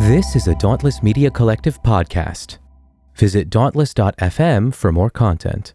This 0.00 0.36
is 0.36 0.46
a 0.46 0.54
Dauntless 0.54 1.02
Media 1.02 1.28
Collective 1.30 1.82
podcast. 1.82 2.58
Visit 3.16 3.50
dauntless.fm 3.50 4.72
for 4.72 4.92
more 4.92 5.10
content. 5.10 5.74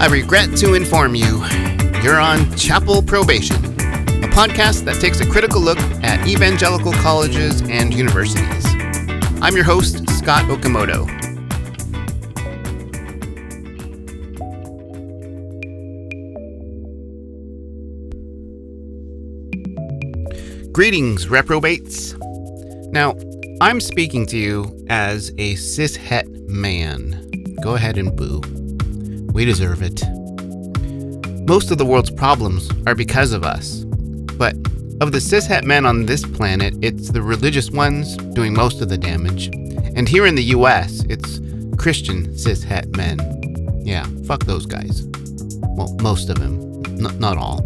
I 0.00 0.08
regret 0.10 0.56
to 0.56 0.74
inform 0.74 1.14
you, 1.14 1.44
you're 2.02 2.18
on 2.18 2.56
Chapel 2.56 3.02
Probation, 3.02 3.56
a 3.56 4.28
podcast 4.28 4.84
that 4.86 4.98
takes 4.98 5.20
a 5.20 5.28
critical 5.30 5.60
look 5.60 5.78
at 6.02 6.26
evangelical 6.26 6.92
colleges 6.94 7.60
and 7.68 7.92
universities. 7.92 8.64
I'm 9.42 9.54
your 9.54 9.64
host, 9.64 10.08
Scott 10.08 10.44
Okamoto. 10.44 11.21
Greetings, 20.72 21.28
reprobates. 21.28 22.14
Now, 22.92 23.14
I'm 23.60 23.78
speaking 23.78 24.24
to 24.28 24.38
you 24.38 24.86
as 24.88 25.28
a 25.36 25.52
cishet 25.54 26.26
man. 26.48 27.30
Go 27.62 27.74
ahead 27.74 27.98
and 27.98 28.16
boo. 28.16 28.40
We 29.34 29.44
deserve 29.44 29.82
it. 29.82 30.02
Most 31.46 31.70
of 31.70 31.76
the 31.76 31.84
world's 31.84 32.10
problems 32.10 32.70
are 32.86 32.94
because 32.94 33.32
of 33.32 33.44
us. 33.44 33.84
But 34.38 34.54
of 35.02 35.12
the 35.12 35.18
cishet 35.18 35.64
men 35.64 35.84
on 35.84 36.06
this 36.06 36.24
planet, 36.24 36.72
it's 36.80 37.10
the 37.10 37.20
religious 37.20 37.70
ones 37.70 38.16
doing 38.16 38.54
most 38.54 38.80
of 38.80 38.88
the 38.88 38.96
damage. 38.96 39.48
And 39.94 40.08
here 40.08 40.24
in 40.24 40.36
the 40.36 40.44
US, 40.56 41.04
it's 41.10 41.38
Christian 41.76 42.28
cishet 42.28 42.96
men. 42.96 43.18
Yeah, 43.84 44.06
fuck 44.26 44.44
those 44.44 44.64
guys. 44.64 45.06
Well, 45.76 45.94
most 46.00 46.30
of 46.30 46.38
them. 46.38 46.82
N- 46.86 47.18
not 47.18 47.36
all. 47.36 47.60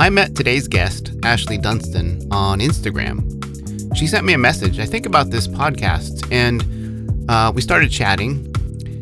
I 0.00 0.08
met 0.08 0.34
today's 0.34 0.66
guest, 0.66 1.12
Ashley 1.24 1.58
Dunston, 1.58 2.26
on 2.32 2.60
Instagram. 2.60 3.20
She 3.94 4.06
sent 4.06 4.24
me 4.24 4.32
a 4.32 4.38
message, 4.38 4.80
I 4.80 4.86
think, 4.86 5.04
about 5.04 5.28
this 5.28 5.46
podcast, 5.46 6.26
and 6.32 7.30
uh, 7.30 7.52
we 7.54 7.60
started 7.60 7.90
chatting. 7.90 8.50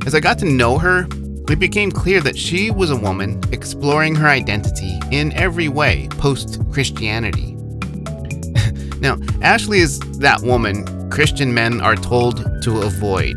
As 0.04 0.16
I 0.16 0.18
got 0.18 0.40
to 0.40 0.44
know 0.44 0.76
her, 0.76 1.06
it 1.48 1.60
became 1.60 1.92
clear 1.92 2.20
that 2.22 2.36
she 2.36 2.72
was 2.72 2.90
a 2.90 2.96
woman 2.96 3.40
exploring 3.52 4.16
her 4.16 4.26
identity 4.26 4.98
in 5.12 5.32
every 5.34 5.68
way 5.68 6.08
post 6.18 6.60
Christianity. 6.72 7.52
now, 8.98 9.18
Ashley 9.40 9.78
is 9.78 10.00
that 10.18 10.40
woman 10.42 11.10
Christian 11.10 11.54
men 11.54 11.80
are 11.80 11.94
told 11.94 12.38
to 12.64 12.80
avoid, 12.80 13.36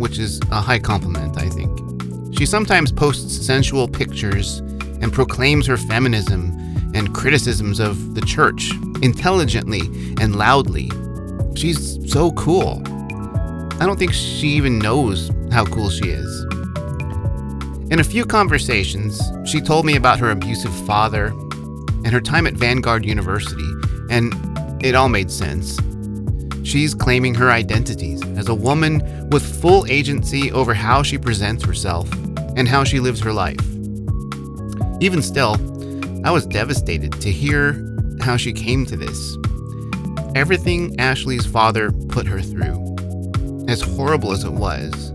which 0.00 0.18
is 0.18 0.40
a 0.50 0.60
high 0.60 0.80
compliment, 0.80 1.38
I 1.38 1.48
think. 1.50 2.36
She 2.36 2.46
sometimes 2.46 2.90
posts 2.90 3.46
sensual 3.46 3.86
pictures 3.86 4.60
and 5.00 5.12
proclaims 5.12 5.66
her 5.66 5.76
feminism 5.76 6.52
and 6.94 7.14
criticisms 7.14 7.78
of 7.78 8.14
the 8.14 8.20
church 8.22 8.70
intelligently 9.02 9.80
and 10.20 10.36
loudly. 10.36 10.90
She's 11.54 11.98
so 12.10 12.32
cool. 12.32 12.82
I 13.78 13.84
don't 13.84 13.98
think 13.98 14.12
she 14.12 14.48
even 14.48 14.78
knows 14.78 15.30
how 15.52 15.64
cool 15.64 15.90
she 15.90 16.08
is. 16.08 16.44
In 17.90 18.00
a 18.00 18.04
few 18.04 18.24
conversations, 18.24 19.20
she 19.44 19.60
told 19.60 19.86
me 19.86 19.96
about 19.96 20.18
her 20.18 20.30
abusive 20.30 20.74
father 20.86 21.26
and 22.04 22.08
her 22.08 22.20
time 22.20 22.46
at 22.46 22.54
Vanguard 22.54 23.04
University, 23.04 23.68
and 24.10 24.34
it 24.84 24.94
all 24.94 25.08
made 25.08 25.30
sense. 25.30 25.78
She's 26.62 26.94
claiming 26.94 27.34
her 27.34 27.50
identities 27.50 28.22
as 28.36 28.48
a 28.48 28.54
woman 28.54 29.28
with 29.30 29.60
full 29.60 29.86
agency 29.86 30.50
over 30.50 30.74
how 30.74 31.02
she 31.02 31.16
presents 31.16 31.64
herself 31.64 32.10
and 32.56 32.66
how 32.66 32.82
she 32.82 32.98
lives 32.98 33.20
her 33.20 33.32
life. 33.32 33.60
Even 35.00 35.22
still, 35.22 35.56
I 36.24 36.30
was 36.30 36.46
devastated 36.46 37.12
to 37.20 37.30
hear 37.30 37.82
how 38.20 38.36
she 38.36 38.52
came 38.52 38.86
to 38.86 38.96
this. 38.96 39.36
Everything 40.34 40.98
Ashley's 40.98 41.46
father 41.46 41.92
put 42.08 42.26
her 42.26 42.40
through, 42.40 42.96
as 43.68 43.80
horrible 43.80 44.32
as 44.32 44.44
it 44.44 44.52
was, 44.52 45.12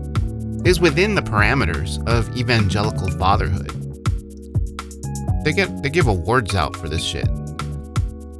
is 0.64 0.80
within 0.80 1.14
the 1.14 1.22
parameters 1.22 2.04
of 2.08 2.36
evangelical 2.36 3.10
fatherhood. 3.18 3.70
They 5.44 5.52
get 5.52 5.82
they 5.82 5.90
give 5.90 6.06
awards 6.06 6.54
out 6.54 6.76
for 6.76 6.88
this 6.88 7.02
shit. 7.02 7.28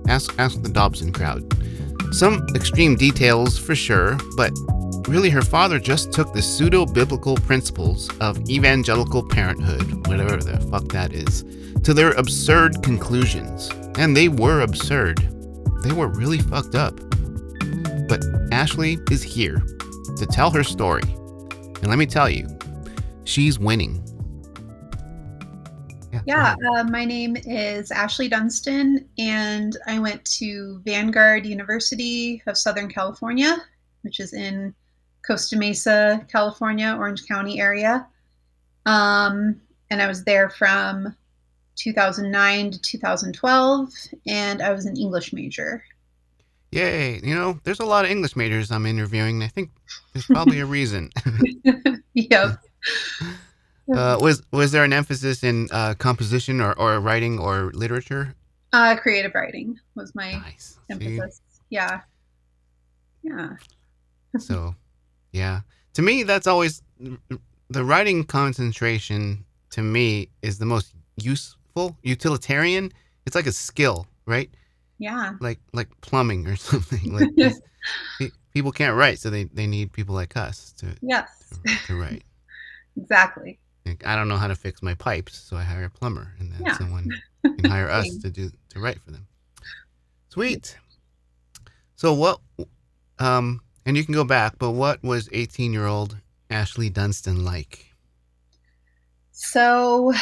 Ask 0.08 0.32
ask 0.38 0.62
the 0.62 0.70
Dobson 0.72 1.12
crowd. 1.12 1.42
Some 2.12 2.46
extreme 2.54 2.94
details 2.94 3.58
for 3.58 3.74
sure, 3.74 4.18
but 4.36 4.52
really 5.08 5.30
her 5.30 5.42
father 5.42 5.78
just 5.78 6.12
took 6.12 6.32
the 6.32 6.42
pseudo 6.42 6.86
biblical 6.86 7.36
principles 7.36 8.10
of 8.18 8.38
evangelical 8.48 9.26
parenthood, 9.26 10.06
whatever 10.06 10.36
the 10.36 10.60
fuck 10.70 10.84
that 10.88 11.12
is, 11.12 11.44
to 11.82 11.94
their 11.94 12.12
absurd 12.12 12.82
conclusions. 12.82 13.70
And 13.96 14.16
they 14.16 14.28
were 14.28 14.60
absurd. 14.60 15.18
They 15.82 15.92
were 15.92 16.08
really 16.08 16.38
fucked 16.38 16.74
up. 16.74 16.96
But 18.08 18.24
Ashley 18.52 18.98
is 19.10 19.22
here 19.22 19.62
to 20.16 20.26
tell 20.26 20.50
her 20.50 20.62
story. 20.64 21.02
And 21.02 21.86
let 21.86 21.98
me 21.98 22.06
tell 22.06 22.30
you, 22.30 22.46
she's 23.24 23.58
winning. 23.58 23.98
Yeah, 26.24 26.54
uh, 26.76 26.84
my 26.84 27.04
name 27.04 27.36
is 27.36 27.90
Ashley 27.90 28.28
Dunston, 28.28 29.08
and 29.18 29.76
I 29.88 29.98
went 29.98 30.24
to 30.36 30.80
Vanguard 30.84 31.44
University 31.46 32.42
of 32.46 32.56
Southern 32.56 32.88
California, 32.88 33.56
which 34.02 34.20
is 34.20 34.32
in 34.32 34.72
Costa 35.26 35.56
Mesa, 35.56 36.24
California, 36.30 36.96
Orange 36.98 37.26
County 37.26 37.60
area. 37.60 38.06
Um, 38.86 39.60
and 39.90 40.02
I 40.02 40.08
was 40.08 40.24
there 40.24 40.50
from 40.50 41.14
2009 41.76 42.70
to 42.72 42.80
2012, 42.80 43.88
and 44.26 44.62
I 44.62 44.72
was 44.72 44.86
an 44.86 44.96
English 44.96 45.32
major. 45.32 45.84
Yay! 46.72 47.20
You 47.22 47.34
know, 47.34 47.60
there's 47.64 47.80
a 47.80 47.84
lot 47.84 48.04
of 48.04 48.10
English 48.10 48.34
majors 48.34 48.70
I'm 48.70 48.86
interviewing. 48.86 49.42
I 49.42 49.48
think 49.48 49.70
there's 50.12 50.26
probably 50.30 50.60
a 50.60 50.66
reason. 50.66 51.10
yep. 52.14 52.58
Uh, 53.94 54.16
was 54.20 54.42
was 54.52 54.72
there 54.72 54.84
an 54.84 54.92
emphasis 54.92 55.42
in 55.42 55.68
uh, 55.70 55.94
composition 55.94 56.60
or, 56.60 56.72
or 56.78 56.98
writing 57.00 57.38
or 57.38 57.70
literature? 57.74 58.34
Uh, 58.72 58.96
creative 58.96 59.34
writing 59.34 59.78
was 59.94 60.14
my 60.14 60.32
Nice. 60.32 60.78
See? 60.90 60.94
emphasis. 61.18 61.42
Yeah. 61.68 62.00
Yeah. 63.22 63.50
So, 64.38 64.74
yeah. 65.32 65.60
To 65.94 66.02
me, 66.02 66.22
that's 66.22 66.46
always 66.46 66.82
the 67.68 67.84
writing 67.84 68.24
concentration. 68.24 69.44
To 69.70 69.82
me, 69.82 70.28
is 70.42 70.58
the 70.58 70.66
most 70.66 70.94
useful, 71.16 71.96
utilitarian. 72.02 72.92
It's 73.26 73.34
like 73.34 73.46
a 73.46 73.52
skill, 73.52 74.06
right? 74.26 74.50
Yeah. 74.98 75.34
Like 75.40 75.58
like 75.72 75.88
plumbing 76.00 76.46
or 76.46 76.56
something. 76.70 77.12
Like 77.12 77.30
this- 77.36 77.60
people 78.52 78.70
can't 78.72 78.96
write, 78.96 79.18
so 79.18 79.30
they, 79.30 79.44
they 79.44 79.66
need 79.66 79.92
people 79.92 80.14
like 80.14 80.36
us 80.36 80.72
to 80.78 80.94
Yes. 81.02 81.28
to, 81.66 81.76
to 81.86 82.00
write. 82.00 82.22
Exactly. 82.96 83.58
Like, 83.86 84.06
I 84.06 84.14
don't 84.14 84.28
know 84.28 84.36
how 84.36 84.48
to 84.48 84.54
fix 84.54 84.82
my 84.82 84.92
pipes, 84.94 85.34
so 85.38 85.56
I 85.56 85.62
hire 85.62 85.84
a 85.84 85.90
plumber, 85.90 86.34
and 86.38 86.52
then 86.52 86.60
Yeah. 86.66 86.76
someone 86.76 87.08
can 87.42 87.64
hire 87.64 87.88
us 87.88 88.06
to 88.18 88.28
do 88.30 88.50
to 88.68 88.80
write 88.80 89.00
for 89.00 89.10
them. 89.10 89.26
Sweet. 90.28 90.76
So 91.96 92.12
what? 92.12 92.40
Um, 93.18 93.60
and 93.84 93.96
you 93.96 94.04
can 94.04 94.14
go 94.14 94.24
back, 94.24 94.58
but 94.58 94.72
what 94.72 95.02
was 95.02 95.28
eighteen-year-old 95.32 96.16
Ashley 96.50 96.90
Dunston 96.90 97.44
like? 97.44 97.86
So, 99.32 100.12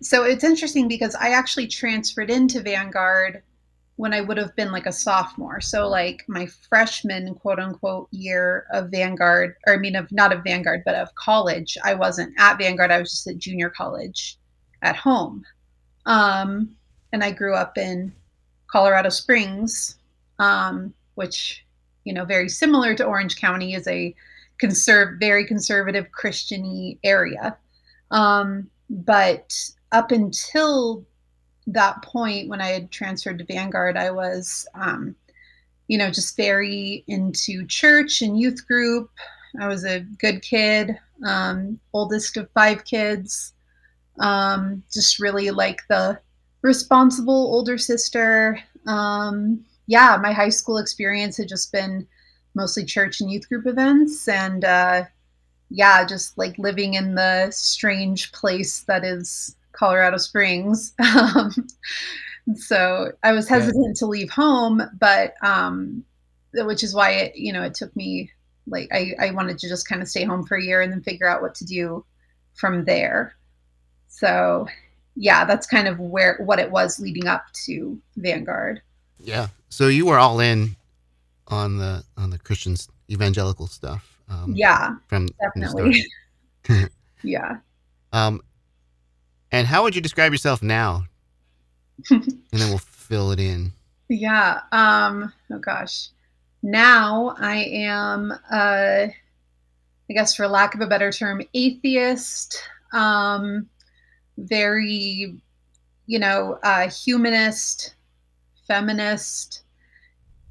so 0.00 0.24
it's 0.24 0.42
interesting 0.42 0.88
because 0.88 1.14
I 1.14 1.28
actually 1.28 1.66
transferred 1.66 2.30
into 2.30 2.60
Vanguard 2.60 3.42
when 3.96 4.12
I 4.12 4.20
would 4.20 4.38
have 4.38 4.56
been 4.56 4.72
like 4.72 4.86
a 4.86 4.92
sophomore. 4.92 5.60
So, 5.60 5.86
like 5.86 6.24
my 6.26 6.46
freshman 6.68 7.34
quote 7.34 7.60
unquote 7.60 8.08
year 8.10 8.66
of 8.72 8.90
Vanguard, 8.90 9.54
or 9.66 9.74
I 9.74 9.76
mean, 9.76 9.94
of 9.94 10.10
not 10.10 10.32
of 10.32 10.42
Vanguard, 10.42 10.82
but 10.84 10.94
of 10.94 11.14
college, 11.14 11.78
I 11.84 11.94
wasn't 11.94 12.34
at 12.38 12.58
Vanguard. 12.58 12.90
I 12.90 12.98
was 12.98 13.10
just 13.10 13.26
at 13.26 13.38
junior 13.38 13.70
college 13.70 14.38
at 14.82 14.96
home. 14.96 15.44
Um, 16.06 16.74
and 17.12 17.22
I 17.22 17.30
grew 17.30 17.54
up 17.54 17.78
in 17.78 18.12
Colorado 18.66 19.08
Springs, 19.08 19.98
um, 20.38 20.92
which, 21.14 21.63
you 22.04 22.12
know, 22.12 22.24
very 22.24 22.48
similar 22.48 22.94
to 22.94 23.04
Orange 23.04 23.36
County 23.36 23.74
is 23.74 23.86
a 23.88 24.14
very 24.60 25.46
conservative 25.46 26.06
Christiany 26.10 26.98
area. 27.02 27.56
Um, 28.10 28.70
but 28.88 29.52
up 29.92 30.10
until 30.12 31.04
that 31.66 32.02
point, 32.02 32.48
when 32.48 32.60
I 32.60 32.68
had 32.68 32.90
transferred 32.90 33.38
to 33.38 33.44
Vanguard, 33.44 33.96
I 33.96 34.10
was, 34.10 34.66
um, 34.74 35.14
you 35.88 35.98
know, 35.98 36.10
just 36.10 36.36
very 36.36 37.04
into 37.08 37.66
church 37.66 38.22
and 38.22 38.38
youth 38.38 38.66
group. 38.66 39.10
I 39.60 39.66
was 39.66 39.84
a 39.84 40.00
good 40.00 40.42
kid, 40.42 40.98
um, 41.24 41.78
oldest 41.92 42.36
of 42.36 42.50
five 42.52 42.84
kids. 42.84 43.52
Um, 44.20 44.82
just 44.92 45.18
really 45.18 45.50
like 45.50 45.80
the 45.88 46.18
responsible 46.62 47.34
older 47.34 47.78
sister. 47.78 48.58
Um, 48.86 49.64
yeah, 49.86 50.18
my 50.20 50.32
high 50.32 50.48
school 50.48 50.78
experience 50.78 51.36
had 51.36 51.48
just 51.48 51.72
been 51.72 52.06
mostly 52.54 52.84
church 52.84 53.20
and 53.20 53.30
youth 53.30 53.48
group 53.48 53.66
events, 53.66 54.28
and 54.28 54.64
uh, 54.64 55.04
yeah, 55.70 56.04
just 56.04 56.38
like 56.38 56.56
living 56.58 56.94
in 56.94 57.14
the 57.14 57.50
strange 57.50 58.32
place 58.32 58.80
that 58.82 59.04
is 59.04 59.56
Colorado 59.72 60.16
Springs. 60.16 60.94
Um, 61.02 61.52
so 62.56 63.12
I 63.22 63.32
was 63.32 63.48
hesitant 63.48 63.96
yeah. 63.96 63.98
to 64.00 64.06
leave 64.06 64.30
home, 64.30 64.82
but 65.00 65.34
um, 65.42 66.04
which 66.52 66.82
is 66.82 66.94
why 66.94 67.12
it, 67.12 67.36
you 67.36 67.52
know, 67.52 67.62
it 67.62 67.74
took 67.74 67.94
me 67.96 68.30
like 68.66 68.88
I, 68.92 69.14
I 69.18 69.30
wanted 69.30 69.58
to 69.58 69.68
just 69.68 69.88
kind 69.88 70.02
of 70.02 70.08
stay 70.08 70.24
home 70.24 70.44
for 70.44 70.56
a 70.56 70.62
year 70.62 70.82
and 70.82 70.92
then 70.92 71.02
figure 71.02 71.26
out 71.26 71.42
what 71.42 71.54
to 71.56 71.64
do 71.64 72.04
from 72.54 72.84
there. 72.84 73.34
So 74.08 74.68
yeah, 75.16 75.44
that's 75.44 75.66
kind 75.66 75.88
of 75.88 75.98
where 75.98 76.38
what 76.44 76.58
it 76.58 76.70
was 76.70 77.00
leading 77.00 77.26
up 77.26 77.44
to 77.64 77.98
Vanguard. 78.16 78.82
Yeah. 79.24 79.48
So 79.68 79.88
you 79.88 80.06
were 80.06 80.18
all 80.18 80.40
in 80.40 80.76
on 81.48 81.78
the 81.78 82.04
on 82.16 82.30
the 82.30 82.38
Christians 82.38 82.88
evangelical 83.10 83.66
stuff. 83.66 84.18
Um, 84.28 84.52
yeah. 84.54 84.96
From 85.08 85.28
definitely. 85.40 86.04
From 86.62 86.88
yeah. 87.22 87.56
Um, 88.12 88.42
and 89.50 89.66
how 89.66 89.82
would 89.82 89.94
you 89.94 90.00
describe 90.00 90.32
yourself 90.32 90.62
now? 90.62 91.04
and 92.10 92.44
then 92.52 92.68
we'll 92.68 92.78
fill 92.78 93.32
it 93.32 93.40
in. 93.40 93.72
Yeah. 94.08 94.60
Um. 94.72 95.32
Oh 95.50 95.58
gosh. 95.58 96.08
Now 96.62 97.34
I 97.38 97.56
am, 97.56 98.32
uh, 98.50 99.06
I 99.06 99.12
guess, 100.08 100.34
for 100.34 100.48
lack 100.48 100.74
of 100.74 100.80
a 100.80 100.86
better 100.86 101.12
term, 101.12 101.42
atheist. 101.52 102.58
Um, 102.94 103.68
very, 104.38 105.36
you 106.06 106.18
know, 106.18 106.58
uh, 106.62 106.88
humanist, 106.88 107.94
feminist, 108.66 109.62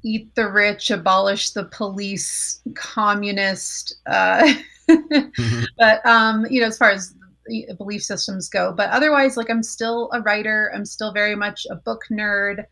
eat 0.02 0.34
the 0.34 0.48
rich, 0.48 0.90
abolish 0.90 1.50
the 1.50 1.64
police, 1.64 2.60
communist. 2.74 3.96
Uh, 4.06 4.54
mm-hmm. 4.88 5.64
But 5.78 6.04
um, 6.06 6.46
you 6.50 6.60
know, 6.60 6.66
as 6.66 6.78
far 6.78 6.90
as 6.90 7.14
belief 7.76 8.02
systems 8.02 8.48
go, 8.48 8.72
but 8.72 8.90
otherwise, 8.90 9.36
like 9.36 9.50
I'm 9.50 9.62
still 9.62 10.10
a 10.12 10.20
writer. 10.20 10.72
I'm 10.74 10.84
still 10.84 11.12
very 11.12 11.34
much 11.34 11.66
a 11.70 11.76
book 11.76 12.02
nerd. 12.10 12.64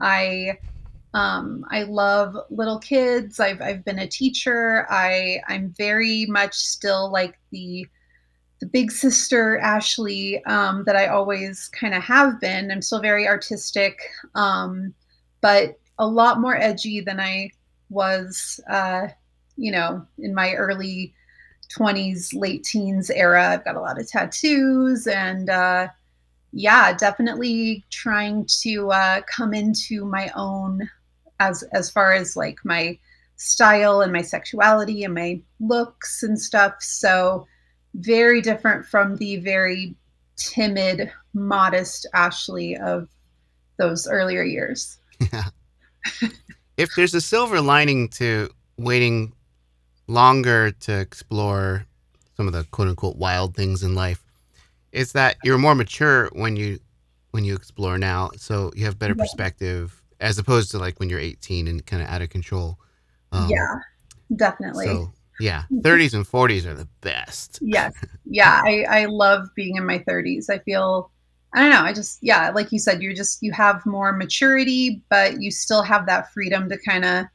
I 0.00 0.58
um, 1.14 1.64
I 1.70 1.84
love 1.84 2.36
little 2.50 2.78
kids. 2.78 3.40
I've 3.40 3.62
I've 3.62 3.84
been 3.84 4.00
a 4.00 4.06
teacher. 4.06 4.86
I 4.90 5.40
I'm 5.48 5.74
very 5.76 6.26
much 6.26 6.54
still 6.54 7.10
like 7.10 7.38
the 7.50 7.86
the 8.60 8.66
big 8.66 8.90
sister 8.90 9.58
Ashley 9.58 10.42
um, 10.44 10.84
that 10.84 10.96
I 10.96 11.06
always 11.08 11.68
kind 11.68 11.94
of 11.94 12.02
have 12.02 12.40
been. 12.40 12.70
I'm 12.70 12.82
still 12.82 13.00
very 13.00 13.28
artistic, 13.28 13.98
um, 14.34 14.94
but 15.40 15.78
a 15.98 16.06
lot 16.06 16.40
more 16.40 16.56
edgy 16.56 17.00
than 17.00 17.20
I 17.20 17.50
was, 17.90 18.60
uh, 18.70 19.08
you 19.56 19.72
know, 19.72 20.06
in 20.18 20.34
my 20.34 20.54
early 20.54 21.14
20s, 21.76 22.34
late 22.34 22.64
teens 22.64 23.10
era. 23.10 23.48
I've 23.48 23.64
got 23.64 23.76
a 23.76 23.80
lot 23.80 24.00
of 24.00 24.08
tattoos 24.08 25.06
and, 25.06 25.50
uh, 25.50 25.88
yeah, 26.52 26.92
definitely 26.94 27.84
trying 27.90 28.46
to 28.62 28.90
uh, 28.90 29.20
come 29.22 29.52
into 29.52 30.04
my 30.06 30.30
own 30.34 30.88
as 31.38 31.62
as 31.74 31.90
far 31.90 32.12
as 32.12 32.34
like 32.34 32.58
my 32.64 32.98
style 33.36 34.00
and 34.00 34.12
my 34.12 34.22
sexuality 34.22 35.04
and 35.04 35.14
my 35.14 35.40
looks 35.60 36.22
and 36.22 36.40
stuff. 36.40 36.74
So 36.80 37.46
very 37.96 38.40
different 38.40 38.86
from 38.86 39.16
the 39.16 39.36
very 39.38 39.94
timid, 40.36 41.10
modest 41.34 42.06
Ashley 42.14 42.76
of 42.76 43.08
those 43.78 44.06
earlier 44.06 44.42
years. 44.42 44.98
Yeah. 45.32 45.44
if 46.76 46.94
there's 46.94 47.14
a 47.14 47.20
silver 47.20 47.60
lining 47.60 48.08
to 48.10 48.50
waiting 48.76 49.32
longer 50.06 50.70
to 50.70 50.98
explore 50.98 51.86
some 52.36 52.46
of 52.46 52.52
the 52.52 52.64
quote 52.64 52.88
unquote 52.88 53.16
wild 53.16 53.54
things 53.54 53.82
in 53.82 53.94
life, 53.94 54.22
is 54.92 55.12
that 55.12 55.36
you're 55.42 55.58
more 55.58 55.74
mature 55.74 56.28
when 56.32 56.56
you 56.56 56.78
when 57.30 57.44
you 57.44 57.54
explore 57.54 57.98
now. 57.98 58.30
So 58.36 58.70
you 58.74 58.84
have 58.84 58.98
better 58.98 59.14
yeah. 59.16 59.24
perspective 59.24 60.02
as 60.20 60.38
opposed 60.38 60.70
to 60.70 60.78
like 60.78 60.98
when 60.98 61.10
you're 61.10 61.20
18 61.20 61.68
and 61.68 61.84
kind 61.84 62.02
of 62.02 62.08
out 62.08 62.22
of 62.22 62.30
control. 62.30 62.78
Um, 63.32 63.48
yeah, 63.50 63.74
definitely. 64.36 64.86
So 64.86 65.12
yeah, 65.40 65.64
30s 65.72 66.14
and 66.14 66.26
40s 66.26 66.64
are 66.66 66.74
the 66.74 66.88
best. 67.00 67.58
yes. 67.62 67.92
Yeah, 68.28 68.60
I, 68.64 68.84
I 68.88 69.04
love 69.04 69.48
being 69.54 69.76
in 69.76 69.86
my 69.86 70.00
30s. 70.00 70.50
I 70.50 70.58
feel, 70.58 71.12
I 71.54 71.60
don't 71.60 71.70
know, 71.70 71.82
I 71.82 71.92
just, 71.92 72.18
yeah, 72.22 72.50
like 72.50 72.72
you 72.72 72.80
said, 72.80 73.00
you're 73.00 73.14
just, 73.14 73.40
you 73.40 73.52
have 73.52 73.86
more 73.86 74.12
maturity, 74.12 75.00
but 75.08 75.40
you 75.40 75.52
still 75.52 75.82
have 75.82 76.06
that 76.06 76.32
freedom 76.32 76.68
to 76.68 76.76
kind 76.76 77.04
of 77.04 77.26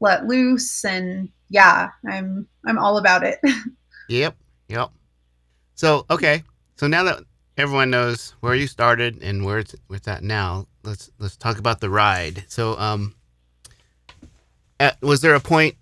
let 0.00 0.26
loose. 0.26 0.84
And 0.84 1.30
yeah, 1.48 1.88
I'm, 2.06 2.46
I'm 2.66 2.78
all 2.78 2.98
about 2.98 3.22
it. 3.24 3.40
yep. 4.10 4.36
Yep. 4.68 4.90
So, 5.76 6.04
okay. 6.10 6.42
So 6.76 6.86
now 6.86 7.04
that 7.04 7.20
everyone 7.56 7.88
knows 7.88 8.34
where 8.40 8.54
you 8.54 8.66
started 8.66 9.22
and 9.22 9.46
where 9.46 9.60
it's, 9.60 9.74
where 9.86 9.96
it's 9.96 10.08
at 10.08 10.22
now, 10.22 10.66
let's, 10.84 11.10
let's 11.18 11.38
talk 11.38 11.58
about 11.58 11.80
the 11.80 11.88
ride. 11.88 12.44
So, 12.48 12.78
um, 12.78 13.14
at, 14.78 15.00
was 15.00 15.22
there 15.22 15.34
a 15.34 15.40
point 15.40 15.74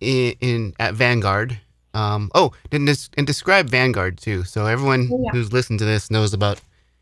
in, 0.00 0.34
in 0.40 0.74
at 0.78 0.94
Vanguard. 0.94 1.58
Um, 1.92 2.30
oh, 2.34 2.52
and, 2.70 2.86
des- 2.86 3.10
and 3.16 3.26
describe 3.26 3.68
Vanguard 3.68 4.18
too, 4.18 4.44
so 4.44 4.66
everyone 4.66 5.08
oh, 5.12 5.22
yeah. 5.24 5.30
who's 5.32 5.52
listened 5.52 5.80
to 5.80 5.84
this 5.84 6.10
knows 6.10 6.32
about 6.32 6.60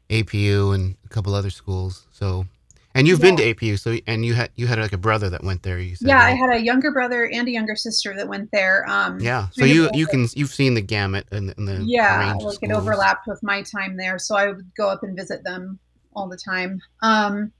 APU 0.08 0.74
and 0.74 0.96
a 1.04 1.08
couple 1.08 1.34
other 1.34 1.50
schools. 1.50 2.06
So, 2.10 2.46
and 2.94 3.06
you've 3.06 3.18
yeah. 3.20 3.26
been 3.26 3.36
to 3.36 3.54
APU, 3.54 3.78
so 3.78 3.98
and 4.06 4.24
you 4.24 4.32
had 4.34 4.50
you 4.56 4.66
had 4.66 4.78
like 4.78 4.94
a 4.94 4.98
brother 4.98 5.28
that 5.30 5.44
went 5.44 5.62
there. 5.62 5.78
You 5.78 5.94
said, 5.94 6.08
yeah, 6.08 6.24
right? 6.24 6.32
I 6.32 6.34
had 6.34 6.50
a 6.50 6.58
younger 6.58 6.90
brother 6.90 7.28
and 7.30 7.46
a 7.46 7.50
younger 7.50 7.76
sister 7.76 8.14
that 8.16 8.26
went 8.26 8.50
there. 8.50 8.88
Um, 8.88 9.20
yeah, 9.20 9.48
so 9.52 9.66
you 9.66 9.90
you 9.92 10.06
can 10.06 10.26
you've 10.34 10.54
seen 10.54 10.72
the 10.72 10.80
gamut 10.80 11.26
and 11.30 11.50
the, 11.50 11.54
the 11.54 11.84
yeah, 11.84 12.34
like 12.40 12.58
it 12.62 12.72
overlapped 12.72 13.26
with 13.26 13.42
my 13.42 13.62
time 13.62 13.96
there, 13.96 14.18
so 14.18 14.36
I 14.36 14.46
would 14.46 14.74
go 14.74 14.88
up 14.88 15.02
and 15.02 15.14
visit 15.14 15.44
them 15.44 15.78
all 16.14 16.28
the 16.28 16.38
time. 16.38 16.80
Um, 17.02 17.52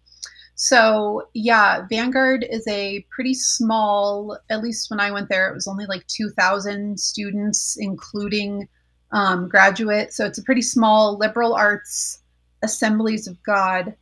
so, 0.60 1.28
yeah, 1.34 1.86
Vanguard 1.88 2.44
is 2.50 2.66
a 2.66 3.06
pretty 3.10 3.32
small, 3.32 4.36
at 4.50 4.60
least 4.60 4.90
when 4.90 4.98
I 4.98 5.12
went 5.12 5.28
there, 5.28 5.48
it 5.48 5.54
was 5.54 5.68
only 5.68 5.86
like 5.86 6.04
2,000 6.08 6.98
students, 6.98 7.76
including 7.78 8.68
um, 9.12 9.48
graduate. 9.48 10.12
So, 10.12 10.26
it's 10.26 10.38
a 10.38 10.42
pretty 10.42 10.62
small 10.62 11.16
liberal 11.16 11.54
arts 11.54 12.18
assemblies 12.64 13.28
of 13.28 13.40
God 13.44 13.94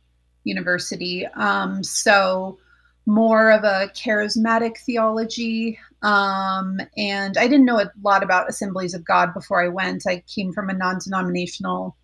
university. 0.45 1.27
Um, 1.27 1.83
so, 1.83 2.57
more 3.05 3.51
of 3.51 3.63
a 3.63 3.91
charismatic 3.93 4.79
theology. 4.79 5.77
Um, 6.01 6.81
and 6.97 7.37
I 7.37 7.47
didn't 7.47 7.65
know 7.65 7.79
a 7.79 7.91
lot 8.01 8.23
about 8.23 8.49
assemblies 8.49 8.95
of 8.95 9.05
God 9.05 9.31
before 9.31 9.63
I 9.63 9.67
went. 9.67 10.07
I 10.07 10.23
came 10.27 10.53
from 10.53 10.69
a 10.71 10.73
non 10.73 10.97
denominational 11.03 11.95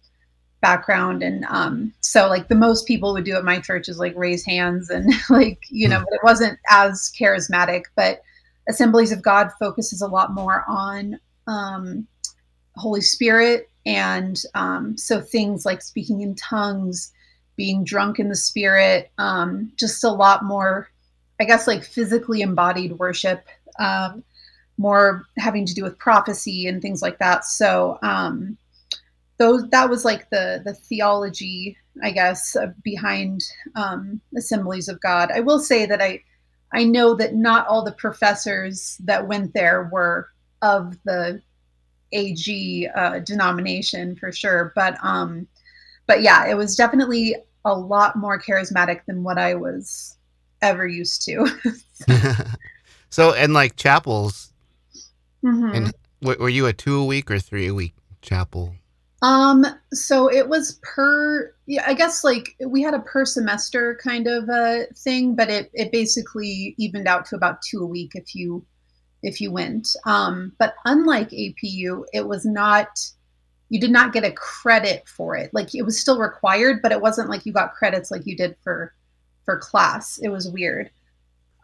background. 0.64 1.22
And 1.22 1.46
um, 1.50 1.94
so 2.00 2.28
like 2.28 2.48
the 2.48 2.56
most 2.56 2.88
people 2.88 3.14
would 3.14 3.26
do 3.26 3.36
at 3.36 3.44
my 3.44 3.60
church 3.60 3.88
is 3.88 4.00
like 4.00 4.14
raise 4.16 4.44
hands 4.44 4.90
and 4.90 5.14
like 5.30 5.60
you 5.70 5.88
know 5.88 6.00
but 6.00 6.14
it 6.14 6.24
wasn't 6.24 6.58
as 6.70 7.12
charismatic. 7.20 7.84
But 7.96 8.24
assemblies 8.68 9.12
of 9.12 9.22
god 9.22 9.52
focuses 9.60 10.02
a 10.02 10.08
lot 10.08 10.34
more 10.34 10.64
on 10.70 11.20
um, 11.48 12.08
holy 12.78 13.02
spirit 13.02 13.70
and 13.86 14.42
um, 14.56 14.98
so 14.98 15.20
things 15.20 15.66
like 15.66 15.82
speaking 15.82 16.22
in 16.22 16.34
tongues 16.36 17.12
being 17.58 17.84
drunk 17.84 18.20
in 18.20 18.30
the 18.30 18.36
spirit 18.36 19.12
um, 19.18 19.70
just 19.76 20.02
a 20.06 20.10
lot 20.10 20.46
more 20.46 20.90
i 21.42 21.44
guess 21.44 21.68
like 21.68 21.84
physically 21.84 22.40
embodied 22.40 22.98
worship 23.00 23.46
um, 23.80 24.24
more 24.78 25.24
having 25.38 25.66
to 25.66 25.74
do 25.74 25.84
with 25.84 25.98
prophecy 25.98 26.68
and 26.68 26.82
things 26.82 27.02
like 27.02 27.20
that. 27.20 27.46
So 27.46 28.00
um, 28.02 28.58
those 29.38 29.68
that 29.70 29.90
was 29.90 30.06
like 30.06 30.30
the 30.30 30.62
the 30.66 30.74
theology 30.74 31.78
i 32.04 32.12
guess 32.12 32.56
uh, 32.56 32.68
behind 32.84 33.44
um, 33.76 34.20
assemblies 34.38 34.88
of 34.88 35.00
god 35.02 35.32
i 35.32 35.40
will 35.40 35.60
say 35.60 35.86
that 35.86 36.02
i 36.02 36.20
i 36.74 36.84
know 36.84 37.14
that 37.14 37.36
not 37.36 37.68
all 37.68 37.84
the 37.84 37.92
professors 37.94 38.98
that 39.04 39.28
went 39.28 39.54
there 39.54 39.90
were 39.92 40.30
of 40.62 40.98
the 41.04 41.42
ag 42.14 42.88
uh, 42.96 43.20
denomination 43.20 44.16
for 44.16 44.32
sure 44.32 44.72
but 44.76 44.98
um 45.04 45.48
but 46.08 46.22
yeah 46.22 46.48
it 46.48 46.56
was 46.56 46.76
definitely 46.76 47.36
a 47.66 47.74
lot 47.74 48.16
more 48.16 48.40
charismatic 48.40 49.02
than 49.08 49.24
what 49.24 49.38
i 49.38 49.56
was 49.56 50.18
ever 50.62 50.88
used 50.88 51.24
to 51.24 51.46
so 53.10 53.34
and 53.34 53.54
like 53.54 53.76
chapels 53.76 54.54
mm-hmm. 55.44 55.72
and 55.74 55.94
were 56.22 56.50
you 56.50 56.66
a 56.68 56.74
two 56.74 57.00
a 57.00 57.06
week 57.06 57.30
or 57.30 57.40
three 57.40 57.68
a 57.68 57.74
week 57.74 57.94
chapel 58.22 58.76
um, 59.24 59.66
so 59.94 60.30
it 60.30 60.50
was 60.50 60.82
per, 60.84 61.56
yeah, 61.66 61.86
I 61.88 61.94
guess 61.94 62.26
like 62.26 62.58
we 62.68 62.82
had 62.82 62.94
a 62.94 63.00
per 63.00 63.24
semester 63.24 63.98
kind 64.04 64.28
of 64.28 64.50
a 64.50 64.86
thing, 64.96 65.34
but 65.34 65.50
it, 65.50 65.72
it 65.74 65.94
basically 65.94 66.76
evened 66.78 67.08
out 67.08 67.26
to 67.28 67.38
about 67.38 67.62
two 67.62 67.82
a 67.82 67.88
week 67.88 68.12
if 68.16 68.36
you, 68.36 68.66
if 69.24 69.40
you 69.40 69.50
went. 69.50 69.96
Um, 70.06 70.52
but 70.60 70.76
unlike 70.84 71.30
APU, 71.30 72.04
it 72.12 72.28
was 72.28 72.46
not, 72.46 73.00
you 73.70 73.80
did 73.80 73.92
not 73.92 74.12
get 74.12 74.26
a 74.26 74.32
credit 74.34 75.08
for 75.08 75.38
it. 75.38 75.54
Like 75.54 75.74
it 75.74 75.84
was 75.84 75.98
still 75.98 76.20
required, 76.20 76.82
but 76.82 76.92
it 76.92 77.00
wasn't 77.00 77.30
like 77.30 77.46
you 77.46 77.54
got 77.54 77.76
credits 77.76 78.12
like 78.12 78.26
you 78.26 78.36
did 78.36 78.58
for, 78.62 78.94
for 79.46 79.58
class. 79.58 80.18
It 80.18 80.30
was 80.30 80.50
weird. 80.50 80.90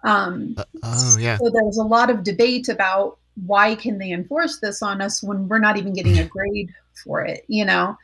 Um, 0.05 0.55
uh, 0.57 0.63
oh 0.83 1.17
yeah. 1.19 1.35
So 1.35 1.49
there 1.49 1.65
was 1.65 1.77
a 1.77 1.83
lot 1.83 2.09
of 2.09 2.23
debate 2.23 2.69
about 2.69 3.17
why 3.45 3.75
can 3.75 3.97
they 3.97 4.11
enforce 4.11 4.59
this 4.59 4.81
on 4.81 5.01
us 5.01 5.21
when 5.21 5.49
we're 5.49 5.59
not 5.59 5.77
even 5.77 5.93
getting 5.93 6.19
a 6.19 6.25
grade 6.25 6.73
for 7.03 7.21
it, 7.21 7.45
you 7.47 7.65
know? 7.65 7.97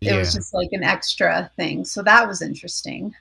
It 0.00 0.16
was 0.16 0.32
just 0.32 0.54
like 0.54 0.70
an 0.72 0.82
extra 0.82 1.50
thing. 1.56 1.84
So 1.84 2.02
that 2.02 2.26
was 2.26 2.40
interesting. 2.40 3.14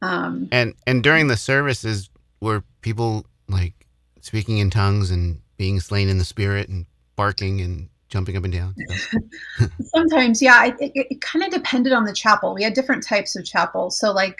Um, 0.00 0.48
And 0.52 0.74
and 0.86 1.02
during 1.02 1.26
the 1.28 1.36
services, 1.36 2.08
were 2.40 2.62
people 2.80 3.26
like 3.48 3.74
speaking 4.22 4.58
in 4.58 4.70
tongues 4.70 5.10
and 5.10 5.40
being 5.58 5.80
slain 5.80 6.08
in 6.08 6.16
the 6.16 6.24
spirit 6.24 6.68
and 6.70 6.86
barking 7.16 7.60
and 7.60 7.90
jumping 8.08 8.36
up 8.36 8.44
and 8.44 8.52
down? 8.54 8.74
Sometimes, 9.82 10.40
yeah. 10.40 10.64
It, 10.64 10.76
it, 10.80 11.06
it 11.10 11.20
kind 11.20 11.44
of 11.44 11.50
depended 11.50 11.92
on 11.92 12.04
the 12.04 12.12
chapel. 12.14 12.54
We 12.54 12.62
had 12.62 12.72
different 12.72 13.06
types 13.06 13.36
of 13.36 13.44
chapel. 13.44 13.90
So, 13.90 14.10
like, 14.10 14.38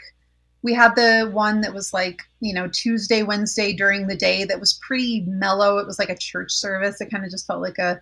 we 0.63 0.73
had 0.73 0.95
the 0.95 1.29
one 1.31 1.61
that 1.61 1.73
was 1.73 1.93
like, 1.93 2.23
you 2.39 2.53
know, 2.53 2.67
Tuesday, 2.67 3.21
Wednesday 3.21 3.73
during 3.73 4.07
the 4.07 4.15
day 4.15 4.43
that 4.45 4.59
was 4.59 4.79
pretty 4.81 5.21
mellow. 5.27 5.77
It 5.77 5.85
was 5.85 5.99
like 5.99 6.09
a 6.09 6.17
church 6.17 6.51
service. 6.51 6.99
It 6.99 7.11
kind 7.11 7.23
of 7.23 7.29
just 7.29 7.45
felt 7.45 7.61
like 7.61 7.77
a, 7.77 8.01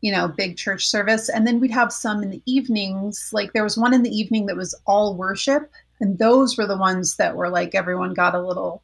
you 0.00 0.12
know, 0.12 0.28
big 0.28 0.56
church 0.56 0.86
service. 0.86 1.28
And 1.28 1.46
then 1.46 1.60
we'd 1.60 1.70
have 1.70 1.92
some 1.92 2.22
in 2.22 2.30
the 2.30 2.42
evenings. 2.46 3.30
Like, 3.32 3.52
there 3.52 3.64
was 3.64 3.76
one 3.76 3.94
in 3.94 4.02
the 4.02 4.16
evening 4.16 4.46
that 4.46 4.56
was 4.56 4.74
all 4.86 5.16
worship. 5.16 5.70
And 6.00 6.18
those 6.18 6.56
were 6.56 6.66
the 6.66 6.76
ones 6.76 7.16
that 7.16 7.36
were 7.36 7.48
like, 7.48 7.74
everyone 7.74 8.14
got 8.14 8.34
a 8.34 8.40
little, 8.40 8.82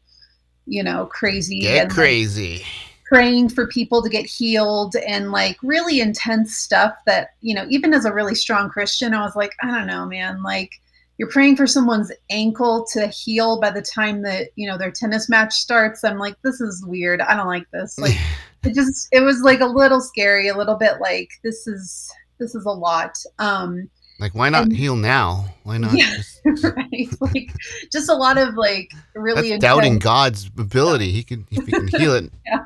you 0.66 0.83
know, 0.83 1.06
crazy. 1.06 1.61
Get 1.61 1.83
and, 1.83 1.90
like, 1.90 1.97
crazy. 1.97 2.64
praying 3.04 3.50
for 3.50 3.66
people 3.66 4.02
to 4.02 4.09
get 4.09 4.26
healed 4.26 4.97
and 5.06 5.30
like 5.30 5.56
really 5.62 6.00
intense 6.00 6.56
stuff 6.56 6.94
that 7.06 7.35
you 7.42 7.54
know 7.54 7.66
even 7.68 7.92
as 7.92 8.06
a 8.06 8.12
really 8.12 8.35
strong 8.35 8.71
christian 8.71 9.12
i 9.12 9.21
was 9.21 9.37
like 9.37 9.52
i 9.62 9.66
don't 9.66 9.87
know 9.87 10.06
man 10.06 10.42
like 10.42 10.73
you're 11.18 11.30
praying 11.30 11.54
for 11.54 11.66
someone's 11.66 12.11
ankle 12.30 12.87
to 12.92 13.06
heal 13.09 13.61
by 13.61 13.71
the 13.71 13.83
time 13.83 14.23
that 14.23 14.49
you 14.56 14.66
know 14.66 14.78
their 14.78 14.90
tennis 14.90 15.28
match 15.28 15.52
starts 15.52 16.02
i'm 16.02 16.18
like 16.18 16.35
this 16.42 16.61
is 16.61 16.85
weird 16.87 17.21
i 17.21 17.37
don't 17.37 17.47
like 17.47 17.71
this 17.73 17.99
like 17.99 18.16
it 18.64 18.75
just 18.75 19.09
it 19.12 19.21
was 19.21 19.40
like 19.42 19.61
a 19.61 19.66
little 19.66 20.00
scary 20.00 20.49
a 20.49 20.56
little 20.56 20.76
bit 20.76 21.00
like 21.00 21.30
this 21.42 21.66
is 21.66 22.11
this 22.38 22.54
is 22.54 22.64
a 22.64 22.71
lot 22.71 23.16
um 23.38 23.88
like 24.21 24.35
why 24.35 24.49
not 24.49 24.64
and- 24.64 24.73
heal 24.76 24.97
now? 24.97 25.47
Why 25.64 25.78
not 25.78 25.92
Yeah. 25.92 26.16
just 26.16 26.40
right 26.64 27.09
like 27.21 27.52
just 27.92 28.09
a 28.09 28.14
lot 28.14 28.38
of 28.38 28.54
like 28.54 28.90
really 29.14 29.59
doubting 29.59 29.99
God's 29.99 30.47
ability. 30.59 31.11
He 31.11 31.23
can 31.25 31.47
if 31.50 31.64
he 31.66 31.73
can 31.73 31.88
heal 31.88 32.14
it 32.14 32.30
Yeah. 32.47 32.64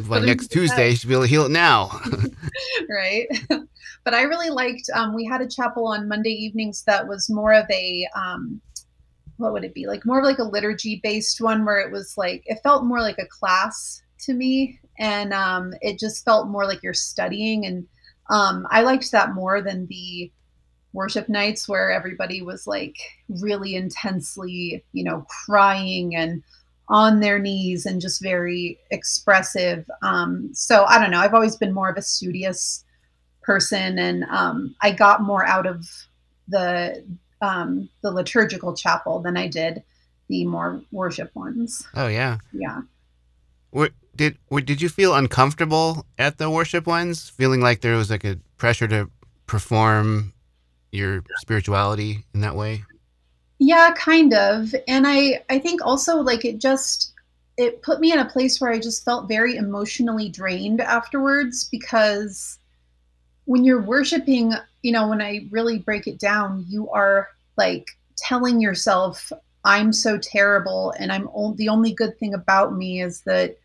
by 0.08 0.18
him 0.18 0.26
next 0.26 0.48
Tuesday, 0.48 0.90
he 0.90 0.96
should 0.96 1.08
be 1.08 1.14
able 1.14 1.24
to 1.24 1.28
heal 1.28 1.44
it 1.44 1.50
now. 1.50 1.90
right? 2.88 3.26
but 4.04 4.14
I 4.14 4.22
really 4.22 4.50
liked. 4.50 4.88
Um, 4.94 5.14
we 5.14 5.24
had 5.24 5.40
a 5.40 5.48
chapel 5.48 5.88
on 5.88 6.08
Monday 6.08 6.30
evenings 6.30 6.82
that 6.84 7.06
was 7.06 7.28
more 7.28 7.52
of 7.52 7.66
a 7.70 8.08
um, 8.14 8.60
what 9.36 9.52
would 9.52 9.64
it 9.64 9.74
be 9.74 9.86
like? 9.86 10.06
More 10.06 10.18
of 10.20 10.24
like 10.24 10.38
a 10.38 10.44
liturgy 10.44 11.00
based 11.02 11.40
one 11.40 11.64
where 11.64 11.80
it 11.80 11.92
was 11.92 12.16
like 12.16 12.42
it 12.46 12.60
felt 12.62 12.84
more 12.84 13.00
like 13.00 13.18
a 13.18 13.26
class 13.26 14.02
to 14.20 14.32
me, 14.34 14.78
and 14.98 15.32
um, 15.32 15.74
it 15.80 15.98
just 15.98 16.24
felt 16.24 16.48
more 16.48 16.66
like 16.66 16.82
you're 16.82 16.94
studying. 16.94 17.66
And 17.66 17.86
um, 18.30 18.66
I 18.70 18.82
liked 18.82 19.10
that 19.12 19.34
more 19.34 19.60
than 19.60 19.86
the 19.86 20.30
worship 20.92 21.28
nights 21.28 21.68
where 21.68 21.90
everybody 21.90 22.42
was 22.42 22.66
like 22.66 22.96
really 23.28 23.74
intensely, 23.74 24.84
you 24.92 25.04
know, 25.04 25.26
crying 25.46 26.16
and 26.16 26.42
on 26.88 27.20
their 27.20 27.38
knees 27.38 27.84
and 27.86 28.00
just 28.00 28.22
very 28.22 28.78
expressive. 28.90 29.88
Um, 30.02 30.50
so 30.52 30.84
I 30.86 30.98
don't 30.98 31.10
know. 31.10 31.20
I've 31.20 31.34
always 31.34 31.56
been 31.56 31.74
more 31.74 31.90
of 31.90 31.96
a 31.96 32.02
studious 32.02 32.84
person, 33.42 33.98
and 33.98 34.24
um, 34.24 34.74
I 34.80 34.92
got 34.92 35.22
more 35.22 35.46
out 35.46 35.66
of 35.66 35.86
the 36.48 37.04
um, 37.40 37.88
the 38.02 38.10
liturgical 38.10 38.74
chapel 38.74 39.20
than 39.20 39.36
I 39.36 39.48
did 39.48 39.82
the 40.28 40.44
more 40.44 40.82
worship 40.92 41.34
ones. 41.34 41.86
oh 41.94 42.08
yeah. 42.08 42.38
Yeah. 42.52 42.82
Were, 43.72 43.90
did 44.18 44.38
did 44.66 44.82
you 44.82 44.88
feel 44.90 45.14
uncomfortable 45.14 46.04
at 46.18 46.36
the 46.38 46.50
worship 46.50 46.86
ones? 46.86 47.30
Feeling 47.30 47.60
like 47.60 47.80
there 47.80 47.96
was 47.96 48.10
like 48.10 48.24
a 48.24 48.38
pressure 48.58 48.88
to 48.88 49.10
perform 49.46 50.34
your 50.92 51.24
spirituality 51.38 52.24
in 52.34 52.40
that 52.42 52.56
way? 52.56 52.84
Yeah, 53.58 53.92
kind 53.96 54.34
of. 54.34 54.74
And 54.86 55.06
I 55.06 55.42
I 55.48 55.58
think 55.58 55.80
also 55.84 56.16
like 56.16 56.44
it 56.44 56.58
just 56.58 57.14
it 57.56 57.82
put 57.82 58.00
me 58.00 58.12
in 58.12 58.18
a 58.18 58.24
place 58.24 58.60
where 58.60 58.70
I 58.70 58.78
just 58.78 59.04
felt 59.04 59.28
very 59.28 59.56
emotionally 59.56 60.28
drained 60.28 60.80
afterwards 60.80 61.64
because 61.64 62.58
when 63.46 63.64
you're 63.64 63.82
worshiping, 63.82 64.52
you 64.82 64.92
know, 64.92 65.08
when 65.08 65.22
I 65.22 65.46
really 65.50 65.78
break 65.78 66.06
it 66.06 66.18
down, 66.18 66.64
you 66.68 66.90
are 66.90 67.28
like 67.56 67.86
telling 68.16 68.60
yourself 68.60 69.32
I'm 69.64 69.92
so 69.92 70.18
terrible 70.18 70.92
and 70.98 71.10
I'm 71.10 71.28
o- 71.34 71.54
the 71.54 71.68
only 71.68 71.92
good 71.92 72.18
thing 72.18 72.34
about 72.34 72.76
me 72.76 73.02
is 73.02 73.22
that 73.22 73.56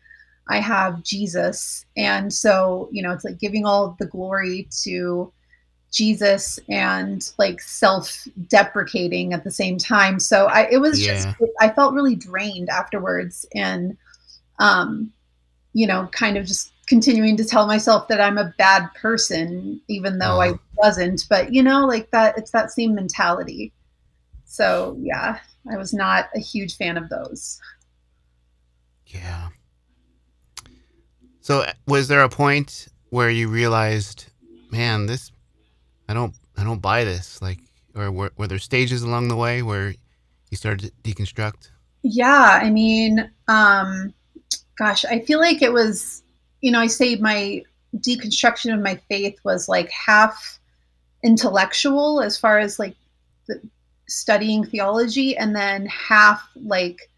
I 0.48 0.60
have 0.60 1.02
Jesus. 1.02 1.84
And 1.96 2.32
so, 2.32 2.88
you 2.92 3.02
know, 3.02 3.12
it's 3.12 3.24
like 3.24 3.38
giving 3.38 3.64
all 3.64 3.96
the 3.98 4.06
glory 4.06 4.68
to 4.82 5.32
Jesus 5.92 6.58
and 6.68 7.30
like 7.38 7.60
self 7.60 8.26
deprecating 8.48 9.32
at 9.32 9.44
the 9.44 9.50
same 9.50 9.78
time. 9.78 10.18
So 10.18 10.46
I 10.46 10.68
it 10.70 10.78
was 10.78 11.04
just 11.04 11.28
I 11.60 11.70
felt 11.70 11.94
really 11.94 12.16
drained 12.16 12.68
afterwards 12.68 13.46
and 13.54 13.96
um 14.58 15.12
you 15.72 15.86
know 15.86 16.08
kind 16.12 16.36
of 16.36 16.46
just 16.46 16.72
continuing 16.86 17.36
to 17.38 17.44
tell 17.44 17.66
myself 17.66 18.08
that 18.08 18.20
I'm 18.20 18.38
a 18.38 18.54
bad 18.58 18.88
person 18.94 19.80
even 19.88 20.18
though 20.18 20.40
I 20.40 20.50
Uh-huh. 20.50 20.58
wasn't 20.76 21.24
but 21.30 21.52
you 21.54 21.62
know 21.62 21.86
like 21.86 22.10
that 22.12 22.36
it's 22.38 22.50
that 22.52 22.70
same 22.72 22.94
mentality. 22.94 23.72
So 24.44 24.96
yeah, 25.00 25.38
I 25.72 25.76
was 25.76 25.94
not 25.94 26.28
a 26.34 26.40
huge 26.40 26.76
fan 26.76 26.96
of 26.96 27.08
those. 27.08 27.60
Yeah. 29.06 29.48
So 31.44 31.60
uh, 31.60 31.72
was 31.86 32.08
there 32.08 32.22
a 32.22 32.28
point 32.30 32.88
where 33.10 33.28
you 33.28 33.48
realized, 33.48 34.24
man, 34.70 35.04
this 35.04 35.30
I 36.08 36.14
don't 36.14 36.34
I 36.56 36.64
don't 36.64 36.80
buy 36.80 37.04
this 37.04 37.42
like 37.42 37.58
or 37.94 38.10
were, 38.10 38.32
were 38.38 38.46
there 38.46 38.58
stages 38.58 39.02
along 39.02 39.28
the 39.28 39.36
way 39.36 39.60
where 39.60 39.94
you 40.50 40.56
started 40.56 40.90
to 40.90 40.92
deconstruct? 41.02 41.68
Yeah, 42.02 42.58
I 42.62 42.70
mean, 42.70 43.30
um, 43.46 44.14
gosh, 44.78 45.04
I 45.04 45.20
feel 45.20 45.38
like 45.38 45.60
it 45.60 45.70
was, 45.70 46.22
you 46.62 46.72
know, 46.72 46.80
I 46.80 46.86
say 46.86 47.16
my 47.16 47.62
deconstruction 47.98 48.72
of 48.72 48.80
my 48.80 48.96
faith 49.10 49.38
was 49.44 49.68
like 49.68 49.90
half 49.90 50.58
intellectual 51.22 52.22
as 52.22 52.38
far 52.38 52.58
as 52.58 52.78
like 52.78 52.96
the, 53.48 53.60
studying 54.08 54.64
theology, 54.64 55.36
and 55.36 55.54
then 55.54 55.84
half 55.86 56.42
like 56.56 57.10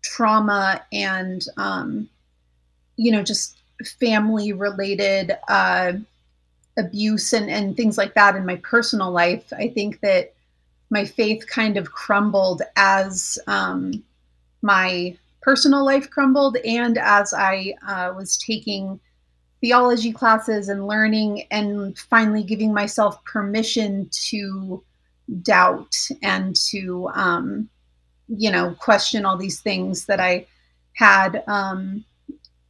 trauma 0.00 0.82
and, 0.94 1.44
um, 1.58 2.08
you 2.96 3.12
know, 3.12 3.22
just 3.22 3.55
family 3.84 4.52
related 4.52 5.36
uh, 5.48 5.92
abuse 6.76 7.32
and, 7.32 7.50
and 7.50 7.76
things 7.76 7.98
like 7.98 8.14
that 8.14 8.36
in 8.36 8.46
my 8.46 8.56
personal 8.56 9.10
life. 9.10 9.52
I 9.52 9.68
think 9.68 10.00
that 10.00 10.34
my 10.90 11.04
faith 11.04 11.46
kind 11.46 11.76
of 11.76 11.92
crumbled 11.92 12.62
as 12.76 13.38
um, 13.46 14.02
my 14.62 15.16
personal 15.42 15.84
life 15.84 16.10
crumbled 16.10 16.56
and 16.64 16.98
as 16.98 17.32
I 17.32 17.74
uh, 17.86 18.12
was 18.16 18.36
taking 18.36 19.00
theology 19.60 20.12
classes 20.12 20.68
and 20.68 20.86
learning 20.86 21.44
and 21.50 21.98
finally 21.98 22.42
giving 22.42 22.74
myself 22.74 23.22
permission 23.24 24.08
to 24.28 24.82
doubt 25.42 25.96
and 26.22 26.54
to 26.54 27.08
um, 27.14 27.68
you 28.28 28.50
know 28.50 28.74
question 28.74 29.24
all 29.24 29.36
these 29.36 29.60
things 29.60 30.06
that 30.06 30.20
I 30.20 30.46
had 30.94 31.42
um, 31.46 32.04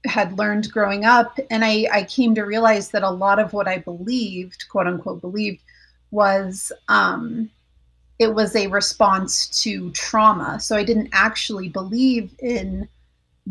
had 0.06 0.38
learned 0.38 0.70
growing 0.70 1.04
up 1.04 1.38
and 1.50 1.64
I, 1.64 1.88
I 1.92 2.04
came 2.04 2.34
to 2.34 2.42
realize 2.42 2.90
that 2.90 3.02
a 3.02 3.10
lot 3.10 3.38
of 3.38 3.52
what 3.52 3.68
I 3.68 3.78
believed 3.78 4.68
quote 4.68 4.86
unquote 4.86 5.20
believed 5.20 5.62
was 6.10 6.72
um, 6.88 7.50
it 8.18 8.34
was 8.34 8.56
a 8.56 8.68
response 8.68 9.62
to 9.62 9.90
trauma. 9.90 10.58
So 10.60 10.76
I 10.76 10.84
didn't 10.84 11.10
actually 11.12 11.68
believe 11.68 12.34
in 12.38 12.88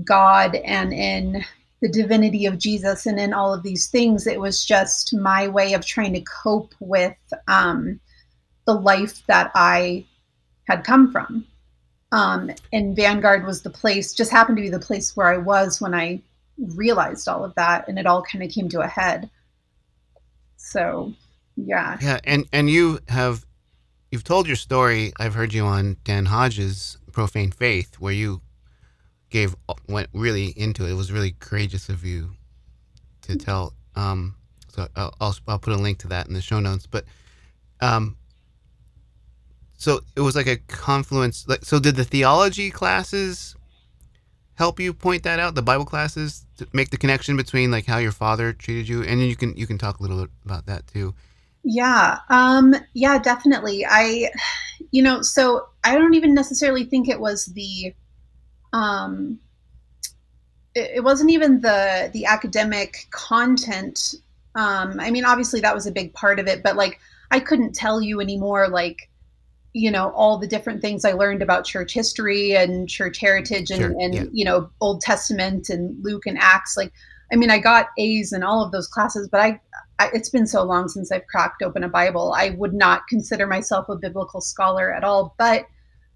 God 0.04 0.56
and 0.56 0.94
in 0.94 1.46
the 1.82 1.90
divinity 1.90 2.46
of 2.46 2.58
Jesus 2.58 3.06
and 3.06 3.20
in 3.20 3.34
all 3.34 3.54
of 3.54 3.64
these 3.64 3.88
things. 3.88 4.26
It 4.26 4.40
was 4.40 4.66
just 4.66 5.14
my 5.16 5.48
way 5.48 5.74
of 5.74 5.86
trying 5.86 6.14
to 6.14 6.22
cope 6.22 6.74
with 6.80 7.18
um, 7.48 8.00
the 8.66 8.74
life 8.74 9.26
that 9.28 9.52
I 9.54 10.06
had 10.68 10.84
come 10.84 11.12
from. 11.12 11.46
Um, 12.12 12.52
and 12.72 12.96
Vanguard 12.96 13.46
was 13.46 13.62
the 13.62 13.70
place, 13.70 14.14
just 14.14 14.32
happened 14.32 14.58
to 14.58 14.64
be 14.64 14.70
the 14.70 14.80
place 14.80 15.16
where 15.16 15.28
I 15.28 15.38
was 15.38 15.82
when 15.82 15.94
I 15.94 16.22
realized 16.58 17.28
all 17.28 17.44
of 17.44 17.56
that, 17.56 17.88
and 17.88 18.00
it 18.00 18.06
all 18.06 18.24
kind 18.24 18.44
of 18.44 18.52
came 18.52 18.70
to 18.70 18.82
a 18.82 18.88
head. 18.88 19.30
So, 20.58 21.14
yeah. 21.56 21.98
Yeah, 22.02 22.20
and 22.24 22.46
and 22.52 22.70
you 22.70 23.00
have 23.10 23.46
you've 24.12 24.24
told 24.24 24.48
your 24.48 24.56
story. 24.56 25.14
I've 25.20 25.34
heard 25.34 25.54
you 25.54 25.66
on 25.66 25.98
Dan 26.04 26.26
Hodges' 26.26 26.98
Profane 27.12 27.52
Faith, 27.52 27.96
where 28.00 28.14
you 28.14 28.42
gave 29.30 29.56
went 29.88 30.10
really 30.14 30.48
into 30.58 30.86
it. 30.86 30.92
It 30.92 30.96
was 30.96 31.12
really 31.12 31.36
courageous 31.40 31.90
of 31.90 32.06
you 32.06 32.32
to 33.24 33.36
tell. 33.36 33.74
Um, 33.96 34.36
so 34.70 34.88
I'll, 34.96 35.14
I'll 35.20 35.36
I'll 35.48 35.60
put 35.60 35.74
a 35.74 35.78
link 35.78 36.00
to 36.00 36.08
that 36.10 36.28
in 36.28 36.34
the 36.34 36.42
show 36.42 36.60
notes. 36.60 36.88
But 36.88 37.06
um, 37.82 38.18
so 39.78 40.00
it 40.16 40.22
was 40.22 40.36
like 40.36 40.48
a 40.48 40.58
confluence. 40.58 41.48
Like, 41.48 41.66
so 41.66 41.80
did 41.80 41.96
the 41.96 42.06
theology 42.06 42.72
classes 42.72 43.56
help 44.56 44.80
you 44.80 44.94
point 44.94 45.24
that 45.24 45.40
out? 45.40 45.56
The 45.56 45.62
Bible 45.62 45.86
classes 45.86 46.45
make 46.74 46.90
the 46.90 46.98
connection 46.98 47.38
between 47.38 47.72
like 47.72 47.86
how 47.86 47.98
your 47.98 48.12
father 48.12 48.54
treated 48.54 48.88
you, 48.88 49.04
and 49.04 49.22
you 49.22 49.36
can 49.36 49.56
you 49.58 49.68
can 49.68 49.78
talk 49.78 50.00
a 50.00 50.02
little 50.02 50.22
bit 50.22 50.30
about 50.46 50.66
that 50.68 50.88
too 50.88 51.14
Yeah. 51.68 52.20
Um, 52.30 52.76
yeah, 52.94 53.18
definitely. 53.18 53.86
I, 53.90 54.30
you 54.92 55.02
know, 55.02 55.22
so 55.24 55.68
I 55.84 55.96
don't 55.96 56.14
even 56.14 56.34
necessarily 56.36 56.86
think 56.86 57.10
it 57.10 57.20
was 57.20 57.48
the, 57.48 57.94
um, 58.72 59.40
it, 60.76 60.98
it 60.98 61.04
wasn't 61.04 61.32
even 61.32 61.62
the 61.62 62.12
the 62.14 62.26
academic 62.26 63.08
content. 63.10 64.16
Um, 64.54 65.00
I 65.00 65.10
mean, 65.10 65.26
obviously 65.26 65.60
that 65.62 65.74
was 65.74 65.88
a 65.88 65.92
big 65.92 66.14
part 66.14 66.40
of 66.40 66.48
it, 66.48 66.62
but 66.62 66.76
like 66.76 67.00
I 67.32 67.40
couldn't 67.40 67.74
tell 67.74 68.00
you 68.02 68.22
anymore, 68.22 68.70
like 68.70 69.10
you 69.75 69.91
know 69.91 70.10
all 70.12 70.38
the 70.38 70.48
different 70.48 70.82
things 70.82 71.03
I 71.03 71.12
learned 71.12 71.41
about 71.41 71.65
church 71.65 71.94
history 71.94 72.55
and 72.55 72.88
church 72.88 73.20
heritage 73.20 73.70
and, 73.70 73.82
Sure. 73.82 73.96
and 74.00 74.15
Yeah. 74.15 74.24
you 74.32 74.46
know 74.46 74.70
Old 74.79 75.01
Testament 75.01 75.70
and 75.70 76.01
Luke 76.01 76.25
and 76.25 76.38
Acts. 76.39 76.77
Like, 76.77 76.94
I 77.32 77.36
mean, 77.36 77.51
I 77.51 77.60
got 77.60 77.89
A's 77.98 78.32
in 78.32 78.41
all 78.41 78.63
of 78.63 78.72
those 78.72 78.88
classes, 78.88 79.27
but 79.27 79.41
I, 79.41 79.60
I 80.00 80.10
it's 80.13 80.29
been 80.29 80.48
so 80.48 80.63
long 80.63 80.88
since 80.88 81.12
I've 81.12 81.27
cracked 81.27 81.62
open 81.62 81.84
a 81.84 81.89
Bible. 81.89 82.34
I 82.34 82.51
would 82.51 82.74
not 82.74 83.05
consider 83.10 83.46
myself 83.48 83.89
a 83.89 83.98
biblical 83.98 84.39
scholar 84.39 84.94
at 84.94 85.03
all, 85.03 85.36
but 85.38 85.65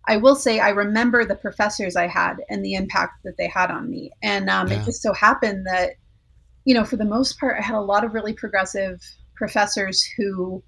I 0.07 0.15
will 0.15 0.37
say 0.37 0.59
I 0.61 0.69
remember 0.69 1.25
the 1.25 1.35
professors 1.35 1.97
I 1.97 2.07
had 2.07 2.37
and 2.49 2.63
the 2.63 2.75
impact 2.75 3.23
that 3.25 3.35
they 3.37 3.47
had 3.47 3.69
on 3.71 3.89
me. 3.89 4.11
And 4.23 4.49
um, 4.49 4.71
it 4.71 4.85
just 4.85 5.01
so 5.01 5.11
happened 5.13 5.65
that 5.67 5.91
you 6.63 6.73
know, 6.73 6.85
for 6.85 6.95
the 6.97 7.05
most 7.05 7.39
part, 7.39 7.57
I 7.59 7.61
had 7.61 7.75
a 7.75 7.81
lot 7.81 8.05
of 8.05 8.13
really 8.13 8.33
progressive 8.33 9.01
professors 9.35 10.03
who 10.15 10.63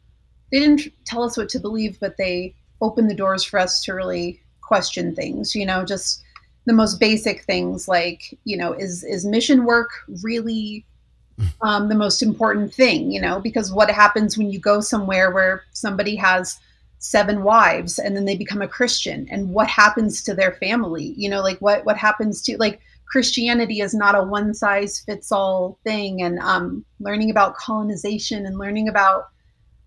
they 0.52 0.60
didn't 0.60 0.88
tell 1.06 1.24
us 1.24 1.38
what 1.38 1.48
to 1.50 1.60
believe, 1.60 1.98
but 2.02 2.18
they 2.18 2.54
opened 2.82 3.10
the 3.10 3.16
doors 3.16 3.44
for 3.44 3.60
us 3.60 3.84
to 3.84 3.94
really 3.94 4.42
question 4.62 5.16
things. 5.16 5.56
You 5.56 5.66
know, 5.66 5.86
just 5.86 6.24
the 6.66 6.74
most 6.74 7.00
basic 7.00 7.44
things 7.44 7.88
like, 7.88 8.38
you 8.44 8.58
know, 8.58 8.74
is 8.74 9.04
is 9.04 9.26
mission 9.26 9.66
work 9.66 9.90
really 10.24 10.86
um, 11.62 11.90
the 11.90 11.96
most 11.96 12.22
important 12.22 12.74
thing? 12.74 13.12
You 13.12 13.22
know, 13.22 13.40
because 13.40 13.72
what 13.72 13.92
happens 13.92 14.38
when 14.38 14.52
you 14.52 14.60
go 14.60 14.82
somewhere 14.82 15.32
where 15.32 15.64
somebody 15.74 16.16
has 16.16 16.60
seven 17.00 17.44
wives 17.44 17.98
and 17.98 18.16
then 18.16 18.26
they 18.26 18.36
become 18.36 18.62
a 18.62 18.68
Christian, 18.68 19.28
and 19.30 19.54
what 19.54 19.68
happens 19.68 20.24
to 20.24 20.34
their 20.34 20.54
family? 20.54 21.14
You 21.18 21.30
know, 21.30 21.42
like 21.42 21.60
what 21.60 21.86
what 21.86 21.98
happens 21.98 22.42
to 22.44 22.58
like 22.58 22.80
Christianity 23.06 23.82
is 23.82 23.94
not 23.94 24.16
a 24.16 24.24
one 24.24 24.54
size 24.54 25.02
fits 25.02 25.34
all 25.34 25.78
thing, 25.84 26.22
and 26.22 26.40
um, 26.40 26.86
learning 27.02 27.30
about 27.30 27.58
colonization 27.58 28.46
and 28.46 28.58
learning 28.58 28.88
about 28.88 29.31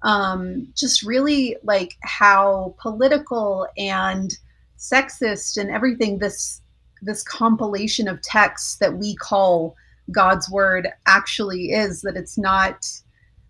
um, 0.05 0.69
just 0.77 1.03
really 1.03 1.57
like 1.65 1.97
how 2.03 2.75
political 2.79 3.67
and 3.77 4.31
sexist 4.79 5.57
and 5.57 5.71
everything 5.71 6.19
this 6.19 6.61
this 7.03 7.23
compilation 7.23 8.07
of 8.07 8.23
texts 8.23 8.77
that 8.77 8.97
we 8.97 9.15
call 9.17 9.75
God's 10.11 10.51
word 10.51 10.89
actually 11.07 11.73
is 11.73 12.03
that 12.03 12.17
it's 12.17 12.39
not 12.39 12.87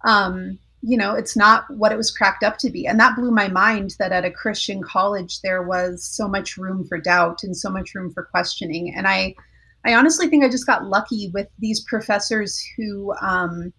um, 0.04 0.58
you 0.82 0.96
know 0.96 1.14
it's 1.14 1.37
not 1.37 1.64
what 1.76 1.90
it 1.92 1.96
was 1.96 2.16
cracked 2.16 2.44
up 2.44 2.56
to 2.58 2.70
be. 2.70 2.87
And 2.87 3.00
that 3.00 3.16
blew 3.16 3.32
my 3.32 3.49
mind 3.49 3.96
that 3.99 4.12
at 4.12 4.25
a 4.25 4.30
christian 4.30 4.80
college 4.82 5.40
there 5.40 5.62
was 5.62 6.04
so 6.04 6.28
much 6.28 6.56
room 6.56 6.87
for 6.87 6.99
doubt 6.99 7.42
and 7.42 7.56
so 7.56 7.68
much 7.68 7.94
room 7.94 8.12
for 8.12 8.25
questioning. 8.25 8.94
And 8.94 9.08
i 9.08 9.34
i 9.84 9.94
honestly 9.94 10.28
think 10.28 10.44
i 10.44 10.49
just 10.49 10.66
got 10.66 10.84
lucky 10.84 11.30
with 11.34 11.49
these 11.58 11.80
professors 11.80 12.64
who 12.76 13.12
um, 13.20 13.73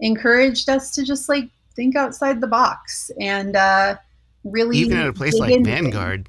encouraged 0.00 0.68
us 0.68 0.90
to 0.90 1.02
just 1.02 1.30
like 1.30 1.48
think 1.76 1.96
outside 1.96 2.40
the 2.40 2.46
box 2.46 3.10
and 3.20 3.56
uh, 3.56 3.96
really 4.44 4.78
Even 4.78 4.98
at 4.98 5.08
a 5.08 5.12
place 5.12 5.38
like. 5.38 5.64
Vanguard. 5.64 6.28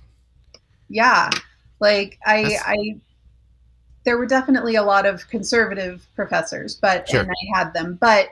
Yeah, 0.90 1.30
like 1.80 2.20
I, 2.26 2.44
That's- 2.44 2.64
I, 2.66 2.98
there 4.04 4.18
were 4.18 4.28
definitely 4.28 4.76
a 4.76 4.84
lot 4.84 5.06
of 5.06 5.28
conservative 5.30 6.06
professors, 6.16 6.76
but 6.76 7.10
Sure. 7.10 7.22
and 7.22 7.32
I 7.32 7.58
had 7.58 7.74
them, 7.74 7.98
but 8.00 8.30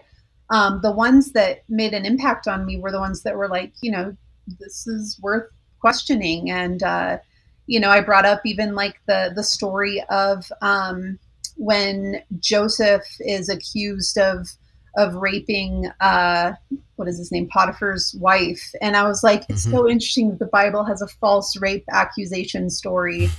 um, 0.50 0.82
the 0.82 0.92
ones 0.92 1.32
that 1.32 1.64
made 1.68 1.94
an 1.94 2.06
impact 2.06 2.48
on 2.48 2.66
me 2.66 2.80
were 2.80 2.92
the 2.92 3.00
ones 3.00 3.24
that 3.24 3.36
were 3.36 3.48
like, 3.48 3.74
you 3.82 3.92
know, 3.92 4.16
this 4.60 4.86
is 4.86 5.20
worth 5.22 5.50
questioning, 5.80 6.52
and 6.52 6.84
uh, 6.84 7.18
you 7.66 7.80
know, 7.80 7.90
I 7.90 8.02
brought 8.02 8.26
up 8.26 8.42
even 8.46 8.76
like 8.76 9.00
the 9.08 9.32
the 9.36 9.44
story 9.44 10.04
of 10.10 10.52
um, 10.62 11.18
when 11.56 12.22
Joseph 12.40 13.06
is 13.22 13.50
accused 13.50 14.18
of 14.18 14.48
of 14.96 15.16
raping 15.16 15.90
uh, 16.02 16.54
what 16.96 17.08
is 17.08 17.18
his 17.18 17.32
name 17.32 17.48
Potiphar's 17.48 18.16
wife, 18.20 18.72
and 18.82 18.96
I 18.96 19.08
was 19.08 19.24
like, 19.24 19.44
it's 19.50 19.66
Mhm. 19.66 19.72
so 19.72 19.90
interesting 19.90 20.30
that 20.30 20.40
the 20.40 20.46
Bible 20.46 20.84
has 20.84 21.02
a 21.02 21.08
false 21.08 21.58
rape 21.58 21.86
accusation 21.92 22.70
story 22.70 23.30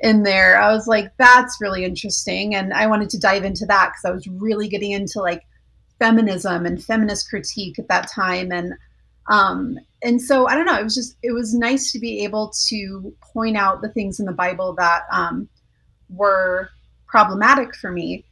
in 0.00 0.22
there. 0.24 0.60
I 0.60 0.72
was 0.72 0.86
like, 0.86 1.12
that's 1.16 1.60
really 1.60 1.84
interesting, 1.84 2.54
and 2.54 2.72
I 2.74 2.86
wanted 2.86 3.10
to 3.10 3.18
dive 3.18 3.44
into 3.44 3.66
that 3.66 3.90
because 3.90 4.04
I 4.04 4.10
was 4.10 4.26
really 4.26 4.68
getting 4.68 4.92
into 4.92 5.20
like 5.20 5.42
feminism 5.98 6.66
and 6.66 6.82
feminist 6.82 7.30
critique 7.30 7.78
at 7.78 7.88
that 7.88 8.10
time, 8.10 8.50
and 8.52 8.74
um, 9.30 9.78
and 10.02 10.20
so 10.20 10.46
I 10.46 10.54
don't 10.54 10.66
know. 10.66 10.78
It 10.78 10.84
was 10.84 10.94
just 10.94 11.16
it 11.22 11.32
was 11.32 11.54
nice 11.54 11.92
to 11.92 11.98
be 11.98 12.24
able 12.24 12.52
to 12.68 13.14
point 13.20 13.56
out 13.56 13.80
the 13.80 13.88
things 13.88 14.20
in 14.20 14.26
the 14.26 14.32
Bible 14.32 14.74
that 14.74 15.04
um, 15.10 15.48
were 16.10 16.68
problematic 17.06 17.74
for 17.76 17.90
me 17.90 18.24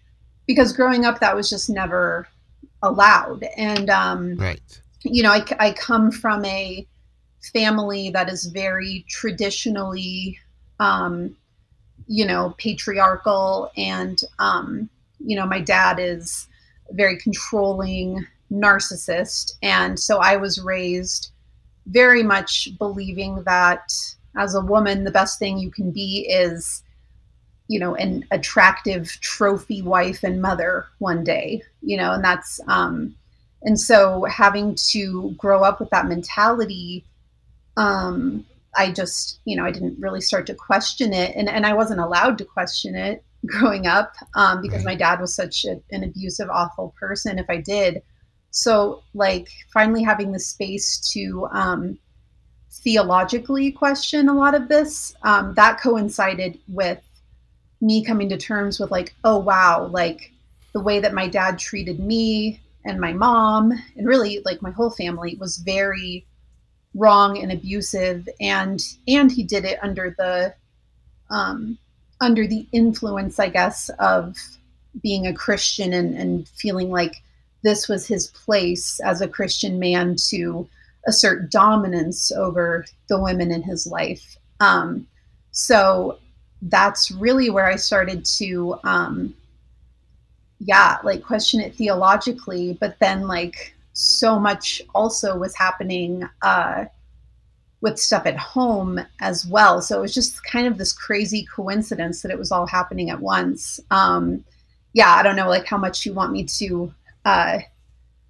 because 0.47 0.73
growing 0.73 1.05
up 1.05 1.21
that 1.21 1.37
was 1.37 1.49
just 1.49 1.71
never 1.71 2.27
allowed. 2.83 3.45
And 3.57 3.90
um, 3.90 4.37
Right. 4.37 4.81
you 5.03 5.23
know 5.23 5.31
I, 5.31 5.45
I 5.59 5.73
come 5.73 6.11
from 6.11 6.45
a 6.45 6.87
family 7.53 8.11
that 8.11 8.29
is 8.29 8.47
very 8.47 9.05
traditionally 9.09 10.38
um, 10.81 11.37
you 12.07 12.27
know 12.27 12.55
patriarchal 12.59 13.71
and 13.77 14.21
um, 14.38 14.88
you 15.18 15.37
know 15.37 15.47
my 15.47 15.61
dad 15.61 15.99
is 15.99 16.49
a 16.90 16.95
very 16.95 17.18
controlling 17.18 18.27
narcissist. 18.51 19.53
And 19.62 19.99
so 19.99 20.18
i 20.18 20.37
was 20.37 20.61
raised 20.61 21.33
very 21.87 22.23
much 22.23 22.68
believing 22.79 23.42
that 23.45 23.92
as 24.37 24.55
a 24.55 24.61
woman 24.61 25.05
the 25.05 25.11
best 25.11 25.38
thing 25.38 25.59
you 25.59 25.71
can 25.71 25.90
be 25.90 26.27
is 26.29 26.83
you 27.68 27.79
know 27.79 27.95
an 27.97 28.25
attractive 28.31 29.09
trophy 29.21 29.83
wife 29.83 30.23
and 30.23 30.40
mother 30.40 30.87
one 30.99 31.25
day 31.25 31.62
you 31.83 31.97
know 31.97 32.12
and 32.12 32.25
that's 32.25 32.61
um 32.68 33.14
and 33.62 33.79
so 33.79 34.25
having 34.25 34.75
to 34.75 35.35
grow 35.37 35.62
up 35.62 35.81
with 35.81 35.90
that 35.90 36.07
mentality 36.07 37.05
um 37.77 38.45
i 38.77 38.90
just 38.90 39.40
you 39.45 39.57
know 39.57 39.64
i 39.64 39.71
didn't 39.71 39.99
really 39.99 40.21
start 40.21 40.47
to 40.47 40.55
question 40.55 41.12
it. 41.12 41.35
And 41.37 41.49
and 41.49 41.66
i 41.66 41.73
wasn't 41.73 42.01
allowed 42.01 42.38
to 42.38 42.45
question 42.45 42.95
it 42.95 43.25
growing 43.47 43.87
up 43.87 44.14
um 44.35 44.62
because 44.62 44.85
my 44.85 44.95
dad 44.95 45.21
was 45.21 45.35
such 45.35 45.64
a, 45.64 45.81
an 45.90 46.05
abusive 46.05 46.49
awful 46.51 46.95
person 46.99 47.38
if 47.38 47.47
i 47.49 47.57
did. 47.57 48.03
So 48.55 49.03
like 49.14 49.49
finally 49.73 50.03
having 50.03 50.33
the 50.33 50.38
space 50.38 51.11
to 51.12 51.49
um 51.53 51.99
theologically 52.71 53.71
question 53.71 54.29
a 54.29 54.35
lot 54.35 54.55
of 54.55 54.68
this 54.68 55.14
um 55.23 55.55
that 55.55 55.81
coincided 55.81 56.59
with 56.68 57.01
me 57.81 58.05
coming 58.05 58.29
to 58.29 58.37
terms 58.37 58.79
with 58.79 58.90
like 58.90 59.14
oh 59.25 59.38
wow 59.38 59.87
like 59.87 60.32
the 60.72 60.80
way 60.80 61.00
that 61.00 61.14
my 61.14 61.28
dad 61.28 61.58
treated 61.58 62.00
me 62.00 62.61
and 62.85 63.00
my 63.00 63.12
mom 63.12 63.72
and 63.96 64.06
really 64.06 64.40
like 64.44 64.62
my 64.62 64.70
whole 64.70 64.90
family 64.90 65.37
was 65.37 65.58
very 65.58 66.26
wrong 66.94 67.38
and 67.38 67.52
abusive 67.52 68.28
and 68.40 68.80
and 69.08 69.32
he 69.32 69.42
did 69.42 69.64
it 69.64 69.78
under 69.82 70.14
the 70.18 70.54
um 71.30 71.78
under 72.20 72.46
the 72.46 72.66
influence 72.72 73.38
i 73.38 73.48
guess 73.48 73.88
of 73.98 74.37
being 75.02 75.26
a 75.26 75.32
christian 75.32 75.92
and 75.94 76.16
and 76.16 76.48
feeling 76.48 76.90
like 76.90 77.22
this 77.62 77.88
was 77.88 78.06
his 78.06 78.26
place 78.28 79.00
as 79.00 79.20
a 79.20 79.28
christian 79.28 79.78
man 79.78 80.16
to 80.16 80.68
assert 81.06 81.50
dominance 81.50 82.30
over 82.32 82.85
the 83.08 83.20
women 83.20 83.50
in 83.50 83.62
his 83.62 83.87
life. 83.87 84.37
Um 84.61 85.06
so 85.50 86.18
that's 86.62 87.11
really 87.11 87.50
where 87.50 87.66
I 87.66 87.76
started 87.76 88.24
to, 88.24 88.78
um, 88.85 89.35
yeah, 90.64 90.98
like 91.03 91.22
question 91.22 91.61
it 91.61 91.75
theologically. 91.75 92.77
But 92.81 92.98
then, 92.98 93.27
like, 93.27 93.75
so 93.92 94.38
much 94.38 94.83
also 94.94 95.37
was 95.37 95.55
happening 95.57 96.29
uh, 96.42 96.87
with 97.81 97.98
stuff 97.98 98.27
at 98.27 98.37
home 98.37 99.01
as 99.20 99.46
well. 99.46 99.83
So 99.83 99.98
it 99.98 100.03
was 100.03 100.14
just 100.14 100.44
kind 100.44 100.66
of 100.66 100.79
this 100.79 100.92
crazy 100.92 101.46
coincidence 101.55 102.22
that 102.22 102.31
it 102.31 102.38
was 102.38 102.53
all 102.53 102.66
happening 102.66 103.11
at 103.11 103.20
once. 103.20 103.81
Um, 103.90 104.44
yeah, 104.92 105.11
I 105.14 105.22
don't 105.22 105.37
know, 105.37 105.48
like, 105.48 105.66
how 105.66 105.79
much 105.79 106.07
you 106.07 106.12
want 106.12 106.33
me 106.33 106.44
to. 106.44 106.92
Uh, 107.25 107.59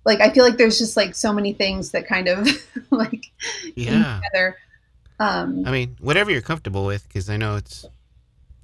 like 0.04 0.20
I 0.20 0.30
feel 0.30 0.44
like 0.44 0.56
there's 0.56 0.78
just 0.78 0.96
like 0.96 1.14
so 1.14 1.32
many 1.32 1.52
things 1.52 1.92
that 1.92 2.06
kind 2.08 2.28
of 2.28 2.48
like 2.90 3.30
came 3.76 4.02
Yeah. 4.02 4.20
together. 4.24 4.56
Um, 5.20 5.62
I 5.64 5.70
mean, 5.70 5.96
whatever 6.00 6.30
you're 6.30 6.40
comfortable 6.42 6.84
with, 6.84 7.06
because 7.06 7.30
I 7.30 7.36
know 7.36 7.56
it's 7.56 7.84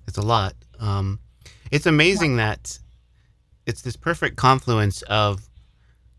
it's 0.09 0.19
a 0.19 0.23
lot. 0.23 0.55
Um, 0.81 1.21
it's 1.71 1.87
amazing 1.87 2.37
that 2.37 2.79
it's 3.69 3.83
this 3.83 3.97
perfect 3.97 4.37
confluence 4.37 5.03
of 5.03 5.49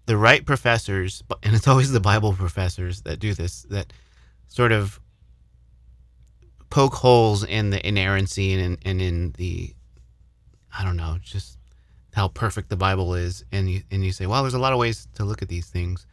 the 0.05 0.15
right 0.17 0.45
professors, 0.45 1.23
and 1.43 1.55
it's 1.55 1.67
always 1.67 1.91
the 1.91 1.99
Bible 1.99 2.33
professors 2.33 3.01
that 3.01 3.19
do 3.19 3.33
this, 3.33 3.63
that 3.69 3.91
sort 4.47 4.71
of 4.71 4.99
poke 6.69 6.93
holes 6.95 7.43
in 7.43 7.69
the 7.71 7.85
inerrancy 7.87 8.53
and 8.53 8.61
in, 8.61 8.77
and 8.85 9.01
in 9.01 9.31
the, 9.37 9.73
I 10.77 10.83
don't 10.83 10.97
know, 10.97 11.17
just 11.21 11.57
how 12.13 12.27
perfect 12.29 12.69
the 12.69 12.75
Bible 12.75 13.13
is, 13.15 13.43
and 13.51 13.69
you 13.69 13.81
and 13.91 14.03
you 14.03 14.11
say, 14.11 14.25
well, 14.27 14.41
there's 14.43 14.53
a 14.55 14.59
lot 14.59 14.73
of 14.73 14.79
ways 14.79 15.07
to 15.15 15.23
look 15.25 15.41
at 15.41 15.47
these 15.49 15.67
things. 15.67 16.05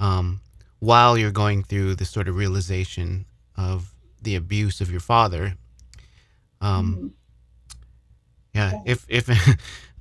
um, 0.00 0.40
while 0.80 1.16
you're 1.16 1.30
going 1.30 1.62
through 1.62 1.94
this 1.94 2.10
sort 2.10 2.26
of 2.26 2.34
realization 2.34 3.24
of 3.56 3.94
the 4.20 4.34
abuse 4.34 4.80
of 4.80 4.90
your 4.90 4.98
father. 5.00 5.54
Um, 6.60 6.96
Mhm. 6.96 7.10
yeah, 8.54 8.72
if 8.84 9.06
if 9.08 9.28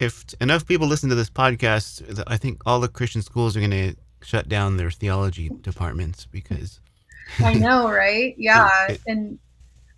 if 0.00 0.24
enough 0.40 0.66
people 0.66 0.86
listen 0.86 1.08
to 1.10 1.14
this 1.14 1.30
podcast, 1.30 2.22
I 2.26 2.36
think 2.36 2.62
all 2.66 2.80
the 2.80 2.88
Christian 2.88 3.22
schools 3.22 3.56
are 3.56 3.60
going 3.60 3.70
to 3.70 3.94
shut 4.22 4.48
down 4.48 4.76
their 4.76 4.90
theology 4.90 5.50
departments 5.60 6.26
because 6.26 6.80
I 7.38 7.54
know, 7.66 7.88
right? 7.90 8.34
Yeah. 8.38 8.68
it- 8.88 9.00
and 9.06 9.38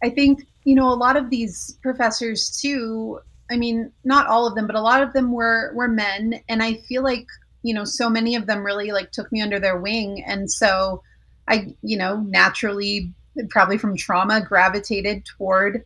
I 0.02 0.10
think, 0.10 0.46
you 0.64 0.74
know, 0.74 0.88
a 0.88 0.94
lot 0.94 1.16
of 1.16 1.30
these 1.30 1.78
professors 1.82 2.58
too, 2.60 3.20
I 3.50 3.56
mean, 3.56 3.92
not 4.04 4.26
all 4.26 4.46
of 4.46 4.54
them, 4.54 4.66
but 4.66 4.76
a 4.76 4.80
lot 4.80 5.02
of 5.02 5.12
them 5.12 5.32
were 5.32 5.72
were 5.74 5.88
men 5.88 6.40
and 6.48 6.62
I 6.62 6.74
feel 6.88 7.02
like, 7.02 7.26
you 7.62 7.74
know, 7.74 7.84
so 7.84 8.10
many 8.10 8.34
of 8.34 8.46
them 8.46 8.64
really 8.64 8.90
like 8.92 9.12
took 9.12 9.30
me 9.30 9.40
under 9.40 9.60
their 9.60 9.78
wing 9.80 10.24
and 10.24 10.50
so 10.50 11.02
I, 11.48 11.74
you 11.82 11.96
know, 11.96 12.16
naturally 12.20 13.12
probably 13.50 13.78
from 13.78 13.96
trauma 13.96 14.40
gravitated 14.40 15.24
toward 15.24 15.84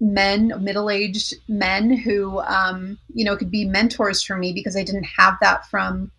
men, 0.00 0.52
middle-aged 0.60 1.34
men 1.48 1.90
who 1.96 2.40
um, 2.40 2.98
you 3.14 3.24
know, 3.24 3.36
could 3.36 3.50
be 3.50 3.64
mentors 3.64 4.22
for 4.22 4.36
me 4.36 4.52
because 4.52 4.76
I 4.76 4.84
didn't 4.84 5.04
have 5.04 5.34
that 5.40 5.66
from 5.68 6.10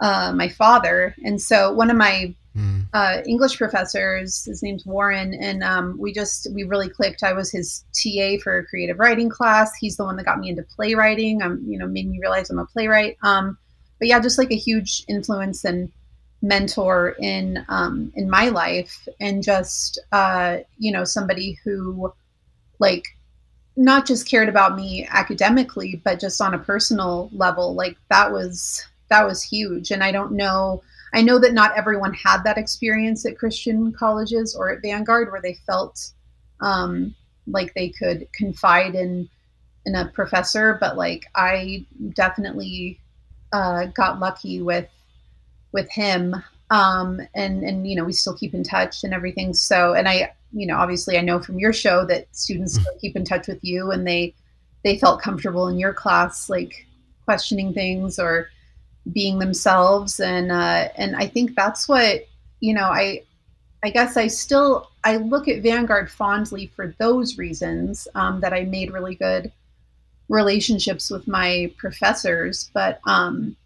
uh, 0.00 0.32
my 0.34 0.48
father. 0.48 1.14
And 1.24 1.40
so 1.40 1.72
one 1.72 1.90
of 1.90 1.96
my 1.96 2.34
Hmm. 2.56 2.80
uh, 2.94 3.18
English 3.26 3.58
professors. 3.58 4.46
His 4.46 4.62
name's 4.62 4.86
Warren, 4.86 5.34
and 5.34 5.62
um, 5.62 5.98
we 5.98 6.10
just 6.10 6.48
we 6.54 6.64
really 6.64 6.88
clicked. 6.88 7.22
I 7.22 7.34
was 7.34 7.52
his 7.52 7.84
TA 7.92 8.38
for 8.42 8.56
a 8.56 8.64
creative 8.64 8.98
writing 8.98 9.28
class. 9.28 9.74
He's 9.74 9.98
the 9.98 10.04
one 10.04 10.16
that 10.16 10.24
got 10.24 10.38
me 10.38 10.48
into 10.48 10.62
playwriting. 10.62 11.42
Um, 11.42 11.62
you 11.68 11.78
know, 11.78 11.86
made 11.86 12.08
me 12.08 12.18
realize 12.18 12.48
I'm 12.48 12.58
a 12.58 12.64
playwright. 12.64 13.18
Um, 13.22 13.58
but 13.98 14.08
yeah, 14.08 14.20
just 14.20 14.38
like 14.38 14.50
a 14.50 14.56
huge 14.56 15.04
influence 15.06 15.66
and 15.66 15.92
mentor 16.40 17.14
in 17.20 17.62
um, 17.68 18.10
in 18.16 18.30
my 18.30 18.48
life, 18.48 19.06
and 19.20 19.42
just 19.42 19.98
uh, 20.12 20.58
you 20.78 20.92
know 20.92 21.04
somebody 21.04 21.58
who 21.62 22.10
like 22.78 23.04
not 23.76 24.06
just 24.06 24.28
cared 24.28 24.48
about 24.48 24.76
me 24.76 25.06
academically, 25.10 26.00
but 26.04 26.18
just 26.18 26.40
on 26.40 26.54
a 26.54 26.58
personal 26.58 27.30
level. 27.32 27.74
Like 27.74 27.96
that 28.10 28.32
was 28.32 28.84
that 29.08 29.24
was 29.26 29.42
huge, 29.42 29.90
and 29.90 30.02
I 30.02 30.12
don't 30.12 30.32
know. 30.32 30.82
I 31.14 31.22
know 31.22 31.38
that 31.38 31.54
not 31.54 31.76
everyone 31.76 32.14
had 32.14 32.42
that 32.44 32.58
experience 32.58 33.24
at 33.26 33.38
Christian 33.38 33.92
colleges 33.92 34.54
or 34.54 34.70
at 34.70 34.82
Vanguard 34.82 35.30
where 35.30 35.40
they 35.40 35.54
felt 35.66 36.10
um, 36.60 37.14
like 37.46 37.72
they 37.74 37.90
could 37.90 38.26
confide 38.32 38.94
in 38.94 39.28
in 39.84 39.94
a 39.94 40.10
professor, 40.14 40.78
but 40.80 40.96
like 40.96 41.26
I 41.34 41.86
definitely 42.14 42.98
uh, 43.52 43.86
got 43.86 44.18
lucky 44.18 44.62
with 44.62 44.88
with 45.72 45.90
him, 45.90 46.34
um, 46.70 47.20
and 47.34 47.62
and 47.62 47.86
you 47.86 47.94
know 47.94 48.04
we 48.04 48.12
still 48.12 48.36
keep 48.36 48.54
in 48.54 48.64
touch 48.64 49.04
and 49.04 49.12
everything. 49.12 49.52
So 49.54 49.92
and 49.92 50.08
I 50.08 50.32
you 50.56 50.66
know 50.66 50.76
obviously 50.76 51.18
I 51.18 51.20
know 51.20 51.38
from 51.38 51.58
your 51.58 51.72
show 51.72 52.04
that 52.06 52.26
students 52.34 52.74
still 52.74 52.94
keep 53.00 53.14
in 53.14 53.24
touch 53.24 53.46
with 53.46 53.62
you 53.62 53.90
and 53.92 54.06
they 54.06 54.34
they 54.82 54.98
felt 54.98 55.20
comfortable 55.20 55.68
in 55.68 55.78
your 55.78 55.92
class 55.92 56.48
like 56.48 56.86
questioning 57.26 57.74
things 57.74 58.18
or 58.18 58.48
being 59.12 59.38
themselves. 59.38 60.20
And 60.20 60.50
uh, 60.50 60.88
and 60.96 61.14
I 61.16 61.26
think 61.26 61.54
that's 61.54 61.88
what 61.88 62.26
you 62.60 62.74
know 62.74 62.88
I 62.88 63.22
I 63.82 63.90
guess 63.90 64.16
I 64.16 64.28
still 64.28 64.90
I 65.04 65.18
look 65.18 65.48
at 65.48 65.62
Vanguard 65.62 66.10
fondly 66.10 66.72
for 66.74 66.94
those 66.98 67.38
reasons 67.38 68.08
um, 68.14 68.40
that 68.40 68.52
I 68.52 68.64
made 68.64 68.92
really 68.92 69.14
good 69.14 69.52
relationships 70.28 71.10
with 71.10 71.28
my 71.28 71.72
professors. 71.76 72.70
But 72.72 73.00
um, 73.06 73.56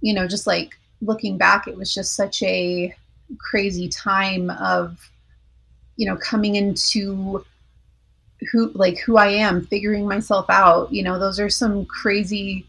you 0.00 0.14
know 0.14 0.26
just 0.26 0.46
like 0.46 0.78
looking 1.00 1.36
back 1.36 1.66
it 1.66 1.76
was 1.76 1.92
just 1.92 2.14
such 2.14 2.42
a 2.44 2.94
crazy 3.38 3.88
time 3.88 4.50
of 4.50 4.98
you 6.02 6.08
know 6.08 6.16
coming 6.16 6.56
into 6.56 7.44
who 8.50 8.72
like 8.74 8.98
who 8.98 9.18
I 9.18 9.28
am 9.28 9.64
figuring 9.66 10.08
myself 10.08 10.46
out 10.50 10.92
you 10.92 11.04
know 11.04 11.16
those 11.16 11.38
are 11.38 11.48
some 11.48 11.86
crazy 11.86 12.66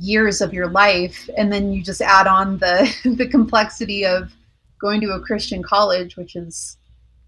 years 0.00 0.40
of 0.40 0.54
your 0.54 0.68
life. 0.68 1.28
And 1.36 1.52
then 1.52 1.70
you 1.70 1.82
just 1.82 2.00
add 2.00 2.26
on 2.26 2.56
the 2.56 2.90
the 3.18 3.28
complexity 3.28 4.06
of 4.06 4.32
going 4.80 5.02
to 5.02 5.10
a 5.10 5.20
christian 5.20 5.62
college 5.62 6.16
which 6.16 6.34
is 6.34 6.76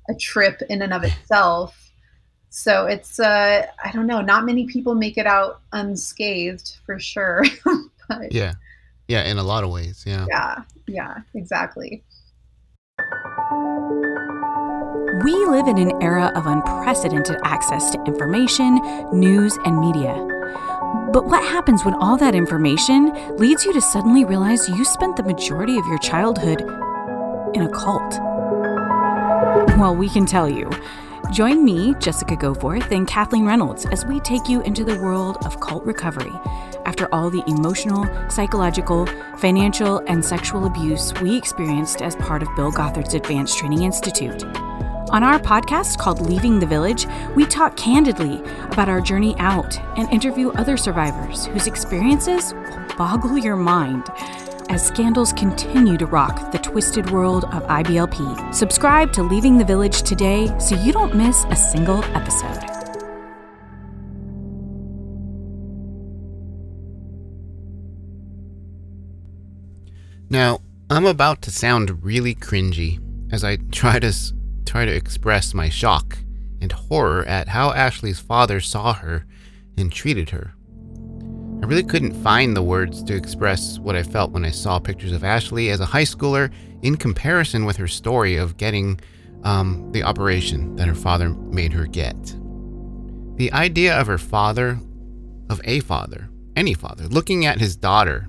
a 0.09 0.15
trip 0.15 0.63
in 0.71 0.81
and 0.81 0.95
of 0.95 1.05
itself. 1.11 1.79
So 2.49 2.87
it's 2.87 3.21
uh 3.21 3.67
i 3.85 3.93
don't 3.93 4.07
know 4.07 4.23
not 4.23 4.47
many 4.47 4.65
people 4.65 4.95
make 4.95 5.19
it 5.19 5.27
out 5.27 5.61
unscathed 5.73 6.79
for 6.87 6.99
sure. 6.99 7.45
But 8.07 8.33
yeah, 8.33 8.53
yeah, 9.09 9.25
in 9.25 9.39
a 9.39 9.43
lot 9.43 9.65
of 9.65 9.71
ways, 9.71 10.05
yeah. 10.07 10.27
yeah 10.29 10.63
yeah 10.87 11.17
exactly 11.35 12.03
We 15.25 15.33
live 15.47 15.69
in 15.69 15.79
an 15.79 16.03
era 16.03 16.31
of 16.35 16.47
unprecedented 16.47 17.39
access 17.45 17.91
to 17.93 18.05
information, 18.05 18.75
news, 19.11 19.57
and 19.65 19.81
media. 19.81 20.13
But 21.15 21.25
what 21.25 21.43
happens 21.43 21.83
when 21.83 21.95
all 21.95 22.19
that 22.19 22.35
information 22.35 23.07
leads 23.39 23.65
you 23.65 23.73
to 23.73 23.81
suddenly 23.81 24.27
realize 24.27 24.69
you 24.69 24.85
spent 24.85 25.17
the 25.17 25.23
majority 25.23 25.79
of 25.79 25.87
your 25.87 25.97
childhood 25.97 26.61
in 27.55 27.63
a 27.63 27.71
cult? 27.71 28.21
Well, 29.79 29.97
we 29.97 30.11
can 30.11 30.27
tell 30.27 30.47
you. 30.47 30.69
Join 31.33 31.65
me, 31.65 31.95
Jessica 32.01 32.37
Goforth, 32.37 32.91
and 32.91 33.09
Kathleen 33.09 33.47
Reynolds 33.47 33.87
as 33.87 34.05
we 34.05 34.21
take 34.21 34.47
you 34.47 34.61
into 34.61 34.85
the 34.85 35.01
world 35.01 35.39
of 35.47 35.59
cult 35.59 35.87
recovery 35.87 36.33
after 36.85 37.09
all 37.15 37.31
the 37.31 37.43
emotional, 37.47 38.07
psychological, 38.29 39.07
financial, 39.39 40.03
and 40.07 40.23
sexual 40.23 40.67
abuse 40.67 41.15
we 41.23 41.35
experienced 41.35 42.03
as 42.03 42.15
part 42.17 42.43
of 42.43 42.55
Bill 42.57 42.71
Gothard's 42.71 43.15
Advanced 43.15 43.57
Training 43.57 43.85
Institute. 43.85 44.45
On 45.11 45.23
our 45.23 45.39
podcast 45.39 45.99
called 45.99 46.21
Leaving 46.21 46.59
the 46.59 46.67
Village, 46.67 47.07
we 47.37 47.45
talk 47.45 47.77
candidly 47.77 48.41
about 48.73 48.89
our 48.89 49.01
journey 49.01 49.37
out 49.39 49.79
and 49.99 50.11
interview 50.11 50.51
other 50.53 50.77
survivors 50.77 51.47
whose 51.47 51.67
experiences 51.67 52.55
will 52.55 52.87
boggle 52.97 53.37
your 53.37 53.55
mind 53.55 54.05
as 54.71 54.85
scandals 54.85 55.33
continue 55.35 55.99
to 55.99 56.07
rock 56.07 56.51
the 56.53 56.59
twisted 56.59 57.11
world 57.11 57.45
of 57.53 57.63
IBLP. 57.65 58.55
Subscribe 58.55 59.13
to 59.13 59.23
Leaving 59.23 59.59
the 59.59 59.65
Village 59.65 60.03
today 60.03 60.53
so 60.59 60.75
you 60.75 60.91
don't 60.91 61.15
miss 61.15 61.45
a 61.51 61.57
single 61.57 62.03
episode. 62.17 62.65
Now, 70.31 70.61
I'm 70.89 71.05
about 71.05 71.43
to 71.43 71.51
sound 71.51 72.03
really 72.03 72.35
cringy 72.35 72.99
as 73.31 73.45
I 73.45 73.57
try 73.71 73.99
to 73.99 74.13
try 74.65 74.85
to 74.85 74.95
express 74.95 75.55
my 75.55 75.69
shock 75.69 76.19
and 76.61 76.73
horror 76.73 77.25
at 77.27 77.49
how 77.49 77.73
Ashley's 77.73 78.21
father 78.21 78.61
saw 78.61 78.95
her 78.95 79.27
and 79.77 79.93
treated 79.93 80.31
her. 80.31 80.55
I 81.63 81.67
really 81.67 81.83
couldn't 81.83 82.23
find 82.23 82.57
the 82.57 82.63
words 82.63 83.03
to 83.05 83.15
express 83.15 83.79
what 83.79 83.97
I 83.97 84.03
felt 84.03 84.33
when 84.33 84.45
I 84.45 84.51
saw 84.51 84.79
pictures 84.79 85.13
of 85.13 85.25
Ashley 85.25 85.71
as 85.71 85.81
a 85.81 85.87
high 85.87 86.03
schooler 86.03 86.53
in 86.83 86.97
comparison 86.97 87.65
with 87.65 87.77
her 87.79 87.89
story 87.89 88.37
of 88.37 88.57
getting 88.57 89.01
um, 89.45 89.91
the 89.93 90.03
operation 90.03 90.77
that 90.77 90.89
her 90.89 90.95
father 90.95 91.31
made 91.31 91.73
her 91.73 91.87
get. 91.87 92.37
The 93.37 93.51
idea 93.53 93.99
of 93.99 94.07
her 94.07 94.19
father, 94.19 94.79
of 95.49 95.61
a 95.65 95.81
father, 95.81 96.29
any 96.57 96.75
father, 96.75 97.09
looking 97.09 97.47
at 97.47 97.59
his 97.59 97.77
daughter 97.77 98.29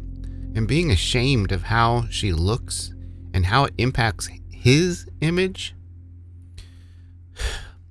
and 0.56 0.68
being 0.68 0.92
ashamed 0.92 1.52
of 1.52 1.64
how 1.64 2.08
she 2.10 2.32
looks 2.32 2.94
and 3.34 3.46
how 3.46 3.66
it 3.66 3.74
impacts 3.78 4.30
his 4.50 5.08
image. 5.22 5.75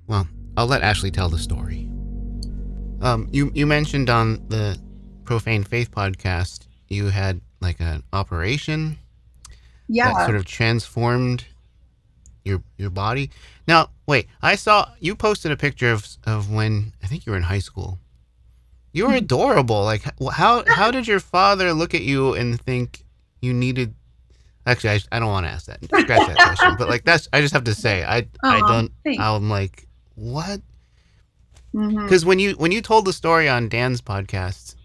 Well, 0.07 0.27
I'll 0.57 0.67
let 0.67 0.83
Ashley 0.83 1.11
tell 1.11 1.29
the 1.29 1.39
story. 1.39 1.89
Um, 3.01 3.27
you 3.31 3.51
you 3.53 3.65
mentioned 3.65 4.09
on 4.09 4.47
the 4.47 4.79
Profane 5.23 5.63
Faith 5.63 5.91
podcast 5.91 6.67
you 6.87 7.07
had 7.07 7.41
like 7.61 7.79
an 7.79 8.03
operation 8.13 8.97
yeah 9.87 10.13
that 10.13 10.25
sort 10.25 10.37
of 10.37 10.45
transformed 10.45 11.45
your 12.43 12.61
your 12.77 12.89
body. 12.89 13.31
Now, 13.67 13.89
wait, 14.07 14.27
I 14.41 14.55
saw 14.55 14.89
you 14.99 15.15
posted 15.15 15.51
a 15.51 15.57
picture 15.57 15.91
of 15.91 16.07
of 16.25 16.51
when 16.51 16.93
I 17.03 17.07
think 17.07 17.25
you 17.25 17.31
were 17.31 17.37
in 17.37 17.43
high 17.43 17.59
school. 17.59 17.99
You 18.93 19.07
were 19.07 19.15
adorable. 19.15 19.83
Like 19.83 20.03
how 20.31 20.63
how 20.67 20.91
did 20.91 21.07
your 21.07 21.19
father 21.19 21.73
look 21.73 21.93
at 21.93 22.03
you 22.03 22.33
and 22.33 22.61
think 22.61 23.03
you 23.41 23.53
needed 23.53 23.95
Actually, 24.65 24.91
I, 24.91 24.99
I 25.11 25.19
don't 25.19 25.29
want 25.29 25.45
to 25.45 25.51
ask 25.51 25.67
that. 25.67 25.79
Scratch 25.99 26.25
that 26.25 26.41
question. 26.41 26.75
But 26.75 26.89
like 26.89 27.03
that's 27.03 27.27
I 27.31 27.41
just 27.41 27.53
have 27.53 27.65
to 27.65 27.75
say 27.75 28.03
I 28.03 28.27
I 28.43 28.61
don't 28.61 28.91
thanks. 29.03 29.21
I'm 29.21 29.49
like 29.49 29.87
what? 30.15 30.61
Because 31.71 32.25
when 32.25 32.39
you 32.39 32.53
when 32.53 32.71
you 32.71 32.81
told 32.81 33.05
the 33.05 33.13
story 33.13 33.49
on 33.49 33.67
Dan's 33.69 34.01
podcast, 34.01 34.75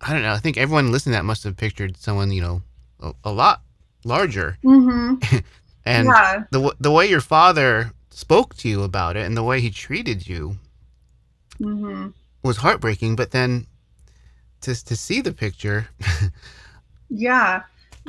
I 0.00 0.12
don't 0.12 0.22
know. 0.22 0.32
I 0.32 0.38
think 0.38 0.56
everyone 0.58 0.90
listening 0.92 1.12
to 1.12 1.18
that 1.18 1.24
must 1.24 1.44
have 1.44 1.56
pictured 1.56 1.96
someone 1.96 2.32
you 2.32 2.42
know 2.42 2.62
a, 3.00 3.12
a 3.24 3.32
lot 3.32 3.62
larger, 4.04 4.58
Mhm. 4.64 5.22
and 5.86 6.06
yeah 6.08 6.44
the 6.50 6.74
the 6.80 6.90
way 6.90 7.06
your 7.08 7.20
father 7.20 7.92
spoke 8.10 8.54
to 8.56 8.68
you 8.68 8.82
about 8.82 9.16
it 9.16 9.24
and 9.26 9.36
the 9.36 9.42
way 9.42 9.60
he 9.60 9.70
treated 9.70 10.26
you 10.26 10.56
hmm 11.58 12.08
was 12.42 12.58
heartbreaking. 12.58 13.16
But 13.16 13.30
then 13.30 13.66
to 14.62 14.74
to 14.84 14.96
see 14.96 15.20
the 15.20 15.32
picture, 15.32 15.88
Yeah. 17.08 17.62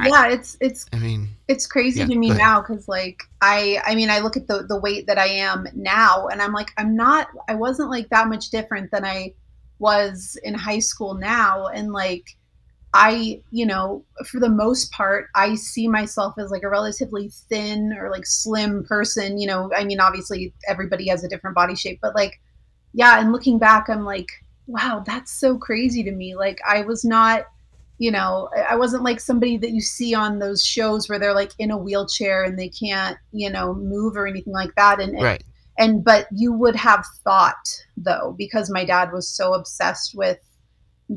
Yeah 0.04 0.28
it's 0.28 0.58
it's 0.60 0.86
I 0.92 1.00
mean, 1.00 1.30
it's 1.48 1.68
crazy 1.68 2.00
Yeah, 2.00 2.08
to 2.08 2.16
me 2.16 2.30
now 2.30 2.62
because 2.62 2.88
like 2.88 3.24
i 3.42 3.82
i 3.86 3.96
mean 3.96 4.10
i 4.10 4.20
look 4.20 4.36
at 4.36 4.48
the 4.48 4.64
the 4.68 4.80
weight 4.80 5.08
that 5.08 5.18
i 5.18 5.28
am 5.28 5.68
now 5.74 6.28
and 6.28 6.42
i'm 6.42 6.52
like 6.52 6.72
i'm 6.78 6.96
not 6.96 7.30
i 7.48 7.56
wasn't 7.56 7.90
like 7.90 8.10
that 8.10 8.28
much 8.28 8.50
different 8.50 8.92
than 8.92 9.06
i 9.06 9.34
was 9.80 10.38
in 10.44 10.54
high 10.54 10.80
school 10.80 11.14
now 11.14 11.68
and 11.68 11.92
like 11.94 12.26
i 12.94 13.42
you 13.52 13.66
know 13.66 14.04
for 14.26 14.40
the 14.40 14.50
most 14.50 14.92
part 14.92 15.28
i 15.36 15.56
see 15.56 15.88
myself 15.88 16.36
as 16.38 16.52
like 16.52 16.64
a 16.64 16.70
relatively 16.70 17.30
thin 17.50 17.94
or 17.98 18.10
like 18.10 18.26
slim 18.26 18.84
person 18.86 19.38
you 19.38 19.48
know 19.48 19.72
i 19.76 19.84
mean 19.84 20.00
obviously 20.00 20.54
everybody 20.68 21.08
has 21.08 21.24
a 21.24 21.30
different 21.30 21.56
body 21.56 21.76
shape 21.76 22.00
but 22.02 22.16
like 22.16 22.40
yeah 22.94 23.20
and 23.20 23.32
looking 23.32 23.58
back 23.58 23.90
i'm 23.90 24.06
like 24.06 24.28
wow 24.68 25.04
that's 25.06 25.32
so 25.32 25.58
crazy 25.58 26.04
to 26.04 26.12
me 26.12 26.36
like 26.36 26.60
i 26.68 26.82
was 26.82 27.06
not 27.06 27.46
you 27.98 28.12
know 28.12 28.50
i 28.70 28.76
wasn't 28.76 29.04
like 29.04 29.20
somebody 29.20 29.58
that 29.58 29.72
you 29.72 29.82
see 29.82 30.14
on 30.14 30.40
those 30.40 30.64
shows 30.64 31.08
where 31.08 31.20
they're 31.20 31.34
like 31.34 31.52
in 31.60 31.72
a 31.72 31.78
wheelchair 31.78 32.44
and 32.44 32.58
they 32.60 32.70
can't 32.70 33.18
you 33.32 33.50
know 33.50 33.74
move 33.74 34.16
or 34.16 34.28
anything 34.28 34.54
like 34.54 34.74
that 34.76 35.00
and 35.00 35.14
and, 35.16 35.24
right. 35.24 35.44
and 35.78 36.04
but 36.04 36.28
you 36.32 36.52
would 36.52 36.76
have 36.76 37.06
thought 37.24 37.84
though 37.98 38.36
because 38.38 38.70
my 38.70 38.84
dad 38.84 39.12
was 39.12 39.28
so 39.28 39.54
obsessed 39.54 40.16
with 40.16 40.40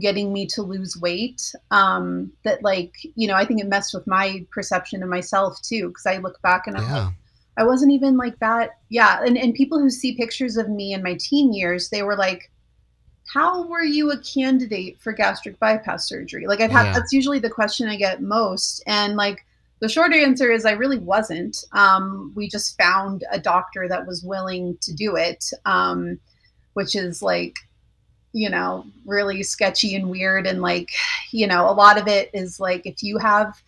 getting 0.00 0.32
me 0.32 0.46
to 0.46 0.62
lose 0.62 0.98
weight 1.00 1.54
um 1.70 2.30
that 2.44 2.62
like 2.62 2.94
you 3.16 3.26
know 3.26 3.34
i 3.34 3.44
think 3.44 3.60
it 3.60 3.66
messed 3.66 3.94
with 3.94 4.06
my 4.06 4.44
perception 4.52 5.02
of 5.02 5.08
myself 5.08 5.60
too 5.62 5.88
because 5.88 6.06
i 6.06 6.18
look 6.18 6.40
back 6.42 6.66
and 6.66 6.76
i'm 6.76 6.82
like 6.82 6.92
Yeah. 6.92 7.10
I 7.58 7.64
wasn't 7.64 7.90
even 7.90 8.16
like 8.16 8.38
that. 8.38 8.78
Yeah, 8.88 9.20
and 9.24 9.36
and 9.36 9.52
people 9.52 9.80
who 9.80 9.90
see 9.90 10.14
pictures 10.14 10.56
of 10.56 10.68
me 10.68 10.92
in 10.92 11.02
my 11.02 11.18
teen 11.18 11.52
years, 11.52 11.88
they 11.88 12.04
were 12.04 12.16
like, 12.16 12.52
"How 13.32 13.66
were 13.66 13.84
you 13.84 14.10
a 14.10 14.18
candidate 14.18 14.98
for 15.00 15.12
gastric 15.12 15.58
bypass 15.58 16.08
surgery?" 16.08 16.46
Like 16.46 16.60
I've 16.60 16.70
had 16.70 16.86
Yeah. 16.86 16.92
that's 16.94 17.12
usually 17.12 17.38
the 17.38 17.50
question 17.50 17.88
I 17.88 17.96
get 17.96 18.22
most, 18.22 18.82
and 18.86 19.16
like 19.16 19.44
the 19.80 19.88
short 19.88 20.12
answer 20.12 20.50
is 20.50 20.64
I 20.64 20.72
really 20.72 20.98
wasn't. 20.98 21.64
Um, 21.72 22.32
we 22.34 22.48
just 22.48 22.76
found 22.76 23.24
a 23.30 23.38
doctor 23.38 23.86
that 23.88 24.06
was 24.06 24.24
willing 24.24 24.76
to 24.80 24.92
do 24.92 25.16
it, 25.16 25.44
um, 25.64 26.18
which 26.74 26.96
is 26.96 27.22
like 27.22 27.56
you 28.32 28.50
know 28.50 28.84
really 29.06 29.42
sketchy 29.42 29.94
and 29.94 30.10
weird 30.10 30.46
and 30.46 30.60
like 30.60 30.90
you 31.30 31.46
know 31.46 31.68
a 31.68 31.72
lot 31.72 31.98
of 31.98 32.06
it 32.06 32.30
is 32.34 32.60
like 32.60 32.84
if 32.84 33.02
you 33.02 33.18
have 33.18 33.62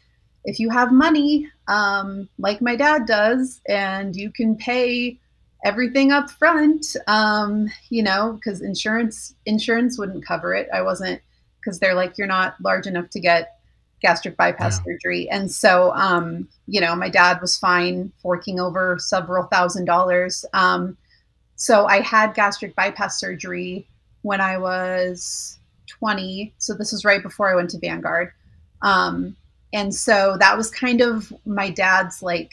if 0.45 0.59
you 0.59 0.71
have 0.71 0.93
money 0.93 1.49
um, 1.69 2.29
like 2.39 2.61
my 2.61 2.77
dad 2.77 3.07
does 3.07 3.61
and 3.67 4.17
you 4.17 4.31
can 4.31 4.57
pay 4.57 5.19
everything 5.65 6.13
up 6.13 6.31
front 6.31 6.97
um, 7.07 7.69
you 7.91 8.03
know 8.03 8.33
because 8.35 8.63
insurance 8.63 9.35
insurance 9.47 9.99
wouldn't 9.99 10.25
cover 10.25 10.55
it. 10.55 10.69
I 10.73 10.83
wasn't 10.83 11.21
because 11.61 11.79
they're 11.79 11.95
like 11.95 12.17
you're 12.19 12.27
not 12.27 12.55
large 12.63 12.87
enough 12.87 13.11
to 13.11 13.21
get 13.21 13.59
gastric 14.01 14.37
bypass 14.37 14.79
Yeah. 14.79 14.85
surgery. 14.95 15.29
And 15.31 15.51
so 15.51 15.93
um, 15.95 16.49
you 16.67 16.81
know 16.81 16.95
my 16.97 17.11
dad 17.11 17.41
was 17.41 17.57
fine 17.59 18.13
forking 18.23 18.59
over 18.61 18.99
several 18.99 19.45
thousand 19.45 19.85
dollars. 19.85 20.45
Um, 20.55 20.97
so 21.57 21.85
i 21.87 22.01
had 22.01 22.33
gastric 22.35 22.75
bypass 22.75 23.21
surgery 23.21 23.87
when 24.23 24.41
i 24.41 24.57
was 24.57 25.59
20 25.89 26.55
so 26.57 26.73
this 26.73 26.91
was 26.93 27.05
right 27.05 27.23
before 27.23 27.51
i 27.51 27.55
went 27.55 27.69
to 27.71 27.79
vanguard. 27.79 28.33
Um, 28.83 29.37
and 29.73 29.95
so 29.95 30.37
that 30.39 30.57
was 30.57 30.71
kind 30.71 31.01
of 31.03 31.33
my 31.45 31.69
dad's 31.71 32.23
like 32.23 32.51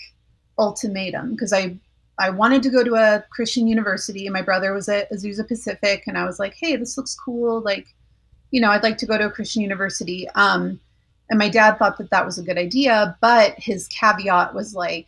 ultimatum 0.60 1.32
because 1.32 1.54
I 1.54 1.78
I 2.20 2.30
wanted 2.30 2.64
to 2.64 2.70
go 2.70 2.84
to 2.84 2.96
a 2.96 3.24
Christian 3.30 3.68
university 3.68 4.26
and 4.26 4.34
my 4.34 4.42
brother 4.42 4.74
was 4.74 4.90
at 4.90 5.12
Azusa 5.12 5.48
Pacific 5.48 6.04
and 6.08 6.18
I 6.18 6.26
was 6.26 6.40
like, 6.40 6.56
hey, 6.60 6.76
this 6.76 6.98
looks 6.98 7.16
cool. 7.16 7.62
Like, 7.62 7.88
you 8.52 8.60
know, 8.60 8.72
I'd 8.72 8.84
like 8.84 8.98
to 9.00 9.06
go 9.06 9.18
to 9.18 9.28
a 9.28 9.32
Christian 9.32 9.62
university. 9.62 10.28
Um, 10.30 10.80
and 11.30 11.38
my 11.38 11.50
dad 11.50 11.78
thought 11.78 11.98
that 11.98 12.10
that 12.10 12.26
was 12.26 12.38
a 12.38 12.44
good 12.44 12.58
idea, 12.58 13.18
but 13.22 13.54
his 13.60 13.88
caveat 13.90 14.56
was 14.56 14.74
like, 14.74 15.08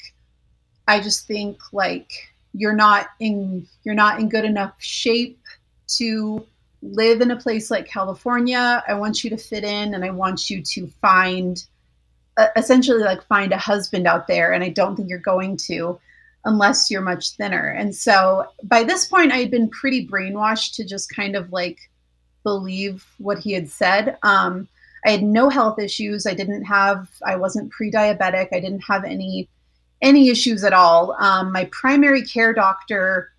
I 0.87 0.99
just 0.99 1.25
think 1.27 1.59
like 1.71 2.11
you're 2.53 2.75
not 2.75 3.07
in 3.19 3.67
you're 3.83 3.95
not 3.95 4.19
in 4.19 4.27
good 4.27 4.45
enough 4.45 4.73
shape 4.79 5.39
to 5.87 6.45
live 6.81 7.21
in 7.21 7.31
a 7.31 7.35
place 7.35 7.69
like 7.69 7.87
California. 7.87 8.83
I 8.87 8.93
want 8.95 9.23
you 9.23 9.29
to 9.29 9.37
fit 9.37 9.63
in 9.63 9.93
and 9.93 10.03
I 10.03 10.09
want 10.09 10.49
you 10.49 10.61
to 10.61 10.87
find 11.01 11.63
essentially 12.55 13.03
like 13.03 13.23
find 13.27 13.51
a 13.51 13.57
husband 13.57 14.07
out 14.07 14.27
there 14.27 14.53
and 14.53 14.63
I 14.63 14.69
don't 14.69 14.95
think 14.95 15.09
you're 15.09 15.19
going 15.19 15.57
to 15.67 15.99
unless 16.45 16.89
you're 16.89 17.01
much 17.01 17.31
thinner. 17.31 17.69
And 17.69 17.93
so 17.93 18.45
by 18.63 18.83
this 18.83 19.05
point 19.05 19.31
I 19.31 19.37
had 19.37 19.51
been 19.51 19.69
pretty 19.69 20.07
brainwashed 20.07 20.75
to 20.75 20.85
just 20.85 21.13
kind 21.13 21.35
of 21.35 21.51
like 21.51 21.77
believe 22.43 23.05
what 23.17 23.39
he 23.39 23.53
had 23.53 23.69
said. 23.69 24.17
Um 24.23 24.67
I 25.05 25.11
had 25.11 25.23
no 25.23 25.49
health 25.49 25.79
issues. 25.79 26.25
I 26.25 26.33
didn't 26.33 26.63
have 26.65 27.09
I 27.25 27.35
wasn't 27.35 27.71
pre-diabetic. 27.71 28.49
I 28.51 28.59
didn't 28.59 28.83
have 28.83 29.03
any 29.03 29.49
any 30.01 30.29
issues 30.29 30.63
at 30.63 30.73
all. 30.73 31.15
Um, 31.19 31.51
my 31.51 31.65
primary 31.65 32.23
care 32.23 32.53
doctor 32.53 33.31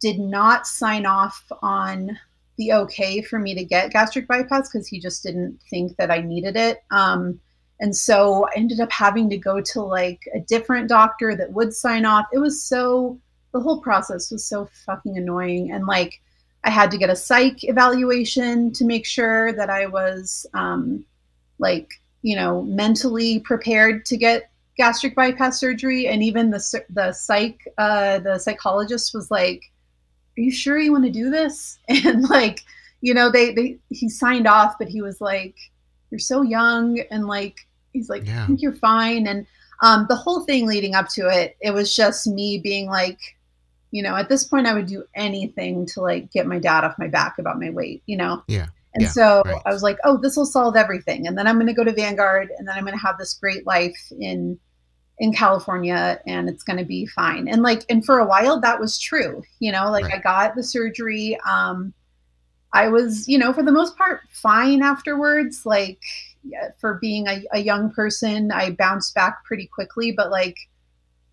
did 0.00 0.18
not 0.18 0.66
sign 0.66 1.06
off 1.06 1.44
on 1.62 2.18
the 2.58 2.72
okay 2.72 3.22
for 3.22 3.38
me 3.38 3.54
to 3.54 3.64
get 3.64 3.90
gastric 3.90 4.28
bypass 4.28 4.70
because 4.70 4.86
he 4.86 5.00
just 5.00 5.22
didn't 5.22 5.58
think 5.70 5.96
that 5.96 6.10
I 6.10 6.20
needed 6.20 6.56
it. 6.56 6.82
Um, 6.90 7.40
and 7.80 7.96
so 7.96 8.46
I 8.46 8.50
ended 8.56 8.80
up 8.80 8.92
having 8.92 9.30
to 9.30 9.38
go 9.38 9.60
to 9.60 9.82
like 9.82 10.20
a 10.34 10.40
different 10.40 10.88
doctor 10.88 11.34
that 11.34 11.52
would 11.52 11.74
sign 11.74 12.04
off. 12.04 12.26
It 12.32 12.38
was 12.38 12.62
so, 12.62 13.18
the 13.52 13.60
whole 13.60 13.80
process 13.80 14.30
was 14.30 14.44
so 14.44 14.68
fucking 14.84 15.16
annoying. 15.16 15.72
And 15.72 15.86
like, 15.86 16.20
I 16.62 16.68
had 16.68 16.90
to 16.90 16.98
get 16.98 17.08
a 17.08 17.16
psych 17.16 17.64
evaluation 17.64 18.70
to 18.74 18.84
make 18.84 19.06
sure 19.06 19.54
that 19.54 19.70
I 19.70 19.86
was 19.86 20.46
um, 20.52 21.06
like, 21.58 21.88
you 22.20 22.36
know, 22.36 22.62
mentally 22.62 23.40
prepared 23.40 24.04
to 24.06 24.18
get 24.18 24.50
gastric 24.76 25.14
bypass 25.14 25.58
surgery. 25.58 26.06
And 26.06 26.22
even 26.22 26.50
the, 26.50 26.82
the 26.90 27.12
psych, 27.12 27.66
uh, 27.78 28.18
the 28.18 28.38
psychologist 28.38 29.14
was 29.14 29.30
like, 29.30 29.62
are 30.36 30.42
you 30.42 30.52
sure 30.52 30.78
you 30.78 30.92
want 30.92 31.04
to 31.04 31.10
do 31.10 31.30
this? 31.30 31.78
And 31.88 32.28
like, 32.28 32.60
you 33.00 33.14
know, 33.14 33.30
they, 33.30 33.54
they, 33.54 33.78
he 33.88 34.10
signed 34.10 34.46
off, 34.46 34.76
but 34.78 34.88
he 34.88 35.00
was 35.00 35.22
like, 35.22 35.56
you're 36.10 36.18
so 36.18 36.42
young. 36.42 37.00
And 37.10 37.26
like, 37.26 37.66
he's 37.92 38.08
like, 38.08 38.26
Yeah. 38.26 38.44
I 38.44 38.46
think 38.46 38.62
you're 38.62 38.72
fine. 38.72 39.26
And 39.26 39.46
um, 39.82 40.06
the 40.08 40.16
whole 40.16 40.44
thing 40.44 40.66
leading 40.66 40.94
up 40.94 41.08
to 41.10 41.28
it, 41.28 41.56
it 41.60 41.72
was 41.72 41.94
just 41.94 42.26
me 42.26 42.58
being 42.58 42.86
like, 42.88 43.18
you 43.90 44.02
know, 44.02 44.14
at 44.14 44.28
this 44.28 44.44
point, 44.44 44.66
I 44.66 44.74
would 44.74 44.86
do 44.86 45.04
anything 45.14 45.86
to 45.86 46.00
like 46.00 46.30
get 46.30 46.46
my 46.46 46.58
dad 46.58 46.84
off 46.84 46.98
my 46.98 47.08
back 47.08 47.38
about 47.38 47.58
my 47.58 47.70
weight, 47.70 48.02
you 48.06 48.16
know? 48.16 48.42
Yeah. 48.46 48.66
And 48.94 49.02
Yeah, 49.02 49.08
so 49.08 49.42
right. 49.44 49.62
I 49.66 49.72
was 49.72 49.82
like, 49.82 49.98
oh, 50.04 50.16
this 50.16 50.36
will 50.36 50.46
solve 50.46 50.76
everything. 50.76 51.26
And 51.26 51.36
then 51.36 51.46
I'm 51.46 51.56
going 51.56 51.66
to 51.66 51.72
go 51.72 51.84
to 51.84 51.92
Vanguard 51.92 52.50
and 52.58 52.66
then 52.68 52.76
I'm 52.76 52.84
going 52.84 52.96
to 52.96 53.04
have 53.04 53.18
this 53.18 53.34
great 53.34 53.66
life 53.66 53.98
in 54.18 54.58
in 55.18 55.34
California 55.34 56.18
and 56.26 56.48
it's 56.48 56.62
going 56.62 56.78
to 56.78 56.84
be 56.84 57.04
fine. 57.06 57.46
And 57.46 57.62
like 57.62 57.84
and 57.90 58.04
for 58.04 58.18
a 58.18 58.24
while 58.26 58.58
that 58.60 58.80
was 58.80 58.98
true, 58.98 59.42
you 59.58 59.70
know, 59.70 59.90
like 59.90 60.04
Right. 60.04 60.14
I 60.14 60.18
got 60.18 60.54
the 60.56 60.62
surgery 60.62 61.38
um 61.48 61.92
I 62.72 62.88
was, 62.88 63.28
you 63.28 63.36
know, 63.38 63.52
for 63.52 63.62
the 63.62 63.72
most 63.72 63.98
part 63.98 64.22
fine 64.30 64.82
afterwards 64.82 65.66
like 65.66 66.00
for 66.78 66.94
being 67.00 67.28
a, 67.28 67.42
a 67.52 67.60
young 67.60 67.90
person, 67.92 68.50
I 68.52 68.70
bounced 68.72 69.14
back 69.14 69.44
pretty 69.44 69.66
quickly, 69.72 70.12
but 70.12 70.30
like 70.30 70.56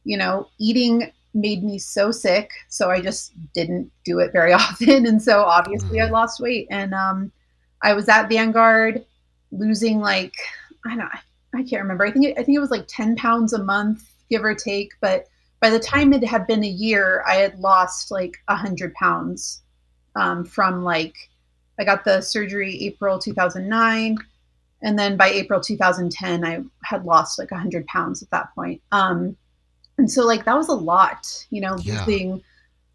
you 0.03 0.17
know, 0.17 0.49
eating 0.59 1.11
made 1.33 1.63
me 1.63 1.77
so 1.77 2.11
sick, 2.11 2.51
so 2.69 2.89
I 2.89 3.01
just 3.01 3.33
didn't 3.53 3.91
do 4.05 4.19
it 4.19 4.31
very 4.31 4.53
often 4.63 5.05
and 5.05 5.21
so 5.21 5.43
obviously 5.43 5.99
I 5.99 6.07
Mhm. 6.07 6.11
lost 6.11 6.39
weight 6.39 6.67
and 6.71 6.93
um 6.93 7.31
I 7.83 7.93
was 7.93 8.09
at 8.09 8.29
Vanguard 8.29 9.05
losing 9.51 9.99
like 9.99 10.33
I 10.85 10.89
don't 10.89 10.99
know, 10.99 11.09
I 11.55 11.63
can't 11.63 11.81
remember. 11.81 12.05
I 12.05 12.11
think 12.11 12.25
it, 12.25 12.37
I 12.39 12.43
think 12.43 12.55
it 12.55 12.61
was 12.61 12.71
like 12.71 12.85
10 12.87 13.15
pounds 13.15 13.53
a 13.53 13.63
month, 13.63 14.03
give 14.29 14.43
or 14.43 14.55
take. 14.55 14.91
But 15.01 15.25
by 15.61 15.69
the 15.69 15.79
time 15.79 16.13
it 16.13 16.23
had 16.23 16.47
been 16.47 16.63
a 16.63 16.67
year, 16.67 17.23
I 17.27 17.35
had 17.35 17.59
lost 17.59 18.11
like 18.11 18.37
100 18.47 18.93
pounds 18.95 19.63
um, 20.15 20.45
from 20.45 20.83
like, 20.83 21.15
I 21.79 21.83
got 21.85 22.05
the 22.05 22.21
surgery 22.21 22.77
April 22.83 23.19
2009. 23.19 24.17
And 24.83 24.97
then 24.97 25.17
by 25.17 25.29
April 25.29 25.59
2010, 25.59 26.45
I 26.45 26.61
had 26.83 27.05
lost 27.05 27.39
like 27.39 27.51
100 27.51 27.85
pounds 27.87 28.21
at 28.21 28.29
that 28.31 28.53
point. 28.55 28.81
Um, 28.91 29.35
and 29.97 30.09
so, 30.11 30.25
like, 30.25 30.45
that 30.45 30.55
was 30.55 30.67
a 30.69 30.73
lot, 30.73 31.45
you 31.49 31.61
know, 31.61 31.77
Yeah. 31.79 31.99
losing 32.05 32.43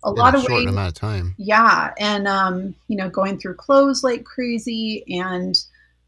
a 0.04 0.10
In 0.10 0.14
lot 0.16 0.34
a 0.34 0.38
of 0.38 0.44
short 0.44 0.52
weight 0.60 0.68
amount 0.68 0.88
of 0.88 0.94
time. 0.94 1.34
yeah 1.38 1.94
and 1.98 2.26
um 2.26 2.74
you 2.88 2.96
know 2.96 3.08
going 3.08 3.38
through 3.38 3.54
clothes 3.54 4.02
like 4.02 4.24
crazy 4.24 5.04
and 5.08 5.62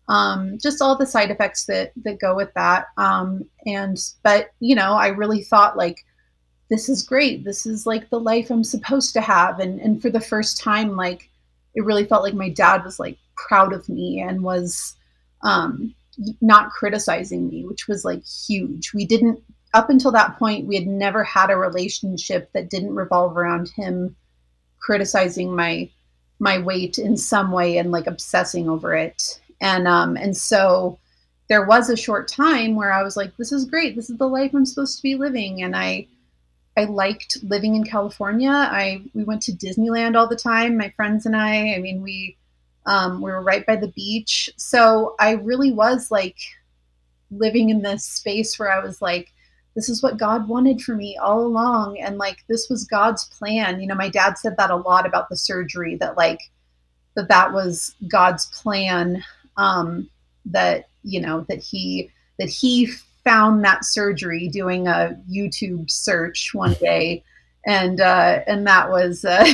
um 0.08 0.58
just 0.58 0.82
all 0.82 0.96
the 0.98 1.06
side 1.06 1.30
effects 1.30 1.64
that 1.66 1.92
that 2.02 2.18
go 2.18 2.34
with 2.34 2.52
that 2.54 2.86
um 2.96 3.44
and 3.66 3.96
but 4.24 4.50
you 4.58 4.74
know 4.74 4.94
i 4.94 5.06
really 5.06 5.42
thought 5.42 5.76
like 5.76 6.04
this 6.70 6.88
is 6.88 7.04
great 7.04 7.44
this 7.44 7.66
is 7.66 7.86
like 7.86 8.10
the 8.10 8.18
life 8.18 8.50
i'm 8.50 8.64
supposed 8.64 9.12
to 9.12 9.20
have 9.20 9.60
and 9.60 9.80
and 9.80 10.02
for 10.02 10.10
the 10.10 10.20
first 10.20 10.60
time 10.60 10.96
like 10.96 11.30
it 11.76 11.84
really 11.84 12.04
felt 12.04 12.24
like 12.24 12.34
my 12.34 12.48
dad 12.48 12.84
was 12.84 12.98
like 12.98 13.16
proud 13.36 13.72
of 13.72 13.88
me 13.88 14.20
and 14.20 14.42
was 14.42 14.96
um 15.44 15.94
not 16.40 16.70
criticizing 16.70 17.48
me 17.48 17.64
which 17.64 17.88
was 17.88 18.04
like 18.04 18.24
huge 18.24 18.92
we 18.92 19.04
didn't 19.04 19.42
up 19.72 19.90
until 19.90 20.12
that 20.12 20.38
point 20.38 20.66
we 20.66 20.76
had 20.76 20.86
never 20.86 21.24
had 21.24 21.50
a 21.50 21.56
relationship 21.56 22.50
that 22.52 22.70
didn't 22.70 22.94
revolve 22.94 23.36
around 23.36 23.68
him 23.70 24.14
criticizing 24.78 25.54
my 25.54 25.88
my 26.40 26.58
weight 26.58 26.98
in 26.98 27.16
some 27.16 27.52
way 27.52 27.78
and 27.78 27.90
like 27.92 28.06
obsessing 28.06 28.68
over 28.68 28.94
it 28.94 29.40
and 29.60 29.86
um 29.86 30.16
and 30.16 30.36
so 30.36 30.98
there 31.48 31.64
was 31.64 31.90
a 31.90 31.96
short 31.96 32.28
time 32.28 32.74
where 32.74 32.92
I 32.92 33.02
was 33.02 33.16
like, 33.16 33.36
this 33.36 33.52
is 33.52 33.66
great. 33.66 33.96
This 33.96 34.08
is 34.08 34.16
the 34.16 34.28
life 34.28 34.52
I'm 34.54 34.64
supposed 34.64 34.96
to 34.96 35.02
be 35.02 35.14
living. 35.14 35.62
And 35.62 35.76
I, 35.76 36.06
I 36.76 36.84
liked 36.84 37.38
living 37.42 37.74
in 37.74 37.84
California. 37.84 38.50
I 38.50 39.02
we 39.14 39.24
went 39.24 39.42
to 39.42 39.52
Disneyland 39.52 40.16
all 40.16 40.26
the 40.26 40.36
time, 40.36 40.76
my 40.76 40.90
friends 40.90 41.26
and 41.26 41.36
I. 41.36 41.74
I 41.74 41.78
mean, 41.78 42.02
we 42.02 42.36
um, 42.86 43.20
we 43.20 43.30
were 43.30 43.42
right 43.42 43.66
by 43.66 43.76
the 43.76 43.88
beach, 43.88 44.50
so 44.56 45.14
I 45.18 45.32
really 45.32 45.72
was 45.72 46.10
like 46.10 46.36
living 47.30 47.70
in 47.70 47.82
this 47.82 48.04
space 48.04 48.58
where 48.58 48.70
I 48.70 48.84
was 48.84 49.00
like, 49.02 49.32
this 49.74 49.88
is 49.88 50.02
what 50.02 50.18
God 50.18 50.48
wanted 50.48 50.80
for 50.82 50.94
me 50.94 51.16
all 51.16 51.40
along, 51.40 51.98
and 51.98 52.18
like 52.18 52.44
this 52.48 52.68
was 52.68 52.84
God's 52.84 53.24
plan. 53.24 53.80
You 53.80 53.86
know, 53.86 53.94
my 53.94 54.08
dad 54.08 54.38
said 54.38 54.56
that 54.56 54.70
a 54.70 54.76
lot 54.76 55.06
about 55.06 55.28
the 55.28 55.36
surgery 55.36 55.96
that 55.96 56.16
like 56.16 56.40
that 57.16 57.28
that 57.28 57.52
was 57.52 57.94
God's 58.08 58.46
plan. 58.46 59.24
Um, 59.56 60.10
that 60.46 60.88
you 61.02 61.20
know 61.20 61.44
that 61.48 61.58
he 61.58 62.10
that 62.38 62.48
he 62.48 62.86
found 63.24 63.64
that 63.64 63.84
surgery 63.84 64.48
doing 64.48 64.86
a 64.86 65.18
YouTube 65.30 65.90
search 65.90 66.50
one 66.52 66.74
day, 66.74 67.24
and 67.66 68.00
uh, 68.00 68.40
and 68.46 68.66
that 68.66 68.90
was 68.90 69.24
uh, 69.24 69.46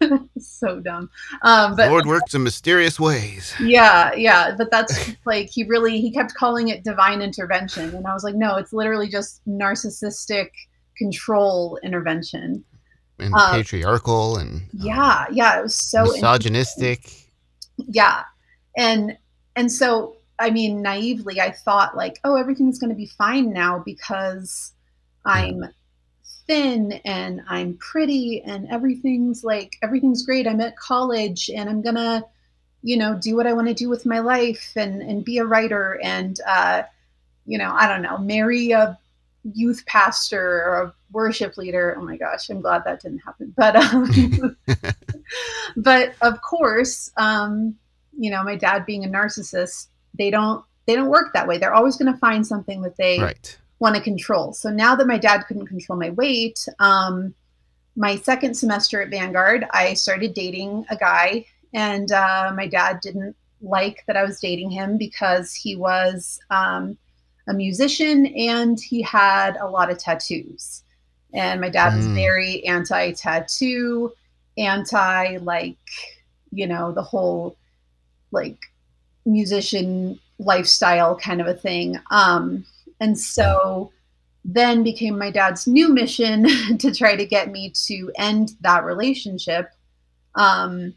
so 0.38 0.80
dumb. 0.80 1.10
Um, 1.42 1.76
but 1.76 1.90
Lord 1.90 2.06
works 2.06 2.34
in 2.34 2.42
mysterious 2.42 3.00
ways. 3.00 3.54
Yeah, 3.60 4.14
yeah, 4.14 4.54
but 4.56 4.70
that's 4.70 5.16
like 5.24 5.50
he 5.50 5.64
really 5.64 6.00
he 6.00 6.10
kept 6.10 6.34
calling 6.34 6.68
it 6.68 6.84
divine 6.84 7.22
intervention, 7.22 7.94
and 7.94 8.06
I 8.06 8.14
was 8.14 8.24
like, 8.24 8.34
no, 8.34 8.56
it's 8.56 8.72
literally 8.72 9.08
just 9.08 9.46
narcissistic 9.46 10.50
control 10.96 11.78
intervention. 11.82 12.64
And 13.18 13.34
um, 13.34 13.52
patriarchal 13.52 14.36
and 14.36 14.62
yeah, 14.72 15.26
yeah, 15.30 15.58
it 15.58 15.62
was 15.62 15.74
so 15.74 16.04
misogynistic. 16.04 17.10
Yeah, 17.76 18.22
and 18.76 19.16
and 19.56 19.72
so 19.72 20.16
I 20.38 20.50
mean, 20.50 20.82
naively, 20.82 21.40
I 21.40 21.50
thought 21.50 21.96
like, 21.96 22.20
oh, 22.24 22.36
everything's 22.36 22.78
going 22.78 22.90
to 22.90 22.96
be 22.96 23.06
fine 23.06 23.52
now 23.52 23.82
because 23.84 24.72
I'm 25.24 25.64
thin 26.46 26.92
and 27.04 27.42
I'm 27.48 27.76
pretty 27.78 28.42
and 28.42 28.68
everything's 28.70 29.44
like, 29.44 29.76
everything's 29.82 30.24
great. 30.24 30.46
I'm 30.46 30.60
at 30.60 30.76
college 30.76 31.50
and 31.54 31.68
I'm 31.68 31.82
to, 31.96 32.24
you 32.82 32.96
know, 32.96 33.14
do 33.14 33.36
what 33.36 33.46
I 33.46 33.52
want 33.52 33.68
to 33.68 33.74
do 33.74 33.88
with 33.88 34.06
my 34.06 34.20
life 34.20 34.72
and, 34.76 35.02
and 35.02 35.24
be 35.24 35.38
a 35.38 35.44
writer 35.44 36.00
and, 36.02 36.38
uh, 36.46 36.82
you 37.46 37.58
know, 37.58 37.72
I 37.72 37.88
don't 37.88 38.02
know, 38.02 38.18
marry 38.18 38.72
a 38.72 38.98
youth 39.54 39.84
pastor 39.86 40.40
or 40.40 40.82
a 40.82 40.94
worship 41.12 41.56
leader. 41.56 41.96
Oh 41.98 42.04
my 42.04 42.16
gosh, 42.16 42.48
I'm 42.50 42.60
glad 42.60 42.84
that 42.84 43.02
didn't 43.02 43.20
happen. 43.20 43.54
But, 43.56 43.76
um, 43.76 44.56
but 45.76 46.14
of 46.22 46.40
course, 46.42 47.10
um, 47.16 47.76
you 48.18 48.30
know, 48.30 48.42
my 48.42 48.56
dad 48.56 48.86
being 48.86 49.04
a 49.04 49.08
narcissist, 49.08 49.88
they 50.14 50.30
don't 50.30 50.64
they 50.86 50.94
don't 50.94 51.08
work 51.08 51.32
that 51.34 51.46
way. 51.46 51.58
They're 51.58 51.74
always 51.74 51.96
going 51.96 52.12
to 52.12 52.18
find 52.18 52.46
something 52.46 52.82
that 52.82 52.96
they 52.96 53.20
right. 53.20 53.58
Want 53.78 53.94
to 53.94 54.00
control. 54.00 54.52
So 54.52 54.70
now 54.70 54.96
that 54.96 55.06
my 55.06 55.18
dad 55.18 55.42
couldn't 55.46 55.66
control 55.66 55.98
my 55.98 56.10
weight, 56.10 56.66
um, 56.78 57.34
my 57.96 58.16
second 58.16 58.54
semester 58.54 59.00
at 59.00 59.10
Vanguard, 59.10 59.66
I 59.70 59.94
started 59.94 60.34
dating 60.34 60.86
a 60.90 60.96
guy, 60.96 61.46
and 61.72 62.12
uh, 62.12 62.52
my 62.54 62.66
dad 62.66 63.00
didn't 63.00 63.34
like 63.62 64.04
that 64.06 64.16
I 64.16 64.22
was 64.22 64.40
dating 64.40 64.70
him 64.70 64.98
because 64.98 65.54
he 65.54 65.76
was 65.76 66.38
um, 66.50 66.96
a 67.48 67.54
musician 67.54 68.26
and 68.26 68.78
he 68.80 69.02
had 69.02 69.56
a 69.56 69.68
lot 69.68 69.90
of 69.90 69.98
tattoos. 69.98 70.82
And 71.34 71.60
my 71.60 71.68
dad 71.68 71.92
mm. 71.92 71.96
was 71.96 72.06
very 72.08 72.64
anti 72.64 73.12
tattoo, 73.12 74.12
anti 74.56 75.38
like, 75.38 75.76
you 76.52 76.66
know, 76.66 76.92
the 76.92 77.02
whole 77.02 77.56
like 78.30 78.58
musician 79.24 80.18
lifestyle 80.38 81.16
kind 81.16 81.40
of 81.40 81.46
a 81.46 81.54
thing. 81.54 81.98
Um, 82.10 82.64
and 83.00 83.18
so 83.18 83.92
then 84.44 84.84
became 84.84 85.18
my 85.18 85.30
dad's 85.30 85.66
new 85.66 85.88
mission 85.88 86.46
to 86.78 86.94
try 86.94 87.16
to 87.16 87.26
get 87.26 87.50
me 87.50 87.70
to 87.86 88.12
end 88.16 88.52
that 88.60 88.84
relationship, 88.84 89.70
um, 90.36 90.94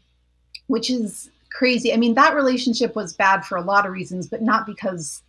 which 0.68 0.88
is 0.88 1.30
crazy. 1.52 1.92
I 1.92 1.96
mean, 1.96 2.14
that 2.14 2.34
relationship 2.34 2.94
was 2.94 3.12
bad 3.12 3.44
for 3.44 3.58
a 3.58 3.62
lot 3.62 3.86
of 3.86 3.92
reasons, 3.92 4.28
but 4.28 4.40
not 4.40 4.66
because 4.66 5.22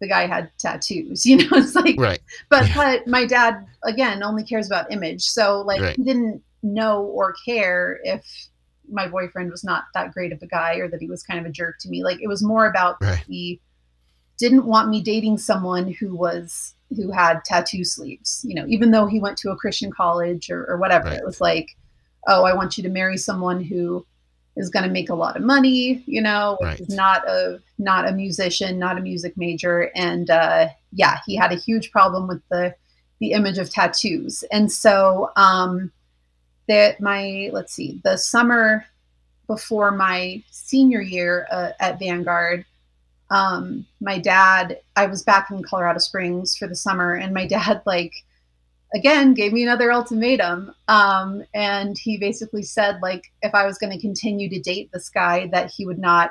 the 0.00 0.08
guy 0.08 0.26
had 0.26 0.50
tattoos. 0.58 1.26
You 1.26 1.36
know, 1.36 1.58
it's 1.58 1.74
like, 1.74 1.96
right. 1.98 2.20
But 2.48 2.68
yeah. 2.68 2.74
but 2.74 3.06
my 3.06 3.26
dad 3.26 3.66
again 3.84 4.22
only 4.22 4.44
cares 4.44 4.66
about 4.66 4.90
image, 4.90 5.22
so 5.22 5.60
like 5.60 5.80
right. 5.80 5.96
he 5.96 6.02
didn't 6.02 6.42
know 6.62 7.02
or 7.02 7.34
care 7.44 8.00
if 8.02 8.24
my 8.90 9.06
boyfriend 9.06 9.50
was 9.50 9.62
not 9.62 9.84
that 9.94 10.12
great 10.12 10.32
of 10.32 10.42
a 10.42 10.46
guy 10.46 10.76
or 10.76 10.88
that 10.88 11.00
he 11.00 11.06
was 11.06 11.22
kind 11.22 11.38
of 11.38 11.44
a 11.44 11.50
jerk 11.50 11.76
to 11.80 11.88
me. 11.90 12.02
Like 12.02 12.22
it 12.22 12.28
was 12.28 12.42
more 12.42 12.66
about 12.66 12.96
right. 13.02 13.22
he 13.28 13.60
didn't 14.38 14.66
want 14.66 14.88
me 14.88 15.02
dating 15.02 15.38
someone 15.38 15.92
who 15.92 16.14
was 16.14 16.74
who 16.96 17.10
had 17.10 17.44
tattoo 17.44 17.84
sleeves. 17.84 18.44
You 18.46 18.54
know, 18.54 18.66
even 18.68 18.90
though 18.90 19.06
he 19.06 19.20
went 19.20 19.36
to 19.38 19.50
a 19.50 19.56
Christian 19.56 19.90
college 19.90 20.50
or, 20.50 20.66
or 20.66 20.78
whatever, 20.78 21.08
right. 21.08 21.18
it 21.18 21.24
was 21.24 21.40
like, 21.40 21.76
oh, 22.26 22.44
I 22.44 22.54
want 22.54 22.76
you 22.76 22.82
to 22.84 22.88
marry 22.88 23.16
someone 23.16 23.62
who 23.62 24.06
is 24.56 24.70
going 24.70 24.84
to 24.84 24.90
make 24.90 25.10
a 25.10 25.14
lot 25.14 25.36
of 25.36 25.42
money. 25.42 26.02
You 26.06 26.22
know, 26.22 26.58
right. 26.62 26.80
not 26.88 27.26
a 27.28 27.60
not 27.78 28.08
a 28.08 28.12
musician, 28.12 28.78
not 28.78 28.98
a 28.98 29.02
music 29.02 29.36
major, 29.36 29.90
and 29.94 30.30
uh, 30.30 30.68
yeah, 30.92 31.18
he 31.26 31.36
had 31.36 31.52
a 31.52 31.56
huge 31.56 31.90
problem 31.90 32.26
with 32.26 32.42
the 32.50 32.74
the 33.20 33.32
image 33.32 33.58
of 33.58 33.70
tattoos, 33.70 34.44
and 34.50 34.70
so. 34.72 35.30
um 35.36 35.92
that 36.68 37.00
my 37.00 37.50
let's 37.52 37.72
see 37.72 38.00
the 38.04 38.16
summer 38.16 38.84
before 39.46 39.90
my 39.90 40.42
senior 40.50 41.00
year 41.00 41.48
uh, 41.50 41.70
at 41.80 41.98
Vanguard, 41.98 42.64
um, 43.30 43.86
my 44.00 44.18
dad, 44.18 44.80
I 44.96 45.06
was 45.06 45.22
back 45.22 45.50
in 45.50 45.62
Colorado 45.62 45.98
Springs 45.98 46.56
for 46.56 46.66
the 46.66 46.74
summer, 46.74 47.14
and 47.14 47.34
my 47.34 47.46
dad, 47.56 47.82
like, 47.86 48.12
again, 48.94 49.34
gave 49.34 49.52
me 49.52 49.62
another 49.62 49.92
ultimatum. 49.92 50.74
Um, 50.88 51.44
and 51.54 51.96
he 51.98 52.18
basically 52.18 52.62
said, 52.62 53.00
like, 53.02 53.24
if 53.42 53.54
I 53.54 53.66
was 53.66 53.78
going 53.78 53.92
to 53.92 54.00
continue 54.00 54.48
to 54.48 54.60
date 54.60 54.90
this 54.92 55.08
guy, 55.08 55.48
that 55.48 55.70
he 55.70 55.84
would 55.84 55.98
not 55.98 56.30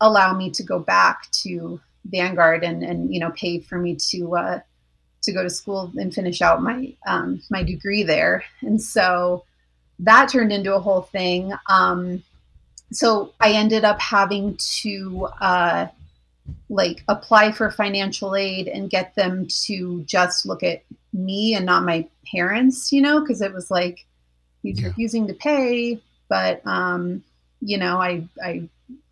allow 0.00 0.34
me 0.34 0.50
to 0.50 0.62
go 0.62 0.78
back 0.78 1.30
to 1.30 1.80
Vanguard 2.04 2.64
and, 2.64 2.82
and 2.82 3.12
you 3.12 3.20
know, 3.20 3.30
pay 3.30 3.60
for 3.60 3.78
me 3.78 3.96
to, 4.10 4.36
uh, 4.36 4.60
to 5.22 5.32
go 5.32 5.42
to 5.42 5.50
school 5.50 5.92
and 5.96 6.12
finish 6.12 6.42
out 6.42 6.62
my, 6.62 6.92
um, 7.06 7.40
my 7.50 7.62
degree 7.62 8.02
there. 8.02 8.44
And 8.62 8.80
so, 8.80 9.44
that 10.02 10.28
turned 10.28 10.52
into 10.52 10.74
a 10.74 10.80
whole 10.80 11.02
thing. 11.02 11.52
Um, 11.68 12.22
so 12.90 13.32
I 13.40 13.52
ended 13.52 13.84
up 13.84 14.00
having 14.00 14.56
to 14.56 15.28
uh, 15.40 15.86
like 16.68 17.04
apply 17.08 17.52
for 17.52 17.70
financial 17.70 18.34
aid 18.34 18.68
and 18.68 18.90
get 18.90 19.14
them 19.14 19.46
to 19.64 20.02
just 20.04 20.46
look 20.46 20.62
at 20.62 20.82
me 21.12 21.54
and 21.54 21.66
not 21.66 21.84
my 21.84 22.06
parents, 22.30 22.92
you 22.92 23.00
know, 23.00 23.20
because 23.20 23.42
it 23.42 23.52
was 23.52 23.70
like 23.70 24.04
he's 24.62 24.80
yeah. 24.80 24.88
refusing 24.88 25.26
to 25.26 25.34
pay, 25.34 26.00
but 26.28 26.66
um, 26.66 27.22
you 27.60 27.78
know, 27.78 27.98
I 27.98 28.26
I 28.42 28.68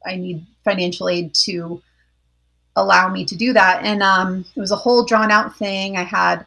I 0.06 0.16
need 0.16 0.46
financial 0.64 1.08
aid 1.08 1.34
to 1.34 1.82
allow 2.76 3.08
me 3.08 3.24
to 3.24 3.36
do 3.36 3.52
that. 3.52 3.84
And 3.84 4.02
um, 4.02 4.44
it 4.56 4.60
was 4.60 4.70
a 4.70 4.76
whole 4.76 5.04
drawn 5.04 5.30
out 5.30 5.56
thing. 5.56 5.96
I 5.96 6.02
had 6.02 6.46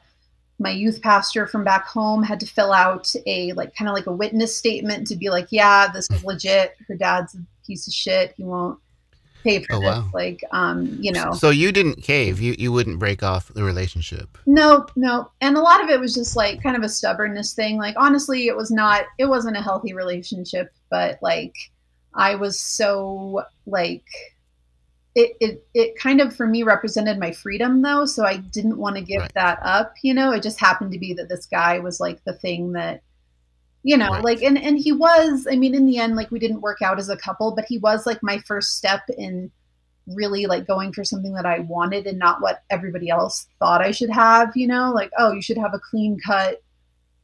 my 0.59 0.69
youth 0.69 1.01
pastor 1.01 1.45
from 1.45 1.63
back 1.63 1.85
home 1.85 2.23
had 2.23 2.39
to 2.39 2.45
fill 2.45 2.71
out 2.71 3.13
a 3.25 3.51
like 3.53 3.75
kind 3.75 3.89
of 3.89 3.95
like 3.95 4.07
a 4.07 4.11
witness 4.11 4.55
statement 4.55 5.07
to 5.07 5.15
be 5.15 5.29
like, 5.29 5.47
yeah, 5.51 5.91
this 5.91 6.09
is 6.09 6.23
legit. 6.23 6.75
Her 6.87 6.95
dad's 6.95 7.35
a 7.35 7.39
piece 7.65 7.87
of 7.87 7.93
shit. 7.93 8.33
He 8.37 8.43
won't 8.43 8.79
pay 9.43 9.63
for 9.63 9.75
oh, 9.75 9.79
this. 9.79 9.89
Wow. 9.89 10.09
Like, 10.13 10.43
um, 10.51 10.97
you 10.99 11.11
know. 11.11 11.33
So 11.33 11.49
you 11.49 11.71
didn't 11.71 12.01
cave. 12.01 12.39
You 12.39 12.55
you 12.57 12.71
wouldn't 12.71 12.99
break 12.99 13.23
off 13.23 13.49
the 13.49 13.63
relationship. 13.63 14.37
No, 14.45 14.87
no. 14.95 15.29
And 15.41 15.57
a 15.57 15.61
lot 15.61 15.83
of 15.83 15.89
it 15.89 15.99
was 15.99 16.13
just 16.13 16.35
like 16.35 16.63
kind 16.63 16.75
of 16.75 16.83
a 16.83 16.89
stubbornness 16.89 17.53
thing. 17.53 17.77
Like 17.77 17.95
honestly, 17.97 18.47
it 18.47 18.55
was 18.55 18.71
not. 18.71 19.05
It 19.17 19.25
wasn't 19.25 19.57
a 19.57 19.61
healthy 19.61 19.93
relationship. 19.93 20.71
But 20.89 21.19
like, 21.21 21.55
I 22.13 22.35
was 22.35 22.59
so 22.59 23.43
like 23.65 24.05
it, 25.15 25.35
it 25.39 25.67
it 25.73 25.95
kind 25.97 26.21
of 26.21 26.35
for 26.35 26.47
me 26.47 26.63
represented 26.63 27.19
my 27.19 27.31
freedom 27.31 27.81
though 27.81 28.03
so 28.05 28.25
i 28.25 28.37
didn't 28.37 28.77
want 28.77 28.95
to 28.95 29.01
give 29.01 29.21
right. 29.21 29.33
that 29.35 29.59
up 29.61 29.93
you 30.01 30.13
know 30.13 30.31
it 30.31 30.41
just 30.41 30.59
happened 30.59 30.91
to 30.91 30.97
be 30.97 31.13
that 31.13 31.29
this 31.29 31.45
guy 31.45 31.77
was 31.77 31.99
like 31.99 32.23
the 32.23 32.33
thing 32.33 32.71
that 32.71 33.01
you 33.83 33.97
know 33.97 34.09
right. 34.09 34.23
like 34.23 34.41
and 34.41 34.57
and 34.57 34.77
he 34.77 34.91
was 34.91 35.47
i 35.51 35.55
mean 35.55 35.75
in 35.75 35.85
the 35.85 35.97
end 35.97 36.15
like 36.15 36.31
we 36.31 36.39
didn't 36.39 36.61
work 36.61 36.81
out 36.81 36.97
as 36.97 37.09
a 37.09 37.17
couple 37.17 37.53
but 37.53 37.65
he 37.65 37.77
was 37.77 38.05
like 38.05 38.21
my 38.23 38.39
first 38.39 38.77
step 38.77 39.01
in 39.17 39.51
really 40.07 40.45
like 40.45 40.67
going 40.67 40.91
for 40.91 41.03
something 41.03 41.33
that 41.33 41.45
i 41.45 41.59
wanted 41.59 42.07
and 42.07 42.17
not 42.17 42.41
what 42.41 42.63
everybody 42.69 43.09
else 43.09 43.47
thought 43.59 43.81
i 43.81 43.91
should 43.91 44.09
have 44.09 44.55
you 44.55 44.67
know 44.67 44.91
like 44.93 45.11
oh 45.17 45.31
you 45.31 45.41
should 45.41 45.57
have 45.57 45.73
a 45.73 45.79
clean 45.79 46.17
cut 46.25 46.61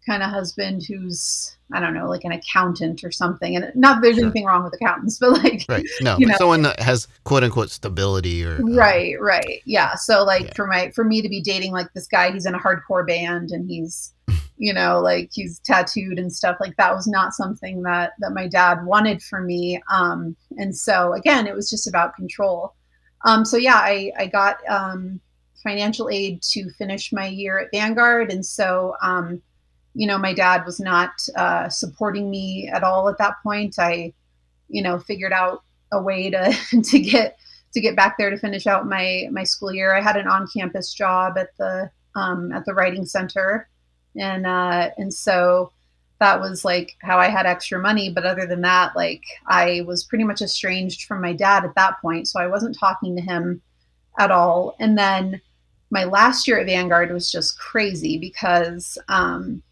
kind 0.10 0.24
of 0.24 0.30
husband 0.30 0.84
who's 0.88 1.56
I 1.72 1.80
don't 1.80 1.94
know, 1.94 2.10
like 2.10 2.24
an 2.24 2.32
accountant 2.32 3.04
or 3.04 3.12
something. 3.12 3.56
And 3.56 3.72
not 3.76 3.96
that 3.96 4.02
there's 4.02 4.16
sure. 4.16 4.24
anything 4.26 4.46
wrong 4.46 4.64
with 4.64 4.74
accountants, 4.74 5.20
but 5.22 5.32
like 5.44 5.66
right, 5.70 5.86
no, 6.02 6.18
you 6.18 6.26
know, 6.26 6.36
someone 6.38 6.64
that 6.64 6.80
has 6.80 7.08
quote 7.26 7.44
unquote 7.44 7.70
stability 7.70 8.44
or 8.44 8.56
uh, 8.56 8.74
right, 8.74 9.20
right, 9.22 9.62
yeah. 9.66 9.94
So 9.96 10.24
like 10.24 10.46
yeah. 10.46 10.54
for 10.56 10.66
my 10.68 10.92
for 10.96 11.04
me 11.04 11.22
to 11.22 11.30
be 11.30 11.42
dating 11.42 11.72
like 11.72 11.94
this 11.94 12.08
guy, 12.08 12.32
he's 12.32 12.46
in 12.46 12.56
a 12.56 12.60
hardcore 12.60 13.06
band 13.06 13.52
and 13.52 13.70
he's 13.70 14.14
you 14.58 14.74
know 14.74 15.00
like 15.00 15.30
he's 15.32 15.60
tattooed 15.60 16.18
and 16.18 16.34
stuff 16.34 16.58
like 16.60 16.76
that 16.78 16.94
was 16.94 17.08
not 17.08 17.34
something 17.34 17.84
that 17.84 18.12
that 18.20 18.32
my 18.32 18.48
dad 18.48 18.86
wanted 18.86 19.22
for 19.22 19.40
me 19.42 19.82
um 19.90 20.36
and 20.58 20.76
so 20.76 21.14
again 21.14 21.48
it 21.48 21.56
was 21.56 21.70
just 21.70 21.88
about 21.88 22.14
control 22.16 22.76
Um, 23.26 23.46
so 23.46 23.58
yeah, 23.58 23.76
I, 23.76 24.12
I 24.18 24.28
got 24.28 24.58
um, 24.70 25.20
financial 25.64 26.10
aid 26.10 26.42
to 26.42 26.70
finish 26.78 27.12
my 27.12 27.28
year 27.28 27.60
at 27.60 27.68
Vanguard. 27.74 28.32
And 28.32 28.46
so, 28.46 28.96
um, 29.02 29.42
you 30.00 30.08
know, 30.08 30.18
my 30.18 30.34
dad 30.34 30.66
was 30.66 30.80
not 30.80 31.12
uh, 31.36 31.68
supporting 31.68 32.32
me 32.32 32.70
at 32.74 32.84
all 32.84 33.10
at 33.10 33.18
that 33.18 33.34
point. 33.44 33.76
I, 33.78 34.14
you 34.70 34.82
know, 34.82 34.98
figured 34.98 35.34
out 35.34 35.62
a 35.92 36.02
way 36.02 36.30
to, 36.30 36.56
to 36.84 37.00
get, 37.00 37.38
to 37.74 37.82
get 37.82 37.98
back 37.98 38.18
there 38.18 38.30
to 38.30 38.38
finish 38.38 38.66
out 38.66 38.88
my, 38.88 39.28
my 39.30 39.44
school 39.44 39.74
year. 39.74 39.94
I 39.94 40.00
had 40.00 40.16
an 40.16 40.26
on-campus 40.26 40.94
job 40.94 41.38
at 41.38 41.50
the, 41.58 41.92
um, 42.16 42.54
at 42.54 42.64
the 42.64 42.74
writing 42.74 43.06
center. 43.06 43.68
And, 44.16 44.48
uh, 44.48 44.92
and 44.98 45.14
so, 45.14 45.74
that 46.20 46.40
was 46.40 46.66
like 46.66 46.98
how 47.02 47.18
I 47.18 47.30
had 47.30 47.46
extra 47.46 47.80
money. 47.80 48.10
But 48.10 48.26
other 48.26 48.46
than 48.46 48.62
that, 48.62 48.94
like 48.96 49.24
I 49.48 49.84
was 49.88 50.04
pretty 50.04 50.26
much 50.26 50.42
estranged 50.42 51.04
from 51.04 51.22
my 51.22 51.32
dad 51.32 51.64
at 51.64 51.76
that 51.76 52.02
point. 52.02 52.28
So 52.28 52.42
I 52.42 52.48
wasn't 52.48 52.78
talking 52.78 53.16
to 53.16 53.22
him 53.22 53.62
at 54.18 54.30
all. 54.30 54.76
And 54.80 54.98
then 54.98 55.40
my 55.92 56.04
last 56.04 56.46
year 56.46 56.60
at 56.60 56.66
Vanguard 56.66 57.12
was 57.12 57.32
just 57.32 57.58
crazy 57.58 58.18
because 58.18 58.98
um, 59.08 59.64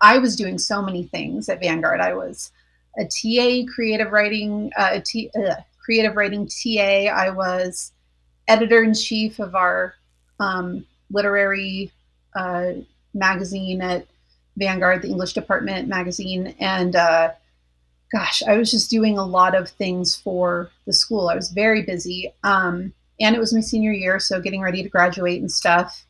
I 0.00 0.18
was 0.18 0.36
doing 0.36 0.58
so 0.58 0.82
many 0.82 1.04
things 1.04 1.48
at 1.48 1.60
Vanguard. 1.60 2.00
I 2.00 2.14
was 2.14 2.50
a 2.98 3.04
TA, 3.04 3.70
creative 3.72 4.12
writing, 4.12 4.70
uh, 4.76 4.90
a 4.92 5.00
T, 5.00 5.30
uh, 5.36 5.54
creative 5.84 6.16
writing 6.16 6.46
TA. 6.46 7.08
I 7.08 7.30
was 7.30 7.92
editor 8.48 8.82
in 8.82 8.94
chief 8.94 9.38
of 9.38 9.54
our 9.54 9.94
um, 10.40 10.86
literary 11.10 11.90
uh, 12.34 12.72
magazine 13.14 13.82
at 13.82 14.06
Vanguard, 14.56 15.02
the 15.02 15.08
English 15.08 15.32
department 15.32 15.88
magazine, 15.88 16.54
and 16.60 16.94
uh, 16.94 17.30
gosh, 18.12 18.42
I 18.42 18.56
was 18.58 18.70
just 18.70 18.90
doing 18.90 19.16
a 19.16 19.24
lot 19.24 19.54
of 19.54 19.70
things 19.70 20.14
for 20.14 20.70
the 20.86 20.92
school. 20.92 21.28
I 21.28 21.34
was 21.34 21.50
very 21.50 21.82
busy, 21.82 22.32
um, 22.44 22.92
and 23.20 23.34
it 23.34 23.38
was 23.38 23.54
my 23.54 23.60
senior 23.60 23.92
year, 23.92 24.18
so 24.20 24.40
getting 24.40 24.60
ready 24.60 24.82
to 24.82 24.88
graduate 24.88 25.40
and 25.40 25.50
stuff. 25.50 26.04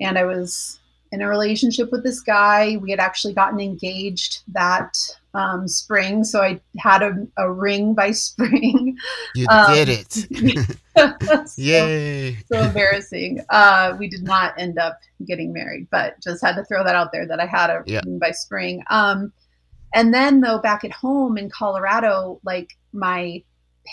And 0.00 0.18
I 0.18 0.24
was 0.24 0.80
in 1.16 1.22
a 1.22 1.28
relationship 1.28 1.90
with 1.90 2.04
this 2.04 2.20
guy. 2.20 2.76
We 2.76 2.90
had 2.90 3.00
actually 3.00 3.32
gotten 3.32 3.58
engaged 3.58 4.42
that 4.52 4.94
um, 5.32 5.66
spring, 5.66 6.22
so 6.24 6.42
I 6.42 6.60
had 6.78 7.02
a, 7.02 7.26
a 7.38 7.50
ring 7.50 7.94
by 7.94 8.10
spring. 8.26 8.96
You 9.34 9.46
Um, 9.48 9.74
did 9.74 9.88
it. 9.88 10.68
so, 11.48 11.60
Yay. 11.60 12.36
so 12.50 12.58
embarrassing. 12.60 13.40
Uh, 13.50 13.94
we 13.98 14.08
did 14.08 14.22
not 14.22 14.54
end 14.58 14.78
up 14.78 14.98
getting 15.26 15.52
married, 15.52 15.88
but 15.90 16.20
just 16.22 16.42
had 16.44 16.54
to 16.56 16.64
throw 16.64 16.84
that 16.84 16.94
out 16.94 17.12
there 17.12 17.26
that 17.26 17.40
I 17.40 17.46
had 17.46 17.70
a 17.70 17.82
Yeah. 17.86 18.00
ring 18.04 18.18
by 18.18 18.30
spring. 18.32 18.82
Um, 18.90 19.32
and 19.94 20.12
then 20.12 20.40
though 20.40 20.58
back 20.58 20.84
at 20.84 20.92
home 20.92 21.38
in 21.38 21.48
Colorado, 21.50 22.40
like 22.44 22.76
my 22.92 23.42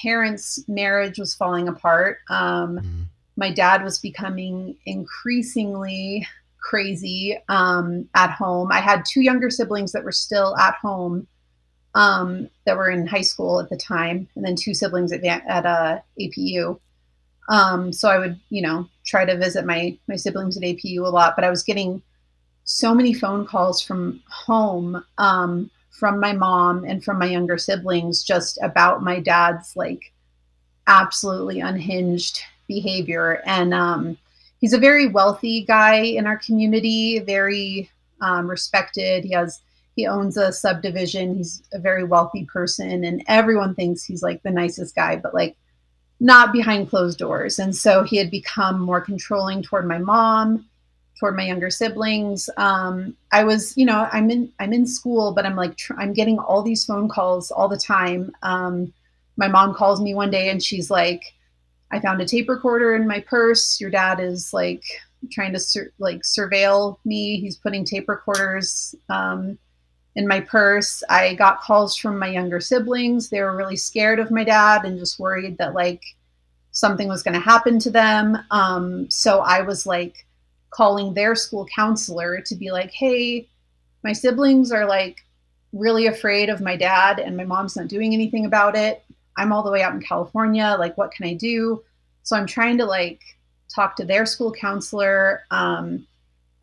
parents' 0.01 0.63
marriage 0.67 1.19
was 1.19 1.35
falling 1.35 1.67
apart. 1.67 2.17
Um, 2.29 2.79
Mm. 2.79 3.05
my 3.35 3.51
dad 3.51 3.83
was 3.83 3.99
becoming 3.99 4.75
increasingly 4.85 6.25
crazy 6.63 7.37
um, 7.49 8.09
at 8.15 8.31
home. 8.31 8.71
I 8.71 8.79
had 8.79 9.03
two 9.05 9.21
younger 9.21 9.49
siblings 9.49 9.91
that 9.91 10.03
were 10.03 10.11
still 10.11 10.57
at 10.57 10.75
home 10.75 11.27
um, 11.93 12.49
that 12.65 12.75
were 12.75 12.89
in 12.89 13.05
high 13.05 13.21
school 13.21 13.59
at 13.59 13.69
the 13.69 13.77
time, 13.77 14.27
and 14.35 14.43
then 14.43 14.55
two 14.55 14.73
siblings 14.73 15.11
at 15.11 15.23
at 15.23 15.65
uh, 15.65 15.99
APU. 16.19 16.79
Um, 17.49 17.91
so 17.91 18.09
I 18.09 18.17
would, 18.17 18.39
you 18.49 18.61
know, 18.61 18.87
try 19.05 19.25
to 19.25 19.37
visit 19.37 19.65
my 19.65 19.97
my 20.07 20.15
siblings 20.15 20.57
at 20.57 20.63
APU 20.63 20.99
a 20.99 21.09
lot, 21.09 21.35
but 21.35 21.45
I 21.45 21.49
was 21.49 21.63
getting 21.63 22.01
so 22.63 22.95
many 22.95 23.13
phone 23.13 23.45
calls 23.45 23.81
from 23.81 24.21
home 24.29 25.03
um, 25.17 25.69
from 25.91 26.19
my 26.19 26.33
mom 26.33 26.85
and 26.85 27.03
from 27.03 27.19
my 27.19 27.25
younger 27.25 27.57
siblings 27.57 28.23
just 28.23 28.57
about 28.63 29.03
my 29.03 29.19
dad's 29.19 29.75
like 29.75 30.11
absolutely 30.87 31.59
unhinged 31.59 32.41
behavior 32.67 33.41
and 33.45 33.73
um, 33.73 34.17
he's 34.63 34.71
a 34.71 34.77
very 34.77 35.07
wealthy 35.07 35.65
guy 35.65 35.95
in 35.95 36.25
our 36.25 36.37
community 36.37 37.19
very 37.19 37.91
um, 38.21 38.49
respected. 38.49 39.25
He 39.25 39.33
has 39.33 39.59
he 39.97 40.07
owns 40.07 40.37
a 40.37 40.53
subdivision. 40.53 41.35
He's 41.35 41.63
a 41.73 41.79
very 41.79 42.05
wealthy 42.05 42.45
person 42.45 43.03
and 43.03 43.21
everyone 43.27 43.75
thinks 43.75 44.05
he's 44.05 44.23
like 44.23 44.41
the 44.41 44.51
nicest 44.51 44.95
guy 44.95 45.17
but 45.17 45.33
like 45.33 45.57
not 46.21 46.53
behind 46.53 46.89
closed 46.89 47.19
doors. 47.19 47.59
And 47.59 47.75
so 47.75 48.03
he 48.03 48.15
had 48.15 48.31
become 48.31 48.79
more 48.79 49.01
controlling 49.01 49.63
toward 49.63 49.85
my 49.85 49.97
mom 49.97 50.65
toward 51.19 51.35
my 51.35 51.43
younger 51.43 51.69
siblings. 51.69 52.49
Um, 52.55 53.17
i 53.33 53.43
was 53.43 53.75
you 53.75 53.85
know 53.85 54.07
i'm 54.13 54.31
in 54.31 54.49
i'm 54.59 54.71
in 54.71 54.87
school 54.87 55.33
but 55.33 55.45
i'm 55.45 55.57
like 55.57 55.75
tr- 55.75 55.99
i'm 55.99 56.13
getting 56.13 56.39
all 56.39 56.63
these 56.63 56.85
phone 56.85 57.09
calls 57.09 57.51
all 57.51 57.67
the 57.67 57.77
time. 57.77 58.31
Um, 58.43 58.93
my 59.35 59.49
mom 59.49 59.73
calls 59.73 59.99
me 59.99 60.15
one 60.15 60.31
day 60.31 60.49
and 60.49 60.63
she's 60.63 60.89
like 60.89 61.33
i 61.93 61.99
found 61.99 62.21
a 62.21 62.25
tape 62.25 62.49
recorder 62.49 62.95
in 62.95 63.07
my 63.07 63.19
purse. 63.19 63.79
Your 63.79 63.89
dad 63.89 64.19
is 64.19 64.51
like 64.53 64.83
trying 65.31 65.53
to 65.53 65.59
sur- 65.59 65.93
like 65.99 66.21
surveil 66.23 66.97
me. 67.05 67.39
He's 67.39 67.55
putting 67.55 67.85
tape 67.85 68.09
recorders 68.09 68.95
um, 69.09 69.57
in 70.15 70.27
my 70.27 70.41
purse. 70.41 71.03
I 71.09 71.35
got 71.35 71.61
calls 71.61 71.95
from 71.95 72.19
my 72.19 72.27
younger 72.27 72.59
siblings. 72.59 73.29
They 73.29 73.41
were 73.41 73.55
really 73.55 73.77
scared 73.77 74.19
of 74.19 74.31
my 74.31 74.43
dad 74.43 74.85
and 74.85 74.99
just 74.99 75.19
worried 75.19 75.57
that 75.59 75.73
like 75.73 76.03
something 76.71 77.07
was 77.07 77.23
going 77.23 77.35
to 77.35 77.39
happen 77.39 77.79
to 77.79 77.91
them. 77.91 78.37
Um, 78.51 79.09
so 79.09 79.39
i 79.41 79.61
was 79.61 79.85
like 79.85 80.25
calling 80.71 81.13
their 81.13 81.35
school 81.35 81.67
counselor 81.67 82.41
to 82.41 82.55
be 82.55 82.71
like 82.71 82.91
hey 82.91 83.47
my 84.03 84.11
siblings 84.11 84.71
are 84.71 84.87
like 84.87 85.23
really 85.71 86.07
afraid 86.07 86.49
of 86.49 86.61
my 86.61 86.75
dad 86.75 87.19
and 87.19 87.37
my 87.37 87.45
mom's 87.45 87.75
not 87.75 87.87
doing 87.87 88.11
anything 88.13 88.45
about 88.45 88.75
it 88.75 89.03
i'm 89.37 89.51
all 89.51 89.63
the 89.63 89.71
way 89.71 89.81
out 89.81 89.93
in 89.93 90.01
california 90.01 90.75
like 90.79 90.97
what 90.97 91.11
can 91.11 91.25
i 91.27 91.33
do 91.33 91.81
so 92.23 92.35
i'm 92.35 92.47
trying 92.47 92.77
to 92.77 92.85
like 92.85 93.21
talk 93.73 93.95
to 93.95 94.05
their 94.05 94.25
school 94.25 94.51
counselor 94.51 95.43
um, 95.51 96.05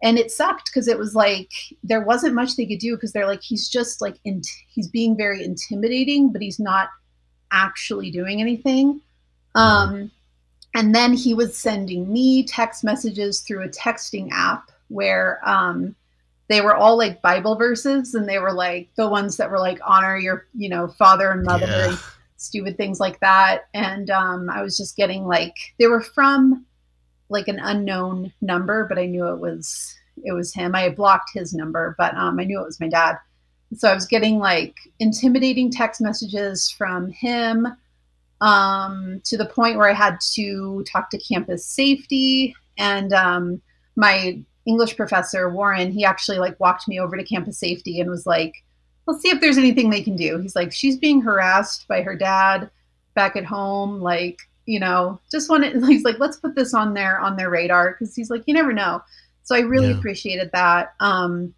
and 0.03 0.17
it 0.19 0.31
sucked 0.31 0.67
because 0.67 0.89
it 0.89 0.99
was 0.99 1.15
like 1.15 1.51
there 1.83 2.01
wasn't 2.03 2.35
much 2.35 2.57
they 2.57 2.65
could 2.67 2.79
do 2.79 2.95
because 2.95 3.13
they're 3.13 3.27
like 3.27 3.43
he's 3.43 3.69
just 3.69 4.01
like 4.01 4.17
in, 4.25 4.41
he's 4.69 4.89
being 4.89 5.17
very 5.17 5.43
intimidating 5.45 6.33
but 6.33 6.41
he's 6.41 6.59
not 6.61 6.89
actually 7.53 8.11
doing 8.11 8.41
anything 8.41 9.01
um, 9.57 10.11
and 10.75 10.95
then 10.95 11.13
he 11.13 11.35
was 11.35 11.57
sending 11.57 12.11
me 12.13 12.45
text 12.45 12.85
messages 12.85 13.41
through 13.41 13.65
a 13.65 13.69
texting 13.69 14.29
app 14.31 14.71
where 14.89 15.41
um, 15.45 15.97
they 16.49 16.61
were 16.61 16.75
all 16.77 16.97
like 16.97 17.21
bible 17.23 17.57
verses 17.57 18.15
and 18.15 18.29
they 18.29 18.39
were 18.39 18.53
like 18.53 18.89
the 18.95 19.09
ones 19.09 19.37
that 19.37 19.51
were 19.51 19.59
like 19.59 19.81
honor 19.85 20.17
your 20.17 20.47
you 20.55 20.69
know 20.69 20.87
father 20.87 21.33
and 21.33 21.43
mother 21.43 21.67
Yeah. 21.67 21.89
and 21.89 21.99
stupid 22.41 22.77
things 22.77 22.99
like 22.99 23.21
that. 23.21 23.69
And 23.75 24.11
um, 24.11 24.49
i 24.51 24.63
was 24.63 24.77
just 24.77 24.97
getting 24.97 25.27
like 25.27 25.55
they 25.79 25.87
were 25.87 26.01
from 26.01 26.65
like 27.29 27.47
an 27.47 27.61
unknown 27.61 28.33
number 28.41 28.87
but 28.89 28.99
i 28.99 29.07
knew 29.07 29.29
it 29.29 29.39
was 29.39 29.95
it 30.23 30.33
was 30.33 30.53
him. 30.53 30.75
I 30.75 30.83
had 30.83 30.97
blocked 30.97 31.31
his 31.33 31.55
number 31.55 31.95
but 31.99 32.15
um, 32.15 32.41
i 32.41 32.45
knew 32.45 32.61
it 32.61 32.67
was 32.67 32.81
my 32.81 32.89
dad. 32.89 33.19
So 33.77 33.89
i 33.89 33.95
was 33.95 34.07
getting 34.07 34.39
like 34.39 34.77
intimidating 34.99 35.71
text 35.71 36.01
messages 36.01 36.71
from 36.71 37.11
him 37.11 37.69
um, 38.41 39.21
to 39.25 39.37
the 39.37 39.47
point 39.47 39.77
where 39.77 39.91
i 39.91 39.95
had 39.95 40.19
to 40.33 40.83
talk 40.91 41.11
to 41.11 41.19
campus 41.19 41.65
safety. 41.67 42.55
And 42.79 43.13
um, 43.13 43.61
my 43.97 44.41
english 44.67 44.97
professor 44.97 45.49
warren 45.51 45.91
he 45.91 46.05
actually 46.05 46.39
like 46.39 46.59
walked 46.61 46.87
me 46.87 47.01
over 47.01 47.17
to 47.17 47.25
campus 47.25 47.59
safety 47.59 47.99
and 48.01 48.11
was 48.11 48.27
like 48.27 48.63
let's 49.11 49.23
see 49.23 49.31
if 49.31 49.41
there's 49.41 49.59
anything 49.59 49.91
they 49.91 50.03
can 50.03 50.17
do. 50.17 50.39
He's 50.39 50.57
like 50.57 50.73
she's 50.73 50.97
being 50.99 51.21
harassed 51.21 51.89
by 51.89 52.03
her 52.03 52.17
dad 52.17 52.71
back 53.15 53.37
at 53.37 53.45
home 53.45 54.01
like 54.01 54.39
you 54.67 54.79
know 54.81 55.19
just 55.31 55.51
want 55.51 55.65
to 55.65 55.87
he's 55.87 56.05
like 56.05 56.19
let's 56.19 56.37
put 56.37 56.55
this 56.55 56.75
on 56.75 56.95
their 56.95 57.21
on 57.21 57.37
their 57.37 57.51
radar. 57.51 57.93
Because 57.93 58.15
he's 58.15 58.31
like 58.31 58.45
you 58.47 58.55
never 58.55 58.73
know. 58.73 59.03
So 59.45 59.57
i 59.57 59.61
really 59.61 59.91
Yeah. 59.91 59.97
appreciated 59.99 60.51
that 60.53 60.95
um 61.01 61.55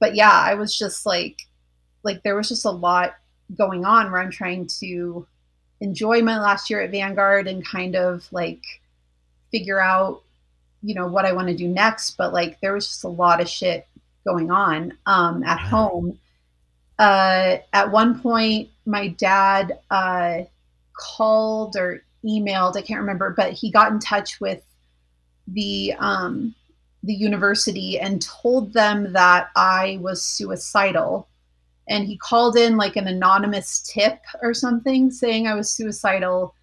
but 0.00 0.14
yeah 0.14 0.30
i 0.32 0.54
was 0.54 0.76
just 0.76 1.04
like 1.04 1.42
like 2.02 2.22
there 2.22 2.36
was 2.36 2.48
just 2.48 2.64
a 2.64 2.70
lot 2.70 3.16
going 3.56 3.84
on 3.84 4.10
where 4.10 4.20
i'm 4.22 4.30
trying 4.30 4.66
to 4.66 5.26
enjoy 5.80 6.22
my 6.22 6.38
last 6.40 6.70
year 6.70 6.80
at 6.80 6.90
vanguard 6.90 7.46
and 7.48 7.66
kind 7.66 7.96
of 7.96 8.26
like 8.32 8.62
figure 9.50 9.80
out 9.80 10.22
you 10.82 10.94
know 10.94 11.06
what 11.06 11.26
i 11.26 11.32
want 11.32 11.48
to 11.48 11.56
do 11.56 11.68
next 11.68 12.12
but 12.16 12.32
like 12.32 12.58
there 12.60 12.72
was 12.72 12.86
just 12.86 13.04
a 13.04 13.08
lot 13.08 13.40
of 13.40 13.48
shit 13.48 13.86
going 14.24 14.50
on 14.50 14.96
um 15.06 15.42
at 15.44 15.58
home 15.60 16.18
uh 16.98 17.56
at 17.72 17.90
one 17.90 18.20
point 18.20 18.68
my 18.86 19.08
dad 19.08 19.78
uh 19.90 20.38
called 20.96 21.76
or 21.76 22.02
emailed 22.24 22.76
i 22.76 22.82
can't 22.82 23.00
remember 23.00 23.34
but 23.36 23.52
he 23.52 23.70
got 23.70 23.90
in 23.92 23.98
touch 23.98 24.40
with 24.40 24.62
the 25.48 25.92
um 25.98 26.54
the 27.02 27.14
university 27.14 27.98
and 27.98 28.22
told 28.22 28.72
them 28.72 29.12
that 29.12 29.50
i 29.56 29.98
was 30.00 30.22
suicidal 30.22 31.28
and 31.88 32.06
he 32.06 32.16
called 32.16 32.56
in 32.56 32.76
like 32.76 32.96
an 32.96 33.08
anonymous 33.08 33.80
tip 33.80 34.20
or 34.40 34.54
something 34.54 35.10
saying 35.10 35.46
i 35.46 35.54
was 35.54 35.70
suicidal 35.70 36.54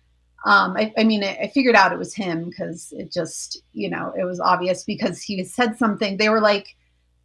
um, 0.44 0.76
I, 0.76 0.92
I 0.98 1.04
mean, 1.04 1.24
I, 1.24 1.38
I 1.44 1.48
figured 1.50 1.76
out 1.76 1.92
it 1.92 2.00
was 2.00 2.16
him 2.16 2.50
because 2.50 2.92
it 2.98 3.12
just, 3.12 3.62
you 3.74 3.90
know, 3.90 4.12
it 4.18 4.24
was 4.24 4.40
obvious 4.40 4.84
because 4.84 5.22
he 5.22 5.44
said 5.44 5.78
something. 5.78 6.18
They 6.18 6.30
were 6.30 6.42
like, 6.42 6.76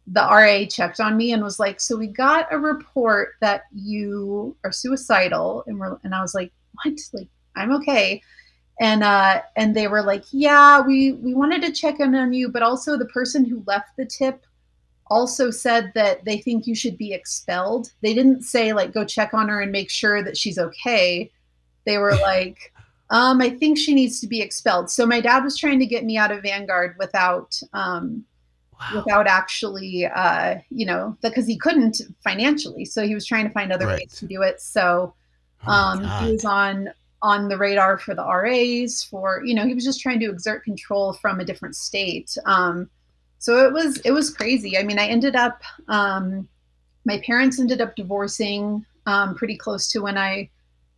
the 0.07 0.21
RA 0.21 0.65
checked 0.69 0.99
on 0.99 1.17
me 1.17 1.33
and 1.33 1.43
was 1.43 1.59
like, 1.59 1.79
"So 1.79 1.97
we 1.97 2.07
got 2.07 2.51
a 2.51 2.57
report 2.57 3.35
that 3.41 3.63
you 3.73 4.55
are 4.63 4.71
suicidal," 4.71 5.63
and 5.67 5.79
we're, 5.79 5.97
and 6.03 6.15
I 6.15 6.21
was 6.21 6.33
like, 6.33 6.51
"What? 6.83 6.97
Like, 7.13 7.29
I'm 7.55 7.71
okay." 7.73 8.21
and 8.79 9.03
uh 9.03 9.41
and 9.55 9.75
they 9.75 9.87
were 9.87 10.01
like 10.01 10.23
yeah 10.31 10.81
we 10.81 11.13
we 11.13 11.33
wanted 11.33 11.61
to 11.61 11.71
check 11.71 11.99
in 11.99 12.13
on 12.15 12.33
you 12.33 12.49
but 12.49 12.61
also 12.61 12.97
the 12.97 13.05
person 13.05 13.43
who 13.43 13.63
left 13.65 13.89
the 13.97 14.05
tip 14.05 14.45
also 15.09 15.49
said 15.49 15.91
that 15.95 16.23
they 16.25 16.37
think 16.37 16.67
you 16.67 16.75
should 16.75 16.97
be 16.97 17.13
expelled 17.13 17.91
they 18.01 18.13
didn't 18.13 18.43
say 18.43 18.73
like 18.73 18.93
go 18.93 19.05
check 19.05 19.33
on 19.33 19.49
her 19.49 19.61
and 19.61 19.71
make 19.71 19.89
sure 19.89 20.23
that 20.23 20.37
she's 20.37 20.59
okay 20.59 21.31
they 21.85 21.97
were 21.97 22.15
like 22.21 22.73
um 23.09 23.41
i 23.41 23.49
think 23.49 23.77
she 23.77 23.93
needs 23.93 24.19
to 24.19 24.27
be 24.27 24.41
expelled 24.41 24.89
so 24.89 25.05
my 25.05 25.21
dad 25.21 25.43
was 25.43 25.57
trying 25.57 25.79
to 25.79 25.85
get 25.85 26.05
me 26.05 26.17
out 26.17 26.31
of 26.31 26.43
vanguard 26.43 26.95
without 26.99 27.59
um 27.73 28.23
Wow. 28.79 29.03
without 29.03 29.27
actually 29.27 30.05
uh 30.05 30.55
you 30.69 30.85
know 30.85 31.17
because 31.21 31.47
he 31.47 31.57
couldn't 31.57 32.01
financially 32.23 32.85
so 32.85 33.05
he 33.05 33.15
was 33.15 33.25
trying 33.25 33.45
to 33.47 33.51
find 33.53 33.71
other 33.71 33.87
Right. 33.87 33.99
ways 34.01 34.13
to 34.19 34.27
do 34.27 34.41
it 34.43 34.61
so 34.61 35.13
Oh 35.65 35.71
um, 35.71 35.99
God. 36.03 36.21
he 36.21 36.31
was 36.31 36.45
on 36.45 36.89
on 37.21 37.47
the 37.49 37.57
radar 37.57 37.97
for 37.97 38.13
the 38.13 38.23
RAs 38.23 39.03
for 39.03 39.43
you 39.43 39.55
know 39.55 39.65
he 39.65 39.73
was 39.73 39.83
just 39.83 40.01
trying 40.01 40.19
to 40.19 40.29
exert 40.29 40.63
control 40.63 41.13
from 41.13 41.39
a 41.39 41.45
different 41.45 41.75
state. 41.75 42.37
Um, 42.45 42.89
so 43.39 43.65
it 43.65 43.73
was 43.73 43.97
it 43.99 44.11
was 44.11 44.29
crazy. 44.29 44.77
I 44.77 44.83
mean, 44.83 44.99
I 44.99 45.07
ended 45.07 45.35
up 45.35 45.61
um, 45.87 46.47
my 47.05 47.19
parents 47.25 47.59
ended 47.59 47.81
up 47.81 47.95
divorcing 47.95 48.85
um, 49.05 49.35
pretty 49.35 49.57
close 49.57 49.89
to 49.91 49.99
when 50.01 50.17
I 50.17 50.49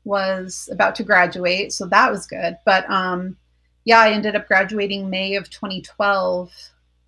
was 0.04 0.70
about 0.72 0.96
to 0.96 1.04
graduate, 1.04 1.72
so 1.74 1.86
that 1.88 2.12
was 2.12 2.28
good. 2.28 2.58
But 2.66 2.90
um, 2.90 3.38
yeah, 3.86 4.00
I 4.00 4.12
ended 4.12 4.36
up 4.36 4.48
graduating 4.48 5.10
May 5.10 5.36
of 5.36 5.50
2012. 5.50 6.52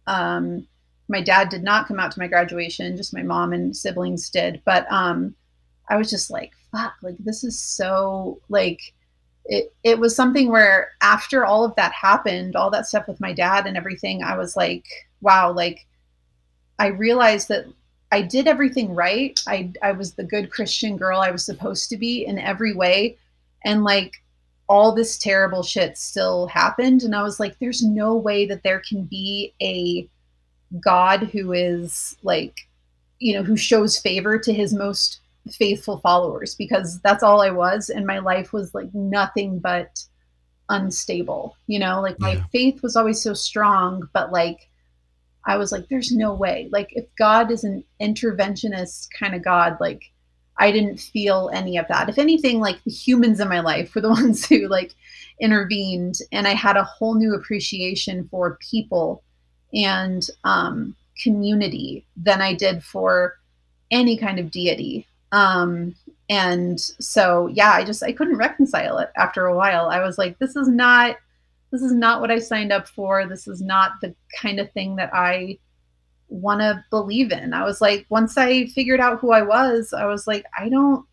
Um, 0.07 0.67
my 1.07 1.21
dad 1.21 1.49
did 1.49 1.63
not 1.63 1.87
come 1.87 1.99
out 1.99 2.11
to 2.11 2.19
my 2.19 2.27
graduation; 2.27 2.97
just 2.97 3.13
my 3.13 3.23
mom 3.23 3.53
and 3.53 3.75
siblings 3.75 4.29
did. 4.29 4.61
But 4.65 4.91
um, 4.91 5.35
I 5.89 5.97
was 5.97 6.09
just 6.09 6.29
like, 6.29 6.51
fuck, 6.71 6.93
like 7.01 7.17
this 7.19 7.43
is 7.43 7.59
so 7.59 8.39
like 8.49 8.79
it 9.45 9.73
it 9.83 9.99
was 9.99 10.15
something 10.15 10.49
where 10.49 10.91
after 11.01 11.45
all 11.45 11.63
of 11.65 11.75
that 11.75 11.91
happened, 11.93 12.55
all 12.55 12.71
that 12.71 12.87
stuff 12.87 13.07
with 13.07 13.19
my 13.21 13.33
dad 13.33 13.67
and 13.67 13.77
everything, 13.77 14.23
I 14.23 14.37
was 14.37 14.55
like, 14.55 14.85
wow, 15.21 15.51
like 15.51 15.85
I 16.79 16.87
realized 16.87 17.49
that 17.49 17.65
I 18.11 18.21
did 18.21 18.47
everything 18.47 18.93
right. 18.95 19.39
I 19.47 19.71
I 19.81 19.91
was 19.91 20.13
the 20.13 20.23
good 20.23 20.51
Christian 20.51 20.97
girl 20.97 21.19
I 21.19 21.31
was 21.31 21.45
supposed 21.45 21.89
to 21.89 21.97
be 21.97 22.25
in 22.25 22.39
every 22.39 22.73
way. 22.73 23.17
And 23.63 23.83
like 23.83 24.13
all 24.67 24.93
this 24.93 25.17
terrible 25.17 25.63
shit 25.63 25.97
still 25.97 26.47
happened. 26.47 27.03
And 27.03 27.15
I 27.15 27.23
was 27.23 27.39
like, 27.39 27.57
there's 27.59 27.83
no 27.83 28.15
way 28.15 28.45
that 28.45 28.63
there 28.63 28.81
can 28.87 29.03
be 29.03 29.53
a 29.61 30.07
God 30.79 31.23
who 31.23 31.51
is 31.51 32.15
like, 32.23 32.55
you 33.19 33.33
know, 33.33 33.43
who 33.43 33.57
shows 33.57 33.97
favor 33.97 34.37
to 34.39 34.53
his 34.53 34.73
most 34.73 35.19
faithful 35.49 35.97
followers 35.99 36.55
because 36.55 36.99
that's 37.01 37.23
all 37.23 37.41
I 37.41 37.49
was. 37.49 37.89
And 37.89 38.05
my 38.05 38.19
life 38.19 38.53
was 38.53 38.73
like 38.73 38.93
nothing 38.93 39.59
but 39.59 40.03
unstable, 40.69 41.57
you 41.67 41.79
know, 41.79 42.01
like 42.01 42.19
my 42.19 42.33
Yeah. 42.33 42.43
faith 42.51 42.81
was 42.81 42.95
always 42.95 43.21
so 43.21 43.33
strong, 43.33 44.07
but 44.13 44.31
like 44.31 44.69
I 45.45 45.57
was 45.57 45.71
like, 45.71 45.87
there's 45.89 46.11
no 46.11 46.33
way. 46.33 46.69
Like, 46.71 46.89
if 46.91 47.05
God 47.17 47.49
is 47.51 47.63
an 47.63 47.83
interventionist 47.99 49.07
kind 49.17 49.33
of 49.33 49.43
God, 49.43 49.77
like, 49.79 50.10
I 50.61 50.71
didn't 50.71 50.99
feel 50.99 51.49
any 51.51 51.77
of 51.77 51.87
that. 51.87 52.07
If 52.07 52.19
anything, 52.19 52.59
like 52.59 52.83
the 52.83 52.91
humans 52.91 53.39
in 53.39 53.49
my 53.49 53.61
life 53.61 53.95
were 53.95 54.01
the 54.01 54.09
ones 54.21 54.45
who 54.45 54.67
like 54.67 54.93
intervened, 55.39 56.19
and 56.31 56.47
I 56.47 56.53
had 56.53 56.77
a 56.77 56.83
whole 56.83 57.15
new 57.15 57.33
appreciation 57.33 58.27
for 58.29 58.59
people 58.61 59.23
and 59.73 60.25
um, 60.43 60.95
community 61.21 62.05
than 62.15 62.41
I 62.41 62.53
did 62.53 62.83
for 62.83 63.39
any 63.89 64.17
kind 64.17 64.39
of 64.39 64.51
deity. 64.51 65.07
Um, 65.31 65.95
and 66.29 66.79
so, 66.79 67.47
yeah, 67.47 67.71
I 67.71 67.83
just 67.83 68.03
I 68.03 68.11
couldn't 68.11 68.37
reconcile 68.37 68.99
it 68.99 69.09
after 69.17 69.47
a 69.47 69.55
while. 69.55 69.89
I 69.89 69.99
was 69.99 70.19
like, 70.19 70.37
this 70.37 70.55
is 70.55 70.67
not 70.67 71.17
this 71.71 71.81
is 71.81 71.93
not 71.93 72.21
what 72.21 72.29
I 72.29 72.37
signed 72.37 72.71
up 72.71 72.87
for. 72.87 73.25
This 73.25 73.47
is 73.47 73.61
not 73.61 73.93
the 74.01 74.13
kind 74.39 74.59
of 74.59 74.71
thing 74.73 74.95
that 74.97 75.09
I 75.11 75.57
want 76.31 76.61
to 76.61 76.83
believe 76.89 77.31
in. 77.31 77.53
I 77.53 77.63
was 77.63 77.81
like, 77.81 78.05
once 78.09 78.37
I 78.37 78.65
figured 78.67 78.99
out 78.99 79.19
who 79.19 79.31
I 79.31 79.41
was, 79.43 79.93
I 79.93 80.05
was 80.05 80.25
like, 80.27 80.45
I 80.57 80.69
don't, 80.69 81.05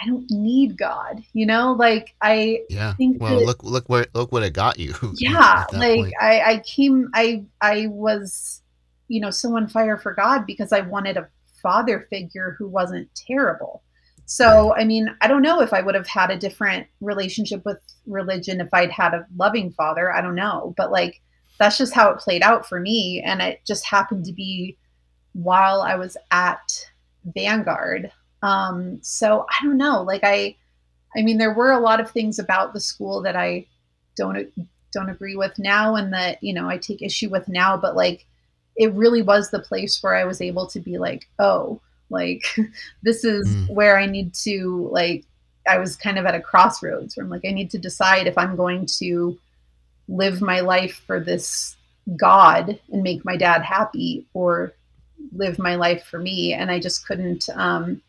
I 0.00 0.06
don't 0.06 0.30
need 0.30 0.76
God. 0.78 1.22
You 1.32 1.46
know, 1.46 1.72
like 1.72 2.14
I 2.22 2.60
Yeah. 2.70 2.94
think 2.94 3.20
Well, 3.20 3.38
that- 3.38 3.46
look, 3.46 3.62
look 3.62 3.88
where, 3.88 4.06
look 4.14 4.32
what 4.32 4.42
it 4.42 4.54
got 4.54 4.78
you. 4.78 4.94
yeah 5.18 5.64
like 5.72 5.96
point. 5.98 6.14
I, 6.20 6.40
I 6.40 6.58
came 6.60 7.10
i 7.14 7.44
i 7.60 7.86
was 7.88 8.62
you 9.08 9.20
know 9.20 9.30
so 9.30 9.56
on 9.56 9.68
fire 9.68 9.96
for 9.98 10.12
god 10.14 10.46
because 10.46 10.72
i 10.72 10.80
wanted 10.80 11.16
a 11.16 11.28
father 11.62 12.06
figure 12.10 12.54
who 12.58 12.68
wasn't 12.68 13.08
terrible 13.14 13.82
so 14.26 14.74
i 14.76 14.84
mean 14.84 15.08
i 15.22 15.26
don't 15.26 15.42
know 15.42 15.60
if 15.60 15.72
i 15.72 15.80
would 15.80 15.94
have 15.94 16.06
had 16.06 16.30
a 16.30 16.36
different 16.38 16.86
relationship 17.00 17.64
with 17.64 17.78
religion 18.06 18.60
if 18.60 18.68
i'd 18.74 18.90
had 18.92 19.14
a 19.14 19.26
loving 19.36 19.72
father 19.72 20.12
i 20.12 20.20
don't 20.20 20.34
know 20.36 20.74
but 20.76 20.92
like 20.92 21.20
that's 21.58 21.78
just 21.78 21.94
how 21.94 22.10
it 22.10 22.18
played 22.18 22.42
out 22.42 22.68
for 22.68 22.80
me 22.80 23.22
and 23.24 23.40
it 23.42 23.60
just 23.66 23.84
happened 23.86 24.24
to 24.24 24.32
be 24.32 24.76
while 25.32 25.82
i 25.82 25.94
was 25.94 26.16
at 26.30 26.86
vanguard 27.34 28.10
um 28.42 28.98
so 29.02 29.44
i 29.50 29.64
don't 29.64 29.76
know 29.76 30.02
like 30.02 30.22
i 30.24 30.54
i 31.16 31.22
mean 31.22 31.38
there 31.38 31.52
were 31.54 31.72
a 31.72 31.80
lot 31.80 32.00
of 32.00 32.10
things 32.10 32.38
about 32.38 32.72
the 32.72 32.80
school 32.80 33.20
that 33.22 33.36
i 33.36 33.64
don't 34.16 34.48
don't 34.92 35.10
agree 35.10 35.36
with 35.36 35.58
now 35.58 35.94
and 35.96 36.12
that 36.12 36.42
you 36.42 36.52
know 36.54 36.68
i 36.68 36.78
take 36.78 37.02
issue 37.02 37.28
with 37.28 37.46
now 37.48 37.76
but 37.76 37.94
like 37.96 38.24
it 38.76 38.92
really 38.94 39.22
was 39.22 39.50
the 39.50 39.58
place 39.60 40.02
where 40.02 40.14
i 40.14 40.24
was 40.24 40.40
able 40.40 40.66
to 40.66 40.80
be 40.80 40.96
like 40.98 41.28
oh 41.38 41.80
like 42.10 42.42
this 43.02 43.24
is 43.24 43.46
Mm. 43.48 43.70
where 43.74 43.98
i 43.98 44.06
need 44.06 44.32
to 44.34 44.88
like 44.90 45.24
i 45.68 45.76
was 45.78 45.94
kind 45.96 46.18
of 46.18 46.24
at 46.26 46.34
a 46.34 46.40
crossroads 46.40 47.16
where 47.16 47.24
i'm 47.24 47.30
like 47.30 47.44
i 47.44 47.50
need 47.52 47.70
to 47.72 47.78
decide 47.78 48.26
if 48.26 48.38
i'm 48.38 48.56
going 48.56 48.86
to 48.86 49.38
live 50.08 50.40
my 50.40 50.60
life 50.60 51.02
for 51.06 51.20
this 51.20 51.76
god 52.16 52.78
and 52.92 53.02
make 53.02 53.24
my 53.24 53.36
dad 53.36 53.62
happy 53.62 54.26
or 54.32 54.72
live 55.32 55.58
my 55.58 55.74
life 55.74 56.04
for 56.04 56.18
me 56.18 56.54
and 56.54 56.70
i 56.70 56.78
just 56.80 57.06
couldn't 57.06 57.48
um 57.54 58.00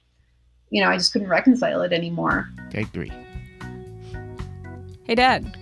you 0.70 0.82
know 0.82 0.90
i 0.90 0.96
just 0.98 1.12
couldn't 1.12 1.28
reconcile 1.30 1.82
it 1.82 1.92
anymore 1.92 2.48
Take 2.70 2.88
three. 2.90 3.12
Hey, 5.04 5.16
Dad, 5.16 5.58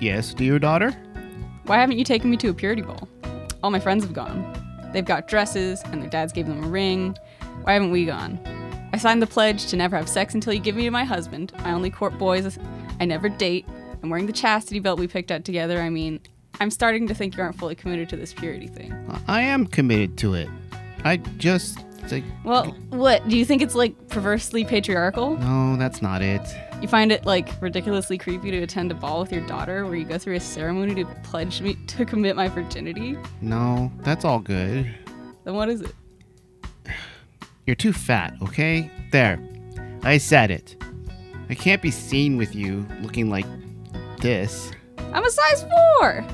Yes, 0.00 0.34
dear 0.34 0.58
daughter? 0.58 0.90
why 1.66 1.76
haven't 1.78 1.98
you 1.98 2.04
taken 2.04 2.30
me 2.30 2.36
to 2.38 2.48
a 2.48 2.54
purity 2.54 2.82
ball? 2.82 3.08
All 3.62 3.70
my 3.70 3.78
friends 3.80 4.02
have 4.04 4.12
gone. 4.12 4.90
They've 4.92 5.04
got 5.04 5.28
dresses, 5.28 5.82
and 5.86 6.00
their 6.02 6.08
dads 6.10 6.32
gave 6.32 6.46
them 6.46 6.64
a 6.64 6.68
ring. 6.68 7.16
Why 7.62 7.74
haven't 7.74 7.90
we 7.90 8.06
gone? 8.06 8.40
I 8.92 8.96
signed 8.98 9.20
the 9.20 9.26
pledge 9.26 9.66
to 9.66 9.76
never 9.76 9.96
have 9.96 10.08
sex 10.08 10.34
until 10.34 10.52
you 10.52 10.60
give 10.60 10.76
me 10.76 10.84
to 10.84 10.90
my 10.90 11.04
husband. 11.04 11.52
I 11.58 11.72
only 11.72 11.90
court 11.90 12.16
boys. 12.18 12.58
I 13.00 13.04
never 13.04 13.28
date. 13.28 13.66
I'm 14.02 14.10
wearing 14.10 14.26
the 14.26 14.32
chastity 14.32 14.80
belt 14.80 14.98
we 14.98 15.06
picked 15.08 15.30
out 15.30 15.44
together. 15.44 15.80
I 15.80 15.90
mean, 15.90 16.20
I'm 16.60 16.70
starting 16.70 17.06
to 17.08 17.14
think 17.14 17.36
you 17.36 17.42
aren't 17.42 17.56
fully 17.56 17.74
committed 17.74 18.08
to 18.10 18.16
this 18.16 18.32
purity 18.32 18.66
thing. 18.66 18.92
I 19.26 19.42
am 19.42 19.66
committed 19.66 20.16
to 20.18 20.34
it. 20.34 20.48
I 21.04 21.16
just. 21.16 21.78
Like, 22.10 22.24
Well, 22.42 22.74
what? 22.88 23.28
Do 23.28 23.36
you 23.36 23.44
think 23.44 23.60
it's 23.60 23.74
like 23.74 24.08
perversely 24.08 24.64
patriarchal? 24.64 25.36
no, 25.36 25.76
that's 25.76 26.00
not 26.00 26.22
it. 26.22 26.40
You 26.80 26.88
find 26.88 27.12
it 27.12 27.26
like 27.26 27.60
ridiculously 27.60 28.16
creepy 28.16 28.50
to 28.52 28.62
attend 28.62 28.90
a 28.90 28.94
ball 28.94 29.20
with 29.20 29.30
your 29.30 29.44
daughter 29.46 29.84
where 29.84 29.94
you 29.94 30.04
go 30.06 30.16
through 30.16 30.36
a 30.36 30.40
ceremony 30.40 30.94
to 30.94 31.04
pledge 31.22 31.60
me 31.60 31.74
to 31.88 32.06
commit 32.06 32.34
my 32.34 32.48
virginity? 32.48 33.18
No, 33.42 33.92
that's 33.98 34.24
all 34.24 34.38
good. 34.38 34.88
Then 35.44 35.54
what 35.54 35.68
is 35.68 35.82
it? 35.82 35.94
You're 37.66 37.76
too 37.76 37.92
fat, 37.92 38.34
okay? 38.40 38.90
There. 39.12 39.38
I 40.02 40.16
said 40.16 40.50
it. 40.50 40.82
I 41.50 41.54
can't 41.54 41.82
be 41.82 41.90
seen 41.90 42.38
with 42.38 42.54
you 42.54 42.86
looking 43.02 43.28
like 43.28 43.44
this. 44.18 44.72
I'm 45.12 45.24
a 45.24 45.30
size 45.30 45.64
4! 46.00 46.24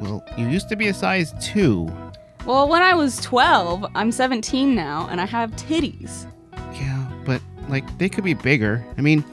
Well, 0.00 0.24
you 0.36 0.48
used 0.48 0.68
to 0.70 0.76
be 0.76 0.88
a 0.88 0.94
size 0.94 1.34
2. 1.40 1.90
Well, 2.44 2.68
when 2.68 2.82
I 2.82 2.94
was 2.94 3.18
12, 3.18 3.86
I'm 3.94 4.10
17 4.10 4.74
now, 4.74 5.06
and 5.10 5.20
I 5.20 5.26
have 5.26 5.52
titties. 5.52 6.26
Yeah, 6.74 7.08
but, 7.24 7.40
like, 7.68 7.98
they 7.98 8.08
could 8.08 8.24
be 8.24 8.34
bigger. 8.34 8.84
I 8.98 9.00
mean, 9.00 9.24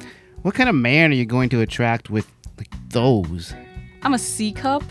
what 0.43 0.53
kind 0.53 0.70
of 0.70 0.76
man 0.76 1.12
are 1.12 1.16
you 1.16 1.26
going 1.26 1.49
to 1.49 1.62
attract 1.62 2.10
with, 2.10 2.28
like, 2.57 2.70
those? 2.89 3.53
I'm 4.03 4.14
a 4.14 4.20
C 4.20 4.51
cup. 4.51 4.84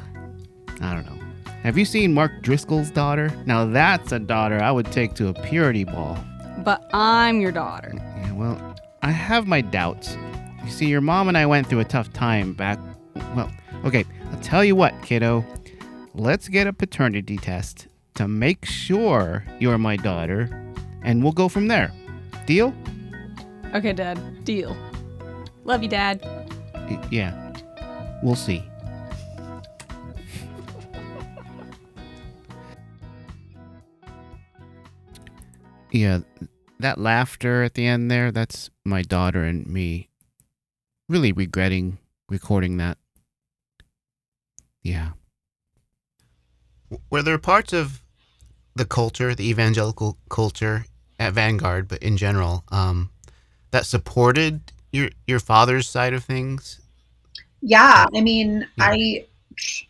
I 0.81 0.95
don't 0.95 1.07
know. 1.07 1.19
Have 1.63 1.77
you 1.77 1.85
seen 1.85 2.15
Mark 2.15 2.43
Driscoll's 2.43 2.91
daughter? 2.91 3.33
Now 3.45 3.65
that's 3.67 4.13
a 4.13 4.19
daughter 4.19 4.63
I 4.63 4.71
would 4.71 4.91
take 4.93 5.15
to 5.15 5.29
a 5.29 5.35
purity 5.35 5.85
ball. 5.85 6.17
But 6.59 6.89
I'm 6.93 7.41
your 7.41 7.53
daughter. 7.53 7.93
Yeah, 7.95 8.33
well, 8.33 8.77
I 9.03 9.11
have 9.11 9.47
my 9.47 9.61
doubts. 9.61 10.17
You 10.65 10.71
see, 10.71 10.87
your 10.87 11.01
mom 11.01 11.29
and 11.29 11.37
I 11.37 11.47
went 11.47 11.67
through 11.67 11.81
a 11.81 11.85
tough 11.85 12.13
time 12.13 12.53
back. 12.53 12.79
Well, 13.35 13.51
okay, 13.85 14.05
I'll 14.33 14.41
tell 14.41 14.65
you 14.65 14.75
what, 14.77 14.95
kiddo. 15.03 15.45
Let's 16.15 16.49
get 16.49 16.67
a 16.67 16.73
paternity 16.73 17.37
test 17.37 17.87
to 18.15 18.27
make 18.27 18.65
sure 18.65 19.45
you're 19.61 19.79
my 19.79 19.97
daughter, 19.97 20.49
and 21.03 21.23
we'll 21.23 21.33
go 21.33 21.49
from 21.49 21.69
there. 21.69 21.93
Deal? 22.47 22.75
Okay, 23.75 23.93
Dad. 23.93 24.45
Deal. 24.45 24.77
Love 25.65 25.83
you, 25.83 25.89
Dad. 25.89 26.21
Y- 26.75 27.09
yeah. 27.11 27.53
We'll 28.23 28.35
see. 28.35 28.65
Yeah, 35.91 36.21
that 36.81 36.99
laughter 36.99 37.63
at 37.63 37.75
the 37.75 37.87
end 37.87 38.11
there, 38.11 38.31
that's 38.31 38.71
my 38.85 39.03
daughter 39.03 39.43
and 39.43 39.67
me 39.67 40.09
really 41.09 41.33
regretting 41.33 41.99
recording 42.29 42.77
that. 42.77 42.99
Yeah. 44.89 45.11
Were 47.11 47.23
there 47.23 47.39
parts 47.39 47.73
of 47.75 48.01
the 48.75 48.87
culture, 48.87 49.35
the 49.35 49.49
evangelical 49.49 50.17
culture 50.31 50.87
at 51.19 51.35
Vanguard, 51.35 51.89
but 51.89 52.03
in 52.03 52.17
general, 52.17 52.65
um, 52.71 53.11
that 53.71 53.85
supported 53.85 54.73
your 54.91 55.11
your 55.27 55.41
father's 55.41 55.89
side 55.89 56.15
of 56.15 56.25
things? 56.25 56.81
Yeah, 57.61 58.07
I 58.15 58.21
mean, 58.23 58.67
Yeah. 58.77 58.85
I 58.85 59.27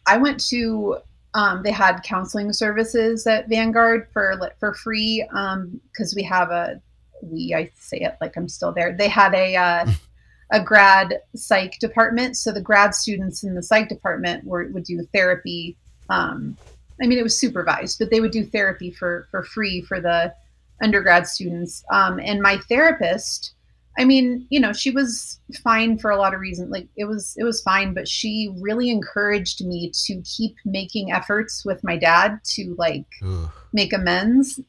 I 0.06 0.16
went 0.16 0.40
to 0.48 0.98
um, 1.34 1.62
they 1.62 1.70
had 1.70 2.02
counseling 2.02 2.52
services 2.52 3.26
at 3.26 3.48
Vanguard 3.48 4.08
for 4.12 4.36
li- 4.40 4.56
for 4.58 4.74
free 4.74 5.24
because 5.30 6.14
we 6.16 6.24
have 6.24 6.50
a 6.50 6.80
we 7.22 7.54
I 7.54 7.70
say 7.78 7.98
it 7.98 8.16
like 8.20 8.36
I'm 8.36 8.48
still 8.48 8.72
there. 8.72 8.96
They 8.96 9.08
had 9.08 9.32
a 9.34 9.54
uh, 9.54 9.86
a 10.50 10.62
grad 10.62 11.20
psych 11.34 11.78
department, 11.78 12.36
so 12.36 12.52
the 12.52 12.60
grad 12.60 12.94
students 12.94 13.44
in 13.44 13.54
the 13.54 13.62
psych 13.62 13.88
department 13.88 14.44
were 14.44 14.68
would 14.72 14.84
do 14.84 15.06
therapy. 15.14 15.76
Um, 16.08 16.56
I 17.02 17.06
mean, 17.06 17.18
it 17.18 17.22
was 17.22 17.38
supervised, 17.38 17.98
but 17.98 18.10
they 18.10 18.20
would 18.20 18.32
do 18.32 18.44
therapy 18.44 18.90
for 18.90 19.28
for 19.30 19.42
free 19.42 19.82
for 19.82 20.00
the 20.00 20.34
undergrad 20.82 21.26
students. 21.26 21.84
Um, 21.90 22.20
and 22.20 22.40
my 22.40 22.58
therapist 22.68 23.54
I 23.98 24.04
mean, 24.04 24.46
you 24.48 24.60
know, 24.60 24.72
she 24.72 24.92
was 24.92 25.40
fine 25.64 25.98
for 25.98 26.10
a 26.10 26.16
lot 26.16 26.32
of 26.32 26.40
reasons. 26.40 26.70
Like 26.70 26.86
it 26.96 27.06
was 27.06 27.34
it 27.36 27.42
was 27.42 27.60
fine, 27.60 27.94
but 27.94 28.06
she 28.06 28.54
really 28.60 28.90
encouraged 28.90 29.64
me 29.64 29.90
to 30.06 30.22
keep 30.22 30.54
making 30.64 31.10
efforts 31.10 31.64
with 31.64 31.82
my 31.82 31.96
dad 31.96 32.38
to 32.54 32.76
like 32.78 33.06
Ugh. 33.24 33.50
make 33.72 33.92
amends. 33.92 34.60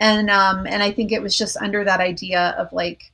And 0.00 0.28
um 0.30 0.66
and 0.66 0.82
I 0.82 0.90
think 0.90 1.12
it 1.12 1.22
was 1.22 1.38
just 1.38 1.56
under 1.58 1.84
that 1.84 2.00
idea 2.00 2.56
of 2.58 2.72
like, 2.72 3.11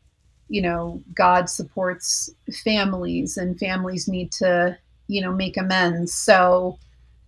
you 0.48 0.62
know, 0.62 1.02
God 1.14 1.48
supports 1.50 2.30
families 2.64 3.36
and 3.36 3.58
families 3.58 4.08
need 4.08 4.32
to, 4.32 4.76
you 5.08 5.20
know, 5.20 5.32
make 5.32 5.56
amends. 5.56 6.12
So, 6.14 6.78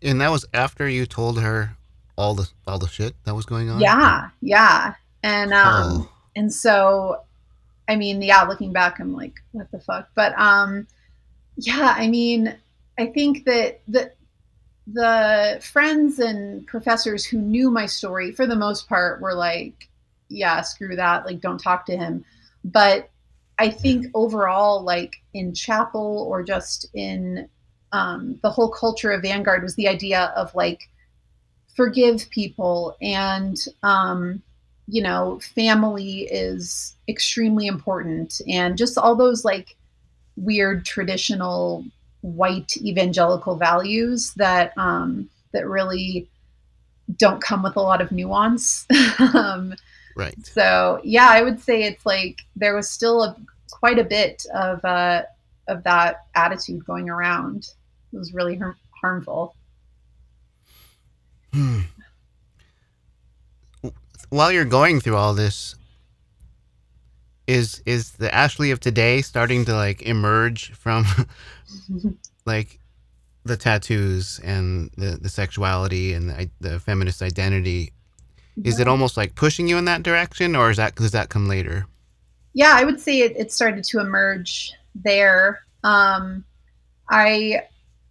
And 0.03 0.21
that 0.21 0.31
was 0.31 0.45
after 0.55 0.89
you 0.89 1.07
told 1.07 1.41
her 1.41 1.77
all 2.17 2.35
the 2.35 2.49
all 2.67 2.79
the 2.79 2.89
shit 2.89 3.15
that 3.25 3.35
was 3.35 3.47
going 3.47 3.71
on. 3.71 3.81
yeah, 3.81 4.29
yeah. 4.43 4.95
And 5.23 5.53
um 5.53 5.61
Oh. 6.03 6.11
and 6.37 6.53
so 6.53 7.23
i 7.89 7.97
mean 7.97 8.23
yeah 8.23 8.43
looking 8.45 8.73
back 8.73 9.01
i'm 9.01 9.13
like 9.15 9.35
what 9.53 9.69
the 9.73 9.81
fuck 9.81 10.09
but 10.15 10.33
um 10.39 10.87
yeah 11.57 11.93
i 11.97 12.07
mean 12.09 12.55
i 12.99 13.07
think 13.07 13.45
that 13.47 13.81
the 13.89 14.13
the 14.87 15.61
friends 15.63 16.19
and 16.21 16.67
professors 16.67 17.25
who 17.25 17.39
knew 17.39 17.71
my 17.71 17.85
story 17.87 18.33
for 18.33 18.47
the 18.47 18.57
most 18.57 18.89
part 18.89 19.21
were 19.21 19.35
like 19.35 19.89
yeah 20.29 20.61
screw 20.61 20.95
that 20.97 21.27
like 21.27 21.41
don't 21.41 21.59
talk 21.59 21.85
to 21.87 21.97
him 21.97 22.25
but 22.65 23.11
i 23.59 23.69
think 23.69 24.07
overall 24.15 24.83
like 24.83 25.17
in 25.35 25.55
chapel 25.55 26.27
or 26.29 26.43
just 26.43 26.87
in 26.95 27.49
um, 27.93 28.39
the 28.43 28.51
whole 28.51 28.71
culture 28.71 29.11
of 29.11 29.23
vanguard 29.23 29.65
was 29.65 29.75
the 29.75 29.89
idea 29.89 30.33
of 30.37 30.55
like 30.55 30.89
forgive 31.75 32.29
people 32.31 32.97
and 33.01 33.57
um, 33.83 34.43
you 34.87 35.03
know 35.03 35.41
family 35.55 36.23
is 36.31 36.97
extremely 37.09 37.67
important. 37.67 38.41
And 38.49 38.77
just 38.77 38.99
all 38.99 39.15
those 39.15 39.45
like 39.45 39.77
weird 40.37 40.85
traditional 40.85 41.85
white 42.23 42.77
evangelical 42.79 43.57
values 43.57 44.35
that 44.35 44.77
um 44.77 45.29
that 45.53 45.67
really 45.67 46.29
don't 47.17 47.43
come 47.43 47.63
with 47.63 47.77
a 47.77 47.81
lot 47.81 48.01
of 48.01 48.13
nuance. 48.13 48.87
Um 49.19 49.75
Right. 50.17 50.35
so 50.45 51.01
yeah 51.05 51.29
i 51.31 51.43
would 51.43 51.61
say 51.61 51.85
it's 51.85 52.05
like 52.05 52.41
there 52.57 52.75
was 52.75 52.91
still 52.91 53.23
a 53.23 53.37
quite 53.71 53.99
a 53.99 54.05
bit 54.05 54.45
of 54.55 54.85
uh 54.85 55.23
of 55.69 55.83
that 55.85 56.27
attitude 56.35 56.85
going 56.85 57.09
around 57.09 57.69
it 58.13 58.19
was 58.19 58.35
really 58.35 58.57
har- 58.57 58.77
harmful 59.01 59.55
Hmm. 61.53 61.81
While 64.29 64.53
you're 64.53 64.65
going 64.65 65.01
through 65.01 65.17
all 65.17 65.35
this, 65.35 65.75
is 67.47 67.83
is 67.85 68.13
the 68.13 68.33
Ashley 68.33 68.71
of 68.71 68.79
today 68.79 69.23
starting 69.23 69.65
to 69.65 69.75
like 69.75 70.03
emerge 70.03 70.73
from 70.73 71.05
like 72.47 72.79
the 73.45 73.57
tattoos 73.57 74.39
and 74.45 74.91
the, 74.97 75.19
the 75.21 75.29
sexuality 75.29 76.13
and 76.13 76.31
the, 76.31 76.51
the 76.61 76.79
feminist 76.79 77.23
identity? 77.23 77.93
Is 78.63 78.79
it 78.79 78.89
almost 78.89 79.17
like 79.17 79.35
pushing 79.35 79.69
you 79.69 79.79
in 79.79 79.85
that 79.87 80.03
direction, 80.03 80.55
or 80.55 80.71
is 80.71 80.77
that 80.77 80.95
does 80.95 81.13
that 81.13 81.29
come 81.29 81.49
later? 81.49 81.87
yeah 82.53 82.73
i 82.75 82.85
would 82.85 83.01
say 83.01 83.21
it, 83.21 83.37
it 83.37 83.53
started 83.53 83.85
to 83.85 84.01
emerge 84.01 84.73
there. 84.95 85.61
Um, 85.85 86.45
i 87.09 87.63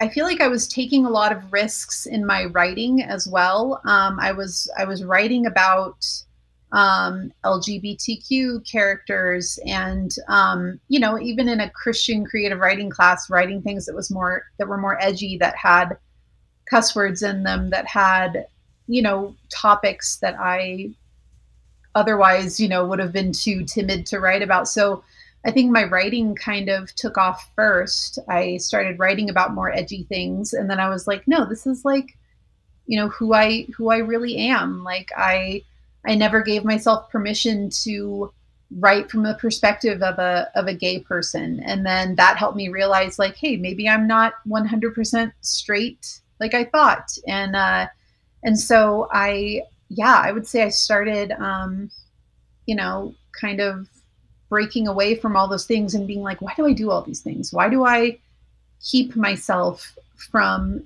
i 0.02 0.08
feel 0.08 0.26
like 0.26 0.42
i 0.42 0.48
was 0.48 0.68
taking 0.68 1.06
a 1.06 1.10
lot 1.10 1.32
of 1.32 1.52
risks 1.52 2.06
in 2.06 2.26
my 2.26 2.46
writing 2.46 3.04
as 3.04 3.28
well. 3.28 3.82
Um, 3.86 4.20
i 4.20 4.32
was 4.32 4.70
i 4.78 4.86
was 4.86 5.04
writing 5.04 5.46
about 5.46 6.06
um, 6.72 7.32
lgbtq 7.44 8.70
characters 8.72 9.60
and 9.66 10.16
um, 10.28 10.80
you 10.88 11.00
know 11.00 11.20
even 11.20 11.50
in 11.50 11.62
a 11.62 11.70
christian 11.72 12.26
creative 12.26 12.60
writing 12.60 12.90
class 12.90 13.30
writing 13.30 13.62
things 13.62 13.86
that 13.86 13.96
was 13.96 14.12
more 14.12 14.44
that 14.58 14.68
were 14.68 14.78
more 14.78 15.02
edgy 15.02 15.38
that 15.38 15.56
had 15.56 15.98
cuss 16.70 16.96
words 16.96 17.24
in 17.24 17.44
them 17.44 17.70
that 17.72 17.88
had 17.88 18.46
you 18.90 19.02
know 19.02 19.34
topics 19.50 20.18
that 20.18 20.36
i 20.38 20.92
otherwise, 21.96 22.60
you 22.60 22.68
know, 22.68 22.86
would 22.86 23.00
have 23.00 23.12
been 23.12 23.32
too 23.32 23.64
timid 23.66 24.06
to 24.08 24.20
write 24.20 24.42
about. 24.42 24.68
So 24.68 25.04
I 25.46 25.52
think 25.52 25.72
my 25.72 25.84
writing 25.84 26.36
kind 26.36 26.70
of 26.70 26.94
took 26.96 27.18
off 27.18 27.52
first. 27.56 28.20
I 28.28 28.58
started 28.58 29.00
writing 29.00 29.30
about 29.30 29.54
more 29.54 29.72
edgy 29.72 30.04
things 30.04 30.54
and 30.54 30.70
then 30.70 30.80
I 30.80 30.90
was 30.90 31.08
like, 31.08 31.28
no, 31.28 31.46
this 31.46 31.66
is 31.66 31.86
like, 31.86 32.18
you 32.86 33.00
know, 33.00 33.10
who 33.10 33.34
I 33.34 33.68
who 33.76 33.90
I 33.90 33.98
really 33.98 34.38
am. 34.38 34.84
Like 34.84 35.12
I 35.16 35.64
I 36.06 36.16
never 36.16 36.42
gave 36.42 36.64
myself 36.64 37.10
permission 37.10 37.70
to 37.84 38.32
write 38.78 39.10
from 39.10 39.24
the 39.24 39.36
perspective 39.36 40.02
of 40.04 40.20
a 40.20 40.50
of 40.56 40.68
a 40.68 40.74
gay 40.74 41.00
person. 41.00 41.62
And 41.66 41.86
then 41.86 42.16
that 42.16 42.38
helped 42.38 42.58
me 42.58 42.70
realize 42.70 43.20
like, 43.20 43.36
hey, 43.36 43.56
maybe 43.56 43.88
I'm 43.88 44.08
not 44.08 44.34
100% 44.48 45.32
straight 45.42 46.22
like 46.40 46.54
I 46.54 46.66
thought. 46.66 47.18
And 47.28 47.56
uh 47.56 47.88
and 48.44 48.60
so 48.60 49.08
I 49.12 49.64
yeah, 49.90 50.22
I 50.24 50.32
would 50.32 50.48
say 50.48 50.64
I 50.64 50.70
started, 50.70 51.32
um, 51.32 51.90
you 52.68 52.76
know, 52.76 53.16
kind 53.40 53.60
of 53.60 53.88
breaking 54.50 54.88
away 54.88 55.16
from 55.16 55.36
all 55.36 55.48
those 55.48 55.66
things 55.66 55.96
and 55.96 56.08
being 56.08 56.22
like, 56.22 56.42
why 56.42 56.54
do 56.56 56.66
I 56.66 56.74
do 56.74 56.92
all 56.92 57.02
these 57.02 57.22
things? 57.22 57.52
Why 57.52 57.70
do 57.70 57.86
I 57.86 58.20
keep 58.84 59.16
myself 59.16 59.98
from 60.16 60.84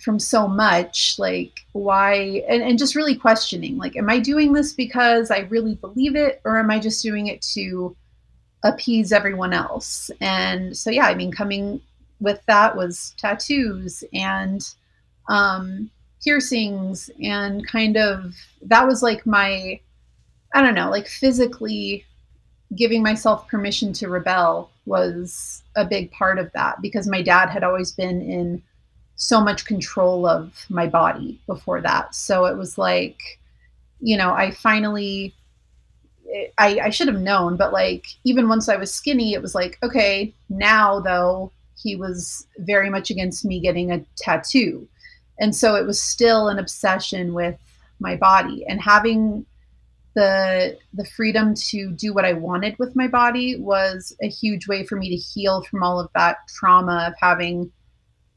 from 0.00 0.18
so 0.18 0.46
much? 0.46 1.18
Like 1.18 1.60
why? 1.72 2.42
And, 2.48 2.62
and 2.62 2.78
just 2.78 2.94
really 2.94 3.16
questioning 3.16 3.76
like 3.76 3.96
am 3.96 4.08
i 4.10 4.20
doing 4.20 4.52
this 4.52 4.72
because 4.72 5.30
i 5.30 5.40
really 5.40 5.74
believe 5.76 6.14
it 6.14 6.40
or 6.44 6.58
am 6.58 6.70
i 6.70 6.78
just 6.78 7.02
doing 7.02 7.26
it 7.26 7.42
to 7.54 7.96
appease 8.62 9.12
everyone 9.12 9.52
else? 9.52 10.10
And 10.20 10.76
so 10.76 10.90
yeah 10.90 11.06
i 11.06 11.14
mean 11.14 11.32
coming 11.32 11.80
with 12.20 12.40
that 12.46 12.76
was 12.76 13.14
tattoos 13.18 14.04
and 14.12 14.74
um 15.28 15.90
piercings 16.22 17.10
and 17.22 17.66
kind 17.66 17.96
of 17.96 18.34
that 18.62 18.86
was 18.86 19.02
like 19.02 19.26
my 19.26 19.78
I 20.54 20.62
don't 20.62 20.74
know, 20.76 20.90
like 20.90 21.08
physically 21.08 22.04
giving 22.76 23.02
myself 23.02 23.48
permission 23.48 23.92
to 23.94 24.08
rebel 24.08 24.70
was 24.86 25.62
a 25.76 25.84
big 25.84 26.10
part 26.12 26.38
of 26.38 26.50
that 26.52 26.80
because 26.80 27.08
my 27.08 27.22
dad 27.22 27.50
had 27.50 27.64
always 27.64 27.92
been 27.92 28.22
in 28.22 28.62
so 29.16 29.40
much 29.40 29.64
control 29.64 30.26
of 30.26 30.64
my 30.68 30.86
body 30.86 31.40
before 31.46 31.80
that. 31.80 32.14
So 32.14 32.46
it 32.46 32.56
was 32.56 32.78
like, 32.78 33.20
you 34.00 34.16
know, 34.16 34.32
I 34.32 34.50
finally 34.52 35.34
I, 36.58 36.80
I 36.84 36.90
should 36.90 37.08
have 37.08 37.20
known, 37.20 37.56
but 37.56 37.72
like 37.72 38.06
even 38.24 38.48
once 38.48 38.68
I 38.68 38.76
was 38.76 38.92
skinny, 38.92 39.34
it 39.34 39.42
was 39.42 39.54
like, 39.54 39.78
okay, 39.82 40.32
now 40.48 41.00
though, 41.00 41.52
he 41.76 41.96
was 41.96 42.46
very 42.58 42.88
much 42.88 43.10
against 43.10 43.44
me 43.44 43.60
getting 43.60 43.90
a 43.90 44.04
tattoo 44.16 44.88
and 45.38 45.54
so 45.54 45.74
it 45.74 45.86
was 45.86 46.00
still 46.00 46.48
an 46.48 46.58
obsession 46.58 47.34
with 47.34 47.58
my 48.00 48.16
body 48.16 48.64
and 48.68 48.80
having 48.80 49.46
the 50.14 50.78
the 50.92 51.04
freedom 51.04 51.54
to 51.54 51.90
do 51.90 52.14
what 52.14 52.24
I 52.24 52.32
wanted 52.32 52.78
with 52.78 52.94
my 52.94 53.08
body 53.08 53.56
was 53.58 54.16
a 54.22 54.28
huge 54.28 54.68
way 54.68 54.86
for 54.86 54.96
me 54.96 55.10
to 55.10 55.16
heal 55.16 55.62
from 55.62 55.82
all 55.82 55.98
of 55.98 56.08
that 56.14 56.38
trauma 56.48 57.06
of 57.08 57.14
having 57.20 57.70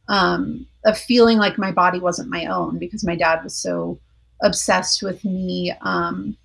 um 0.09 0.65
of 0.85 0.97
feeling 0.97 1.37
like 1.37 1.57
my 1.57 1.71
body 1.71 1.99
wasn't 1.99 2.29
my 2.29 2.45
own 2.45 2.79
because 2.79 3.05
my 3.05 3.15
dad 3.15 3.43
was 3.43 3.55
so 3.55 3.99
obsessed 4.41 5.03
with 5.03 5.23
me 5.23 5.73
um 5.81 6.35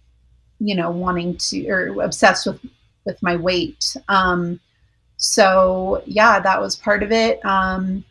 you 0.59 0.75
know 0.75 0.91
wanting 0.91 1.37
to 1.39 1.67
or 1.69 2.03
obsessed 2.03 2.47
with 2.47 2.61
with 3.05 3.21
my 3.23 3.37
weight. 3.37 3.97
Um 4.09 4.61
so 5.17 6.03
yeah 6.07 6.41
that 6.41 6.61
was 6.61 6.77
part 6.77 7.03
of 7.03 7.11
it. 7.11 7.45
Um 7.45 8.05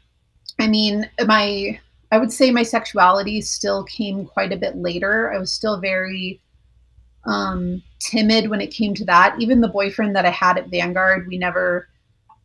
i 0.59 0.67
mean 0.67 1.09
my 1.27 1.79
I 2.11 2.17
would 2.17 2.31
say 2.31 2.51
my 2.51 2.63
sexuality 2.63 3.41
still 3.41 3.83
came 3.85 4.25
quite 4.25 4.51
a 4.51 4.57
bit 4.57 4.75
later. 4.75 5.31
I 5.33 5.37
was 5.37 5.51
still 5.51 5.79
very 5.79 6.41
um, 7.23 7.81
timid 7.99 8.49
when 8.49 8.61
it 8.61 8.67
came 8.67 8.93
to 8.95 9.05
that. 9.05 9.39
Even 9.39 9.61
the 9.61 9.67
boyfriend 9.67 10.15
that 10.15 10.25
I 10.25 10.31
had 10.31 10.57
at 10.57 10.69
Vanguard, 10.69 11.27
we 11.27 11.37
never 11.37 11.87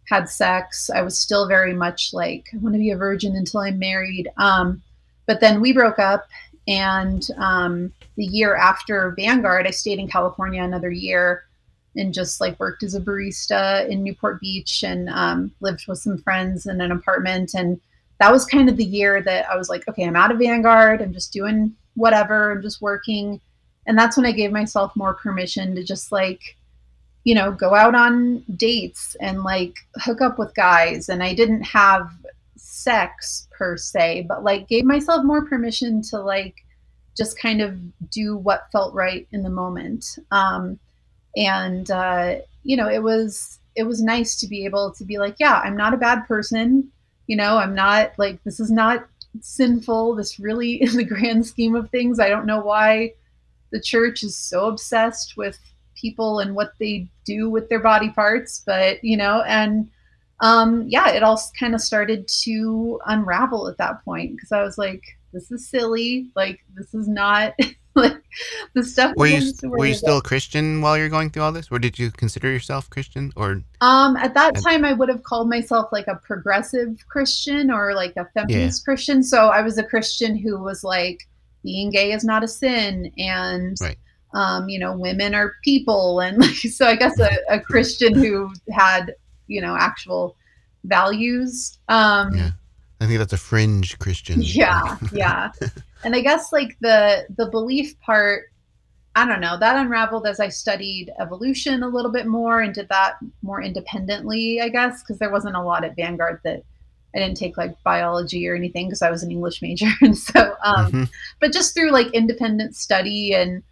had 0.08 0.28
sex. 0.28 0.88
I 0.88 1.02
was 1.02 1.18
still 1.18 1.48
very 1.48 1.74
much 1.74 2.14
like, 2.14 2.46
I 2.54 2.58
want 2.58 2.74
to 2.74 2.78
be 2.78 2.92
a 2.92 2.96
virgin 2.96 3.34
until 3.34 3.60
I'm 3.60 3.78
married. 3.78 4.28
Um, 4.36 4.82
but 5.26 5.40
then 5.40 5.60
we 5.60 5.72
broke 5.72 5.98
up, 5.98 6.28
and 6.68 7.28
um, 7.36 7.92
the 8.16 8.24
year 8.24 8.54
after 8.54 9.14
Vanguard, 9.16 9.66
I 9.66 9.70
stayed 9.70 9.98
in 9.98 10.08
California 10.08 10.62
another 10.62 10.90
year 10.90 11.44
and 11.96 12.14
just 12.14 12.40
like 12.40 12.60
worked 12.60 12.82
as 12.82 12.94
a 12.94 13.00
barista 13.00 13.88
in 13.88 14.02
Newport 14.02 14.40
Beach 14.40 14.84
and 14.84 15.08
um, 15.08 15.50
lived 15.60 15.86
with 15.88 15.98
some 15.98 16.18
friends 16.18 16.66
in 16.66 16.80
an 16.80 16.92
apartment. 16.92 17.54
And 17.54 17.80
that 18.18 18.32
was 18.32 18.46
kind 18.46 18.68
of 18.68 18.76
the 18.76 18.84
year 18.84 19.22
that 19.22 19.48
I 19.50 19.56
was 19.56 19.68
like, 19.68 19.86
okay, 19.88 20.04
I'm 20.04 20.16
out 20.16 20.32
of 20.32 20.38
Vanguard. 20.38 21.02
I'm 21.02 21.12
just 21.12 21.32
doing 21.32 21.74
whatever. 21.94 22.52
I'm 22.52 22.62
just 22.62 22.80
working. 22.80 23.40
And 23.86 23.98
that's 23.98 24.16
when 24.16 24.26
I 24.26 24.32
gave 24.32 24.52
myself 24.52 24.94
more 24.96 25.14
permission 25.14 25.74
to 25.74 25.84
just 25.84 26.12
like, 26.12 26.56
you 27.24 27.34
know, 27.34 27.52
go 27.52 27.74
out 27.74 27.94
on 27.94 28.44
dates 28.56 29.16
and 29.20 29.42
like 29.42 29.74
hook 29.96 30.20
up 30.20 30.38
with 30.38 30.54
guys. 30.54 31.08
And 31.08 31.22
I 31.22 31.34
didn't 31.34 31.62
have 31.62 32.10
sex 32.56 33.48
per 33.56 33.76
se, 33.76 34.26
but 34.28 34.44
like 34.44 34.68
gave 34.68 34.84
myself 34.84 35.24
more 35.24 35.44
permission 35.44 36.02
to 36.02 36.20
like 36.20 36.64
just 37.16 37.38
kind 37.38 37.60
of 37.60 37.78
do 38.10 38.36
what 38.36 38.70
felt 38.72 38.94
right 38.94 39.26
in 39.32 39.42
the 39.42 39.50
moment. 39.50 40.18
Um, 40.30 40.78
and 41.36 41.90
uh, 41.90 42.36
you 42.64 42.76
know, 42.76 42.88
it 42.88 43.02
was 43.02 43.58
it 43.74 43.84
was 43.84 44.02
nice 44.02 44.40
to 44.40 44.46
be 44.46 44.64
able 44.64 44.92
to 44.92 45.04
be 45.04 45.18
like, 45.18 45.36
yeah, 45.38 45.60
I'm 45.62 45.76
not 45.76 45.94
a 45.94 45.98
bad 45.98 46.26
person. 46.26 46.90
You 47.26 47.36
know, 47.36 47.58
I'm 47.58 47.74
not 47.74 48.12
like 48.18 48.42
this 48.44 48.60
is 48.60 48.70
not 48.70 49.06
sinful. 49.40 50.14
This 50.14 50.38
really, 50.38 50.74
in 50.82 50.96
the 50.96 51.04
grand 51.04 51.46
scheme 51.46 51.74
of 51.74 51.90
things, 51.90 52.20
I 52.20 52.28
don't 52.28 52.46
know 52.46 52.60
why 52.60 53.12
the 53.72 53.80
church 53.80 54.22
is 54.22 54.36
so 54.36 54.66
obsessed 54.66 55.36
with 55.36 55.58
people 55.96 56.40
and 56.40 56.54
what 56.54 56.72
they 56.78 57.08
do 57.24 57.50
with 57.50 57.68
their 57.68 57.80
body 57.80 58.10
parts, 58.10 58.62
but 58.64 59.02
you 59.02 59.16
know, 59.16 59.42
and 59.46 59.88
um, 60.40 60.84
yeah, 60.88 61.10
it 61.10 61.22
all 61.22 61.40
kind 61.58 61.74
of 61.74 61.80
started 61.80 62.28
to 62.42 63.00
unravel 63.06 63.68
at 63.68 63.78
that 63.78 64.04
point 64.04 64.36
because 64.36 64.52
I 64.52 64.62
was 64.62 64.76
like, 64.76 65.02
this 65.32 65.50
is 65.50 65.68
silly. 65.68 66.30
Like, 66.36 66.60
this 66.74 66.94
is 66.94 67.08
not 67.08 67.54
like 68.02 68.22
the 68.74 68.84
stuff. 68.84 69.16
Were 69.16 69.26
you 69.26 69.52
were 69.62 69.86
you 69.86 69.94
still 69.94 70.18
a 70.18 70.22
Christian 70.22 70.82
while 70.82 70.98
you're 70.98 71.08
going 71.08 71.30
through 71.30 71.42
all 71.42 71.52
this, 71.52 71.68
or 71.70 71.78
did 71.78 71.98
you 71.98 72.10
consider 72.10 72.50
yourself 72.50 72.90
Christian? 72.90 73.32
Or 73.36 73.62
um, 73.80 74.16
at 74.18 74.34
that 74.34 74.54
time, 74.56 74.84
I 74.84 74.92
would 74.92 75.08
have 75.08 75.22
called 75.22 75.48
myself 75.48 75.88
like 75.92 76.06
a 76.06 76.16
progressive 76.16 77.02
Christian 77.08 77.70
or 77.70 77.94
like 77.94 78.14
a 78.16 78.26
feminist 78.34 78.82
yeah. 78.82 78.84
Christian. 78.84 79.22
So 79.22 79.48
I 79.48 79.62
was 79.62 79.78
a 79.78 79.82
Christian 79.82 80.36
who 80.36 80.58
was 80.58 80.84
like, 80.84 81.26
being 81.62 81.90
gay 81.90 82.12
is 82.12 82.22
not 82.22 82.44
a 82.44 82.48
sin, 82.48 83.10
and 83.16 83.76
right. 83.80 83.98
um, 84.34 84.68
you 84.68 84.78
know, 84.78 84.94
women 84.94 85.34
are 85.34 85.54
people, 85.64 86.20
and 86.24 86.36
like 86.38 86.54
so. 86.54 86.86
I 86.86 86.96
guess 86.96 87.18
a, 87.18 87.30
a 87.48 87.60
Christian 87.72 88.14
who 88.14 88.52
had 88.70 89.14
you 89.46 89.62
know 89.62 89.74
actual 89.74 90.36
values. 90.84 91.78
Um, 91.88 92.34
yeah. 92.34 92.50
I 93.00 93.06
think 93.06 93.18
that's 93.18 93.32
a 93.32 93.38
fringe 93.38 93.98
Christian. 93.98 94.40
Yeah, 94.42 94.96
yeah. 95.12 95.52
and 96.04 96.14
I 96.14 96.20
guess 96.20 96.52
like 96.52 96.76
the 96.80 97.26
the 97.36 97.46
belief 97.46 97.98
part, 98.00 98.50
I 99.14 99.26
don't 99.26 99.40
know, 99.40 99.58
that 99.58 99.76
unraveled 99.76 100.26
as 100.26 100.40
I 100.40 100.48
studied 100.48 101.12
evolution 101.20 101.82
a 101.82 101.88
little 101.88 102.10
bit 102.10 102.26
more 102.26 102.60
and 102.60 102.74
did 102.74 102.88
that 102.88 103.16
more 103.42 103.62
independently, 103.62 104.60
I 104.60 104.68
guess, 104.68 105.02
because 105.02 105.18
there 105.18 105.30
wasn't 105.30 105.56
a 105.56 105.62
lot 105.62 105.84
at 105.84 105.96
Vanguard 105.96 106.40
that 106.44 106.62
I 107.14 107.18
didn't 107.18 107.36
take 107.36 107.56
like 107.56 107.82
biology 107.82 108.46
or 108.48 108.54
anything 108.54 108.86
because 108.86 109.02
I 109.02 109.10
was 109.10 109.22
an 109.22 109.30
English 109.30 109.62
major. 109.62 109.88
and 110.02 110.16
so, 110.16 110.54
um, 110.62 110.86
mm-hmm. 110.86 111.04
but 111.40 111.52
just 111.52 111.74
through 111.74 111.90
like 111.90 112.08
independent 112.08 112.76
study 112.76 113.34
and 113.34 113.62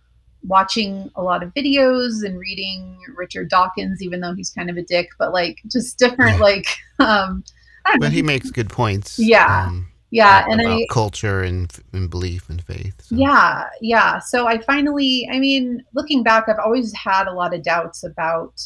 watching 0.47 1.11
a 1.17 1.23
lot 1.23 1.43
of 1.43 1.55
videos 1.55 2.25
and 2.25 2.39
reading 2.39 2.99
Richard 3.17 3.49
Dawkins, 3.49 4.03
even 4.03 4.21
though 4.21 4.35
he's 4.35 4.51
kind 4.51 4.71
of 4.71 4.77
a 4.77 4.83
dick, 4.83 5.09
but 5.19 5.33
like 5.33 5.61
just 5.67 5.99
different, 5.99 6.41
like, 6.41 6.67
um, 6.99 7.45
but 7.99 8.13
he 8.13 8.23
makes 8.23 8.51
good 8.51 8.71
points. 8.71 9.19
Yeah. 9.19 9.67
Um, 9.67 9.89
yeah. 10.11 10.47
and 10.49 10.61
I, 10.61 10.87
culture 10.91 11.43
and, 11.43 11.73
and 11.93 12.09
belief 12.09 12.49
and 12.49 12.63
faith. 12.63 12.95
So. 13.03 13.17
Yeah. 13.17 13.69
Yeah. 13.81 14.19
So 14.21 14.47
I 14.47 14.59
finally, 14.59 15.29
I 15.33 15.39
mean, 15.39 15.85
looking 15.93 16.23
back, 16.23 16.49
I've 16.49 16.59
always 16.65 16.93
had 16.95 17.27
a 17.27 17.33
lot 17.33 17.55
of 17.55 17.63
doubts 17.63 18.05
about 18.05 18.63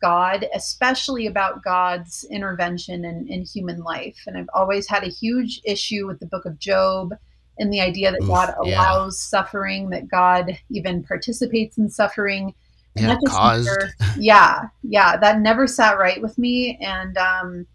God, 0.00 0.46
especially 0.54 1.26
about 1.26 1.62
God's 1.62 2.24
intervention 2.30 3.04
in, 3.04 3.28
in 3.28 3.44
human 3.44 3.80
life. 3.80 4.16
And 4.26 4.36
I've 4.36 4.48
always 4.54 4.88
had 4.88 5.04
a 5.04 5.08
huge 5.08 5.60
issue 5.64 6.06
with 6.06 6.20
the 6.20 6.26
book 6.26 6.46
of 6.46 6.58
Job 6.58 7.14
and 7.58 7.72
the 7.72 7.80
idea 7.80 8.10
that 8.10 8.22
Oof, 8.22 8.28
God 8.28 8.54
allows 8.58 9.16
yeah. 9.16 9.38
suffering, 9.38 9.90
that 9.90 10.08
God 10.08 10.58
even 10.70 11.04
participates 11.04 11.78
in 11.78 11.88
suffering. 11.88 12.54
And 12.96 13.06
yeah, 13.06 13.16
caused. 13.26 13.66
Never, 13.66 13.92
yeah, 14.18 14.62
yeah, 14.82 15.16
that 15.16 15.40
never 15.40 15.66
sat 15.66 15.98
right 15.98 16.22
with 16.22 16.38
me. 16.38 16.78
And 16.80 17.16
um, 17.18 17.66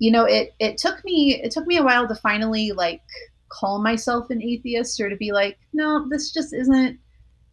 you 0.00 0.10
know, 0.10 0.24
it 0.24 0.52
it 0.58 0.76
took 0.76 1.04
me 1.04 1.40
it 1.40 1.52
took 1.52 1.66
me 1.68 1.76
a 1.76 1.84
while 1.84 2.08
to 2.08 2.14
finally 2.16 2.72
like 2.72 3.00
call 3.48 3.80
myself 3.80 4.30
an 4.30 4.42
atheist 4.42 5.00
or 5.00 5.08
to 5.08 5.16
be 5.16 5.30
like, 5.30 5.56
no, 5.72 6.08
this 6.08 6.32
just 6.32 6.52
isn't 6.52 6.98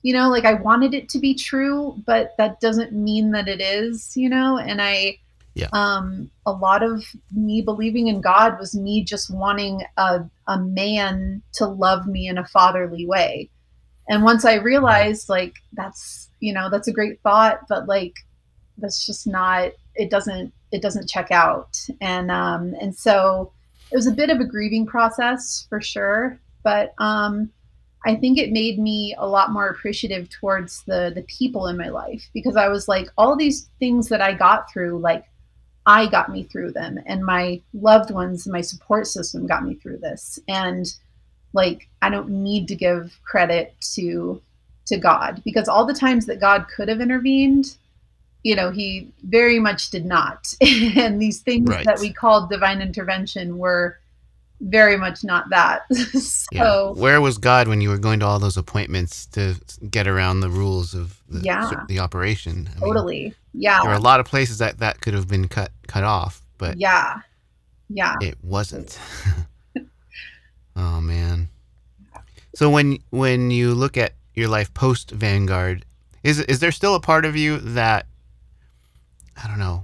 you 0.02 0.14
know, 0.14 0.30
like 0.30 0.45
I 0.45 0.54
wanted 0.54 0.93
it 0.93 1.10
to 1.10 1.20
be 1.20 1.36
true, 1.36 2.02
but 2.06 2.34
that 2.38 2.60
doesn't 2.60 2.93
mean 2.93 3.32
that 3.32 3.48
it 3.48 3.62
is, 3.62 4.16
you 4.16 4.30
know, 4.30 4.58
and 4.58 4.82
I 4.82 5.20
yeah. 5.58 5.70
Um, 5.74 6.30
a 6.45 6.52
lot 6.52 6.84
of 6.84 7.04
me 7.32 7.64
believing 7.64 8.10
in 8.10 8.22
God 8.22 8.60
was 8.60 8.76
me 8.76 9.04
just 9.04 9.34
wanting 9.34 9.84
a, 9.98 10.24
a 10.48 10.60
man 10.60 11.41
to 11.54 11.66
love 11.66 12.06
me 12.06 12.28
in 12.28 12.38
a 12.38 12.45
fatherly 12.45 13.08
way. 13.08 13.50
And 14.08 14.22
once 14.24 14.45
I 14.45 14.58
realized, 14.58 15.30
like, 15.30 15.56
that's, 15.74 16.30
you 16.41 16.54
know, 16.54 16.70
that's 16.70 16.88
a 16.88 16.93
great 16.93 17.20
thought, 17.22 17.62
but 17.68 17.88
like, 17.88 18.14
that's 18.78 19.04
just 19.04 19.26
not, 19.26 19.72
it 19.95 20.12
doesn't, 20.12 20.54
it 20.72 20.82
doesn't 20.82 21.09
check 21.09 21.32
out. 21.32 21.78
And, 22.01 22.32
um, 22.32 22.76
and 22.82 22.95
so 22.95 23.51
it 23.91 23.95
was 23.95 24.07
a 24.07 24.11
bit 24.11 24.30
of 24.30 24.39
a 24.39 24.45
grieving 24.45 24.86
process 24.86 25.65
for 25.70 25.82
sure. 25.82 26.39
But, 26.63 26.93
um, 26.97 27.51
I 28.05 28.15
think 28.15 28.38
it 28.38 28.51
made 28.51 28.80
me 28.80 29.15
a 29.18 29.28
lot 29.28 29.51
more 29.51 29.68
appreciative 29.68 30.30
towards 30.30 30.84
the 30.84 31.11
the 31.13 31.24
people 31.24 31.68
in 31.68 31.78
my 31.78 31.89
life 31.89 32.30
because 32.34 32.55
I 32.55 32.70
was 32.70 32.88
like 32.88 33.09
all 33.18 33.36
these 33.36 33.70
things 33.80 34.07
that 34.09 34.22
I 34.22 34.34
got 34.34 34.72
through 34.72 34.99
like 34.99 35.26
I 35.88 36.07
got 36.07 36.30
me 36.30 36.43
through 36.43 36.74
them 36.74 36.99
and 37.05 37.26
my 37.26 37.61
loved 37.74 38.11
ones, 38.11 38.45
my 38.45 38.61
support 38.61 39.07
system 39.07 39.47
got 39.47 39.65
me 39.65 39.76
through 39.76 39.97
this. 39.97 40.38
And 40.47 40.86
like 41.53 41.88
I 42.01 42.09
don't 42.09 42.30
need 42.30 42.68
to 42.68 42.76
give 42.76 43.20
credit 43.24 43.74
to 43.95 44.41
to 44.86 44.97
God 44.97 45.41
because 45.43 45.68
all 45.68 45.86
the 45.86 45.93
times 45.93 46.26
that 46.28 46.39
God 46.39 46.68
could 46.74 46.88
have 46.89 47.01
intervened, 47.01 47.78
you 48.43 48.55
know, 48.55 48.71
he 48.71 49.11
very 49.23 49.59
much 49.59 49.89
did 49.89 50.05
not. 50.05 50.53
and 50.61 51.21
these 51.21 51.41
things 51.41 51.69
right. 51.69 51.85
that 51.85 51.99
we 51.99 52.11
called 52.11 52.49
divine 52.49 52.81
intervention 52.81 53.57
were 53.57 53.99
very 54.61 54.97
much 54.97 55.23
not 55.23 55.49
that. 55.49 55.83
so 55.93 56.47
yeah. 56.51 56.89
where 57.01 57.21
was 57.21 57.38
God 57.38 57.67
when 57.67 57.81
you 57.81 57.89
were 57.89 57.97
going 57.97 58.19
to 58.21 58.25
all 58.25 58.39
those 58.39 58.57
appointments 58.57 59.25
to 59.27 59.55
get 59.89 60.07
around 60.07 60.39
the 60.39 60.49
rules 60.49 60.93
of 60.93 61.21
the, 61.29 61.41
yeah. 61.41 61.83
the 61.88 61.99
operation? 61.99 62.69
I 62.77 62.79
totally. 62.79 63.23
Mean, 63.23 63.35
yeah. 63.53 63.81
There 63.81 63.91
are 63.91 63.97
a 63.97 63.99
lot 63.99 64.19
of 64.19 64.25
places 64.25 64.57
that 64.59 64.79
that 64.79 65.01
could 65.01 65.13
have 65.13 65.27
been 65.27 65.47
cut 65.47 65.71
cut 65.88 66.03
off, 66.03 66.41
but 66.57 66.79
yeah. 66.79 67.21
Yeah. 67.89 68.15
It 68.21 68.38
wasn't. 68.43 68.99
oh 70.75 71.01
man. 71.01 71.49
So 72.55 72.69
when 72.69 72.99
when 73.11 73.51
you 73.51 73.73
look 73.73 73.97
at 73.97 74.13
your 74.33 74.47
life 74.47 74.73
post 74.73 75.11
Vanguard, 75.11 75.85
is 76.23 76.39
is 76.39 76.59
there 76.59 76.71
still 76.71 76.95
a 76.95 76.99
part 76.99 77.25
of 77.25 77.35
you 77.35 77.57
that 77.59 78.07
I 79.41 79.47
don't 79.47 79.59
know, 79.59 79.83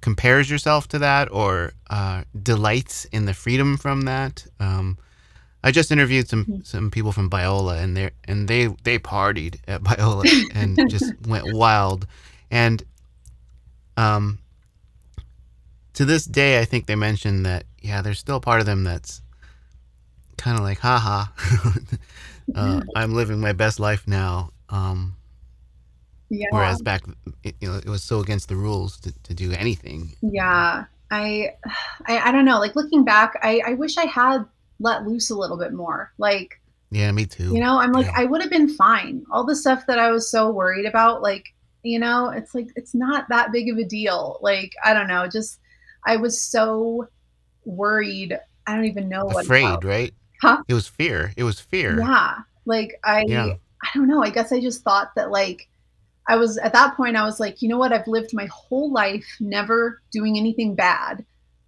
compares 0.00 0.50
yourself 0.50 0.88
to 0.88 0.98
that 1.00 1.30
or 1.30 1.72
uh, 1.88 2.24
delights 2.42 3.04
in 3.06 3.26
the 3.26 3.34
freedom 3.34 3.76
from 3.76 4.02
that. 4.02 4.46
Um, 4.58 4.98
I 5.62 5.70
just 5.70 5.92
interviewed 5.92 6.28
some 6.28 6.44
mm-hmm. 6.44 6.62
some 6.62 6.90
people 6.90 7.12
from 7.12 7.28
Biola, 7.28 7.82
and 7.82 7.96
they 7.96 8.10
and 8.24 8.48
they 8.48 8.68
they 8.84 8.98
partied 8.98 9.60
at 9.68 9.82
Biola 9.84 10.24
and 10.54 10.90
just 10.90 11.12
went 11.26 11.52
wild. 11.54 12.06
And 12.50 12.82
um, 13.96 14.38
to 15.94 16.04
this 16.04 16.24
day, 16.24 16.60
I 16.60 16.64
think 16.64 16.86
they 16.86 16.96
mentioned 16.96 17.44
that 17.46 17.64
yeah, 17.80 18.02
there's 18.02 18.18
still 18.18 18.40
part 18.40 18.60
of 18.60 18.66
them 18.66 18.84
that's 18.84 19.22
kind 20.40 20.58
of 20.58 20.64
like, 20.64 20.78
haha, 20.78 21.26
uh, 22.54 22.80
I'm 22.96 23.14
living 23.14 23.40
my 23.40 23.52
best 23.52 23.78
life 23.78 24.06
now. 24.06 24.50
Um, 24.68 25.16
yeah. 26.30 26.46
Whereas 26.50 26.80
back, 26.80 27.02
it, 27.44 27.56
you 27.60 27.68
know, 27.68 27.76
it 27.76 27.88
was 27.88 28.02
so 28.02 28.20
against 28.20 28.48
the 28.48 28.56
rules 28.56 28.98
to, 29.00 29.12
to 29.24 29.34
do 29.34 29.52
anything. 29.52 30.14
Yeah. 30.22 30.84
I, 31.10 31.54
I, 32.06 32.18
I 32.18 32.32
don't 32.32 32.44
know. 32.44 32.60
Like 32.60 32.76
looking 32.76 33.04
back, 33.04 33.38
I, 33.42 33.60
I 33.66 33.74
wish 33.74 33.98
I 33.98 34.06
had 34.06 34.44
let 34.78 35.06
loose 35.06 35.30
a 35.30 35.34
little 35.34 35.58
bit 35.58 35.72
more. 35.72 36.12
Like, 36.18 36.60
yeah, 36.90 37.10
me 37.12 37.26
too. 37.26 37.52
You 37.52 37.60
know, 37.60 37.78
I'm 37.78 37.92
like, 37.92 38.06
yeah. 38.06 38.14
I 38.16 38.24
would 38.24 38.40
have 38.40 38.50
been 38.50 38.68
fine. 38.68 39.24
All 39.30 39.44
the 39.44 39.54
stuff 39.54 39.86
that 39.86 39.98
I 39.98 40.10
was 40.10 40.30
so 40.30 40.50
worried 40.50 40.86
about, 40.86 41.22
like, 41.22 41.44
you 41.82 41.98
know, 41.98 42.30
it's 42.30 42.54
like, 42.54 42.68
it's 42.76 42.94
not 42.94 43.28
that 43.28 43.52
big 43.52 43.68
of 43.68 43.78
a 43.78 43.84
deal. 43.84 44.38
Like, 44.40 44.72
I 44.84 44.94
don't 44.94 45.08
know. 45.08 45.28
Just, 45.28 45.58
I 46.06 46.16
was 46.16 46.40
so 46.40 47.08
worried. 47.64 48.38
I 48.66 48.74
don't 48.74 48.86
even 48.86 49.08
know 49.08 49.24
what. 49.24 49.44
Afraid, 49.44 49.64
about. 49.64 49.84
right? 49.84 50.14
Huh? 50.42 50.62
It 50.68 50.74
was 50.74 50.86
fear. 50.88 51.32
It 51.36 51.44
was 51.44 51.60
fear. 51.60 51.98
Yeah. 51.98 52.38
Like, 52.66 52.98
I, 53.04 53.24
yeah. 53.26 53.54
I 53.82 53.88
don't 53.94 54.08
know. 54.08 54.22
I 54.22 54.30
guess 54.30 54.52
I 54.52 54.60
just 54.60 54.82
thought 54.82 55.14
that, 55.16 55.30
like, 55.30 55.68
I 56.30 56.36
was 56.36 56.58
at 56.58 56.72
that 56.74 56.96
point, 56.96 57.16
I 57.16 57.24
was 57.24 57.40
like, 57.40 57.60
you 57.60 57.68
know 57.68 57.76
what? 57.76 57.92
I've 57.92 58.06
lived 58.06 58.32
my 58.32 58.46
whole 58.46 58.92
life 58.92 59.26
never 59.40 60.00
doing 60.12 60.38
anything 60.38 60.76
bad. 60.76 61.24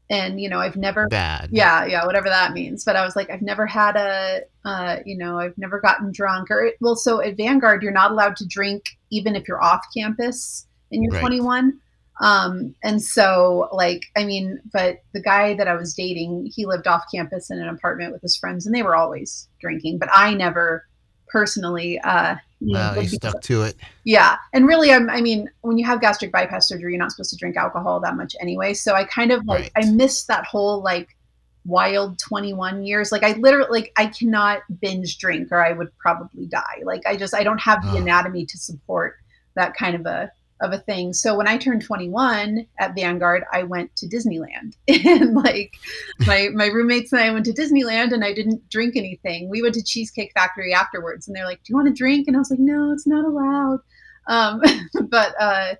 And, 0.08 0.40
you 0.40 0.48
know, 0.48 0.60
I've 0.60 0.76
never, 0.76 1.08
Bad. 1.08 1.48
yeah, 1.50 1.84
yeah, 1.86 2.06
whatever 2.06 2.28
that 2.28 2.52
means. 2.52 2.84
But 2.84 2.94
I 2.94 3.04
was 3.04 3.16
like, 3.16 3.28
I've 3.28 3.42
never 3.42 3.66
had 3.66 3.96
a, 3.96 4.42
uh, 4.64 4.98
you 5.04 5.18
know, 5.18 5.38
I've 5.38 5.56
never 5.58 5.80
gotten 5.80 6.12
drunk 6.12 6.50
or, 6.50 6.70
well, 6.80 6.94
so 6.94 7.20
at 7.20 7.36
Vanguard, 7.36 7.82
you're 7.82 7.92
not 7.92 8.12
allowed 8.12 8.36
to 8.36 8.46
drink 8.46 8.84
even 9.10 9.34
if 9.34 9.48
you're 9.48 9.62
off 9.62 9.84
campus 9.96 10.66
and 10.92 11.02
you're 11.02 11.12
Right. 11.12 11.20
21. 11.20 11.80
Um, 12.20 12.74
and 12.84 13.02
so, 13.02 13.68
like, 13.72 14.02
I 14.16 14.24
mean, 14.24 14.60
but 14.72 14.98
the 15.12 15.22
guy 15.22 15.54
that 15.54 15.66
I 15.66 15.74
was 15.74 15.92
dating, 15.94 16.52
he 16.54 16.66
lived 16.66 16.86
off 16.86 17.04
campus 17.12 17.50
in 17.50 17.58
an 17.58 17.68
apartment 17.68 18.12
with 18.12 18.22
his 18.22 18.36
friends 18.36 18.64
and 18.64 18.74
they 18.74 18.84
were 18.84 18.94
always 18.94 19.48
drinking, 19.60 19.98
but 19.98 20.10
I 20.12 20.34
never 20.34 20.86
personally, 21.32 21.98
uh, 22.00 22.36
you 22.60 22.74
Well, 22.74 22.90
you 22.94 23.00
would 23.00 23.10
be- 23.10 23.16
stuck 23.16 23.40
to 23.42 23.62
it. 23.62 23.76
yeah. 24.04 24.36
And 24.52 24.66
really, 24.68 24.92
I'm, 24.92 25.08
I 25.10 25.20
mean, 25.22 25.50
when 25.62 25.78
you 25.78 25.86
have 25.86 26.00
gastric 26.00 26.30
bypass 26.30 26.68
surgery, 26.68 26.92
you're 26.92 26.98
not 27.00 27.10
supposed 27.10 27.30
to 27.30 27.36
drink 27.36 27.56
alcohol 27.56 27.98
that 28.00 28.14
much 28.16 28.36
anyway. 28.40 28.74
So 28.74 28.94
I 28.94 29.04
kind 29.04 29.32
of 29.32 29.44
like, 29.46 29.72
Right. 29.74 29.86
I 29.86 29.90
missed 29.90 30.28
that 30.28 30.44
whole 30.44 30.82
like 30.82 31.16
wild 31.64 32.18
21 32.18 32.84
years. 32.84 33.10
Like, 33.12 33.22
I 33.22 33.32
literally, 33.32 33.80
like, 33.80 33.92
I 33.96 34.06
cannot 34.06 34.60
binge 34.80 35.18
drink 35.18 35.48
or 35.50 35.64
I 35.64 35.72
would 35.72 35.96
probably 35.98 36.46
die. 36.46 36.82
Like, 36.84 37.02
I 37.06 37.16
just, 37.16 37.34
I 37.34 37.42
don't 37.42 37.60
have 37.60 37.82
the 37.82 37.90
Ugh. 37.90 37.96
anatomy 38.02 38.44
to 38.46 38.58
support 38.58 39.16
that 39.54 39.74
kind 39.74 39.94
of 39.96 40.06
a, 40.06 40.30
of 40.62 40.72
a 40.72 40.78
thing. 40.78 41.12
So 41.12 41.36
when 41.36 41.48
I 41.48 41.58
turned 41.58 41.82
21 41.82 42.66
at 42.78 42.94
Vanguard, 42.94 43.44
I 43.52 43.64
went 43.64 43.94
to 43.96 44.06
Disneyland 44.06 44.76
and 44.88 45.34
like 45.34 45.74
my 46.20 46.48
my 46.54 46.66
roommates 46.66 47.12
and 47.12 47.20
I 47.20 47.30
went 47.30 47.44
to 47.46 47.52
Disneyland 47.52 48.12
and 48.12 48.24
I 48.24 48.32
didn't 48.32 48.68
drink 48.70 48.96
anything. 48.96 49.48
We 49.50 49.62
went 49.62 49.74
to 49.74 49.84
Cheesecake 49.84 50.32
Factory 50.34 50.72
afterwards 50.72 51.26
and 51.26 51.36
they're 51.36 51.44
like, 51.44 51.58
"Do 51.58 51.70
you 51.70 51.76
want 51.76 51.88
to 51.88 51.94
drink?" 51.94 52.28
And 52.28 52.36
I 52.36 52.38
was 52.38 52.50
like, 52.50 52.60
"No, 52.60 52.92
it's 52.92 53.06
not 53.06 53.24
allowed." 53.24 53.80
Um, 54.28 54.62
but 55.08 55.34
uh, 55.38 55.74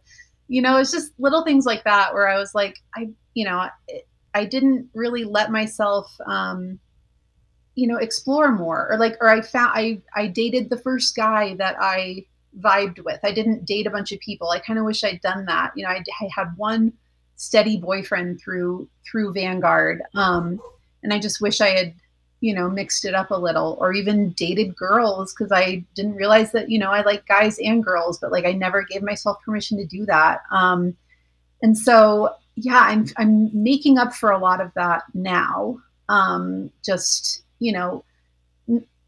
you 0.48 0.60
know, 0.60 0.76
it's 0.76 0.92
just 0.92 1.12
little 1.18 1.44
things 1.44 1.64
like 1.64 1.84
that 1.84 2.12
where 2.12 2.28
I 2.28 2.38
was 2.38 2.54
like, 2.54 2.76
I 2.94 3.10
you 3.34 3.44
know, 3.44 3.68
I 4.34 4.44
didn't 4.44 4.88
really 4.94 5.24
let 5.24 5.50
myself 5.50 6.12
um, 6.26 6.78
you 7.74 7.86
know 7.86 7.96
explore 7.96 8.52
more 8.52 8.90
or 8.90 8.98
like 8.98 9.16
or 9.20 9.28
I 9.28 9.40
found 9.40 9.72
I 9.74 10.02
I 10.14 10.26
dated 10.26 10.68
the 10.68 10.78
first 10.78 11.16
guy 11.16 11.54
that 11.56 11.76
I 11.80 12.26
vibed 12.60 13.04
with. 13.04 13.20
I 13.22 13.32
didn't 13.32 13.64
date 13.64 13.86
a 13.86 13.90
bunch 13.90 14.12
of 14.12 14.20
people. 14.20 14.50
I 14.50 14.58
kind 14.58 14.78
of 14.78 14.84
wish 14.84 15.04
I'd 15.04 15.20
done 15.20 15.46
that. 15.46 15.72
You 15.76 15.84
know, 15.84 15.90
I, 15.90 16.02
I 16.20 16.28
had 16.34 16.56
one 16.56 16.92
steady 17.36 17.76
boyfriend 17.76 18.40
through 18.40 18.88
through 19.08 19.32
Vanguard, 19.32 20.02
um, 20.14 20.60
and 21.02 21.12
I 21.12 21.18
just 21.18 21.40
wish 21.40 21.60
I 21.60 21.70
had 21.70 21.94
you 22.40 22.54
know 22.54 22.68
mixed 22.68 23.04
it 23.04 23.14
up 23.14 23.30
a 23.30 23.36
little, 23.36 23.76
or 23.80 23.92
even 23.92 24.30
dated 24.32 24.76
girls 24.76 25.32
because 25.32 25.52
I 25.52 25.84
didn't 25.94 26.14
realize 26.14 26.52
that 26.52 26.70
you 26.70 26.78
know 26.78 26.90
I 26.90 27.02
like 27.02 27.26
guys 27.26 27.58
and 27.58 27.82
girls, 27.82 28.18
but 28.18 28.32
like 28.32 28.44
I 28.44 28.52
never 28.52 28.82
gave 28.82 29.02
myself 29.02 29.38
permission 29.44 29.78
to 29.78 29.86
do 29.86 30.04
that. 30.06 30.42
Um, 30.50 30.96
and 31.62 31.76
so 31.76 32.34
yeah, 32.56 32.80
I'm 32.80 33.06
I'm 33.16 33.50
making 33.62 33.98
up 33.98 34.14
for 34.14 34.30
a 34.30 34.38
lot 34.38 34.60
of 34.60 34.72
that 34.74 35.04
now. 35.14 35.78
Um, 36.08 36.70
just 36.84 37.42
you 37.58 37.72
know, 37.72 38.04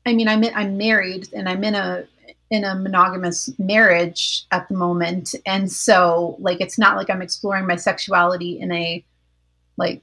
I 0.06 0.14
mean, 0.14 0.28
I'm 0.28 0.44
I'm 0.54 0.76
married 0.76 1.28
and 1.32 1.48
I'm 1.48 1.62
in 1.64 1.74
a 1.74 2.06
in 2.50 2.64
a 2.64 2.74
monogamous 2.74 3.50
marriage 3.58 4.44
at 4.50 4.68
the 4.68 4.74
moment. 4.74 5.34
And 5.46 5.70
so 5.70 6.36
like 6.38 6.60
it's 6.60 6.78
not 6.78 6.96
like 6.96 7.10
i'm 7.10 7.22
exploring 7.22 7.66
my 7.66 7.76
sexuality 7.76 8.60
in 8.60 8.70
a 8.72 9.04
like 9.76 10.02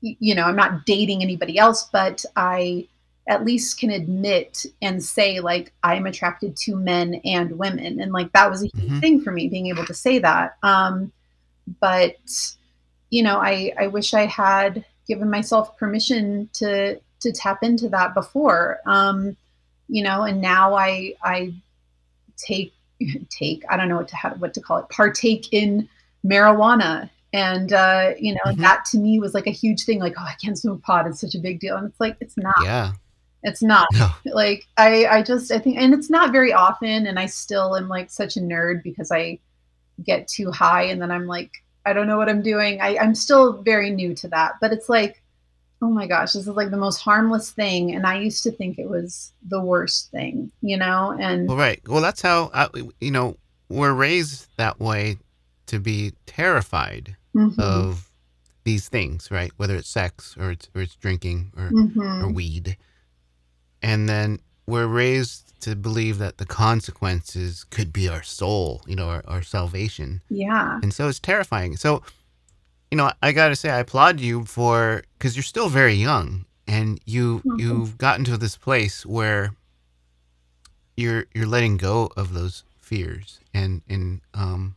you 0.00 0.34
know 0.34 0.44
i'm 0.44 0.56
not 0.56 0.86
dating 0.86 1.22
anybody 1.22 1.58
else 1.58 1.88
but 1.92 2.24
i 2.36 2.86
at 3.28 3.44
least 3.44 3.80
can 3.80 3.90
admit 3.90 4.64
and 4.80 5.02
say 5.02 5.40
like 5.40 5.72
i'm 5.82 6.06
attracted 6.06 6.56
to 6.56 6.76
men 6.76 7.20
and 7.24 7.58
women. 7.58 8.00
And 8.00 8.12
like 8.12 8.30
that 8.32 8.48
was 8.50 8.62
a 8.62 8.68
huge 8.68 8.92
Mhm. 8.92 9.00
thing 9.00 9.20
for 9.20 9.32
me 9.32 9.48
being 9.48 9.66
able 9.66 9.84
to 9.86 9.94
say 9.94 10.18
that. 10.20 10.56
Um 10.62 11.12
but 11.80 12.16
you 13.10 13.22
know 13.24 13.38
i 13.38 13.72
i 13.78 13.86
wish 13.88 14.14
i 14.14 14.26
had 14.26 14.84
given 15.08 15.28
myself 15.28 15.76
permission 15.76 16.48
to 16.54 17.00
to 17.20 17.32
tap 17.32 17.62
into 17.64 17.88
that 17.88 18.14
before. 18.14 18.78
Um 18.86 19.36
you 19.88 20.02
know 20.02 20.22
and 20.22 20.40
now 20.40 20.74
i 20.74 21.12
i 21.22 21.52
take 22.36 22.72
take 23.30 23.64
i 23.70 23.76
don't 23.76 23.88
know 23.88 23.96
what 23.96 24.08
to 24.08 24.16
how, 24.16 24.30
what 24.34 24.52
to 24.54 24.60
call 24.60 24.78
it 24.78 24.88
partake 24.88 25.52
in 25.52 25.88
marijuana 26.24 27.08
and 27.32 27.72
uh 27.72 28.12
you 28.18 28.32
know 28.34 28.40
Mhm. 28.52 28.58
that 28.58 28.84
to 28.86 28.98
me 28.98 29.18
was 29.20 29.34
like 29.34 29.46
a 29.46 29.50
huge 29.52 29.84
thing 29.84 30.00
like 30.00 30.14
oh 30.18 30.22
i 30.24 30.34
can't 30.42 30.58
smoke 30.58 30.82
pot 30.82 31.06
it's 31.06 31.20
such 31.20 31.34
a 31.34 31.38
big 31.38 31.60
deal 31.60 31.76
and 31.76 31.86
it's 31.88 32.00
like 32.00 32.16
it's 32.20 32.36
not 32.36 32.54
Yeah. 32.62 32.92
it's 33.42 33.62
not 33.62 33.86
No. 33.92 34.08
like 34.32 34.66
i 34.76 35.06
i 35.06 35.22
just 35.22 35.50
i 35.52 35.58
think 35.58 35.76
and 35.78 35.92
it's 35.94 36.10
not 36.10 36.32
very 36.32 36.52
often 36.52 37.06
and 37.06 37.18
i 37.18 37.26
still 37.26 37.76
am 37.76 37.88
like 37.88 38.10
such 38.10 38.36
a 38.36 38.40
nerd 38.40 38.82
because 38.82 39.10
i 39.12 39.38
get 40.04 40.28
too 40.28 40.50
high 40.50 40.82
and 40.84 41.00
then 41.00 41.10
i'm 41.10 41.26
like 41.26 41.50
i 41.84 41.92
don't 41.92 42.06
know 42.06 42.16
what 42.16 42.28
i'm 42.28 42.42
doing 42.42 42.80
I, 42.80 42.96
i'm 42.98 43.14
still 43.14 43.62
very 43.62 43.90
new 43.90 44.14
to 44.16 44.28
that 44.28 44.54
but 44.60 44.72
it's 44.72 44.88
like 44.88 45.22
oh 45.82 45.88
my 45.90 46.06
gosh 46.06 46.32
this 46.32 46.46
is 46.46 46.48
like 46.48 46.70
the 46.70 46.76
most 46.76 46.98
harmless 46.98 47.50
thing 47.50 47.94
and 47.94 48.06
i 48.06 48.18
used 48.18 48.42
to 48.42 48.50
think 48.50 48.78
it 48.78 48.88
was 48.88 49.32
the 49.48 49.60
worst 49.60 50.10
thing 50.10 50.50
you 50.62 50.76
know 50.76 51.16
and 51.20 51.48
Well, 51.48 51.56
right. 51.56 51.80
Well, 51.86 52.00
that's 52.02 52.22
how 52.22 52.50
I, 52.54 52.68
you 53.00 53.10
know 53.10 53.36
we're 53.68 53.92
raised 53.92 54.48
that 54.56 54.78
way 54.80 55.18
to 55.66 55.78
be 55.80 56.12
terrified 56.26 57.16
Mhm, 57.34 57.58
of 57.58 58.10
these 58.64 58.88
things, 58.88 59.30
right? 59.30 59.52
Whether 59.58 59.76
it's 59.76 59.88
sex 59.88 60.36
or 60.38 60.50
it's 60.52 60.68
or 60.74 60.80
it's 60.82 60.96
drinking 60.96 61.52
or 61.56 61.70
mhm. 61.70 62.22
or 62.22 62.32
weed, 62.32 62.76
and 63.82 64.08
then 64.08 64.40
we're 64.66 64.86
raised 64.86 65.60
to 65.60 65.76
believe 65.76 66.18
that 66.18 66.38
the 66.38 66.46
consequences 66.46 67.64
could 67.64 67.92
be 67.92 68.08
our 68.08 68.22
soul, 68.22 68.82
you 68.86 68.96
know, 68.96 69.08
our, 69.08 69.22
our 69.26 69.42
salvation, 69.42 70.22
yeah 70.28 70.80
and 70.82 70.92
so 70.94 71.08
it's 71.08 71.20
terrifying. 71.20 71.76
So, 71.76 72.02
you 72.90 72.96
know, 72.96 73.10
I 73.22 73.32
got 73.32 73.48
to 73.48 73.56
say, 73.56 73.70
I 73.70 73.78
applaud 73.80 74.20
you 74.20 74.44
for 74.44 75.02
because 75.18 75.36
you're 75.36 75.42
still 75.42 75.68
very 75.68 75.94
young, 75.94 76.44
and 76.66 77.00
you 77.04 77.44
Mhm. 77.44 77.58
you've 77.58 77.98
gotten 77.98 78.24
to 78.26 78.36
this 78.36 78.56
place 78.56 79.04
where 79.06 79.52
you're 80.96 81.26
you're 81.34 81.46
letting 81.46 81.76
go 81.76 82.10
of 82.16 82.32
those 82.32 82.64
fears 82.80 83.40
and 83.52 83.82
and 83.88 84.20
um, 84.34 84.76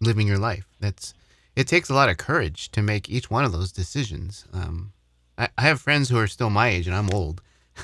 living 0.00 0.26
your 0.26 0.38
life. 0.38 0.66
That's 0.80 1.14
it 1.56 1.66
takes 1.68 1.88
a 1.90 1.94
lot 1.94 2.08
of 2.08 2.16
courage 2.18 2.70
to 2.72 2.82
make 2.82 3.08
each 3.08 3.30
one 3.30 3.44
of 3.44 3.52
those 3.52 3.72
decisions. 3.72 4.44
Um, 4.52 4.92
I, 5.36 5.48
I 5.58 5.62
have 5.62 5.80
friends 5.80 6.08
who 6.08 6.18
are 6.18 6.26
still 6.28 6.50
my 6.50 6.68
age, 6.68 6.86
and 6.86 6.94
I'm 6.96 7.10
old, 7.10 7.40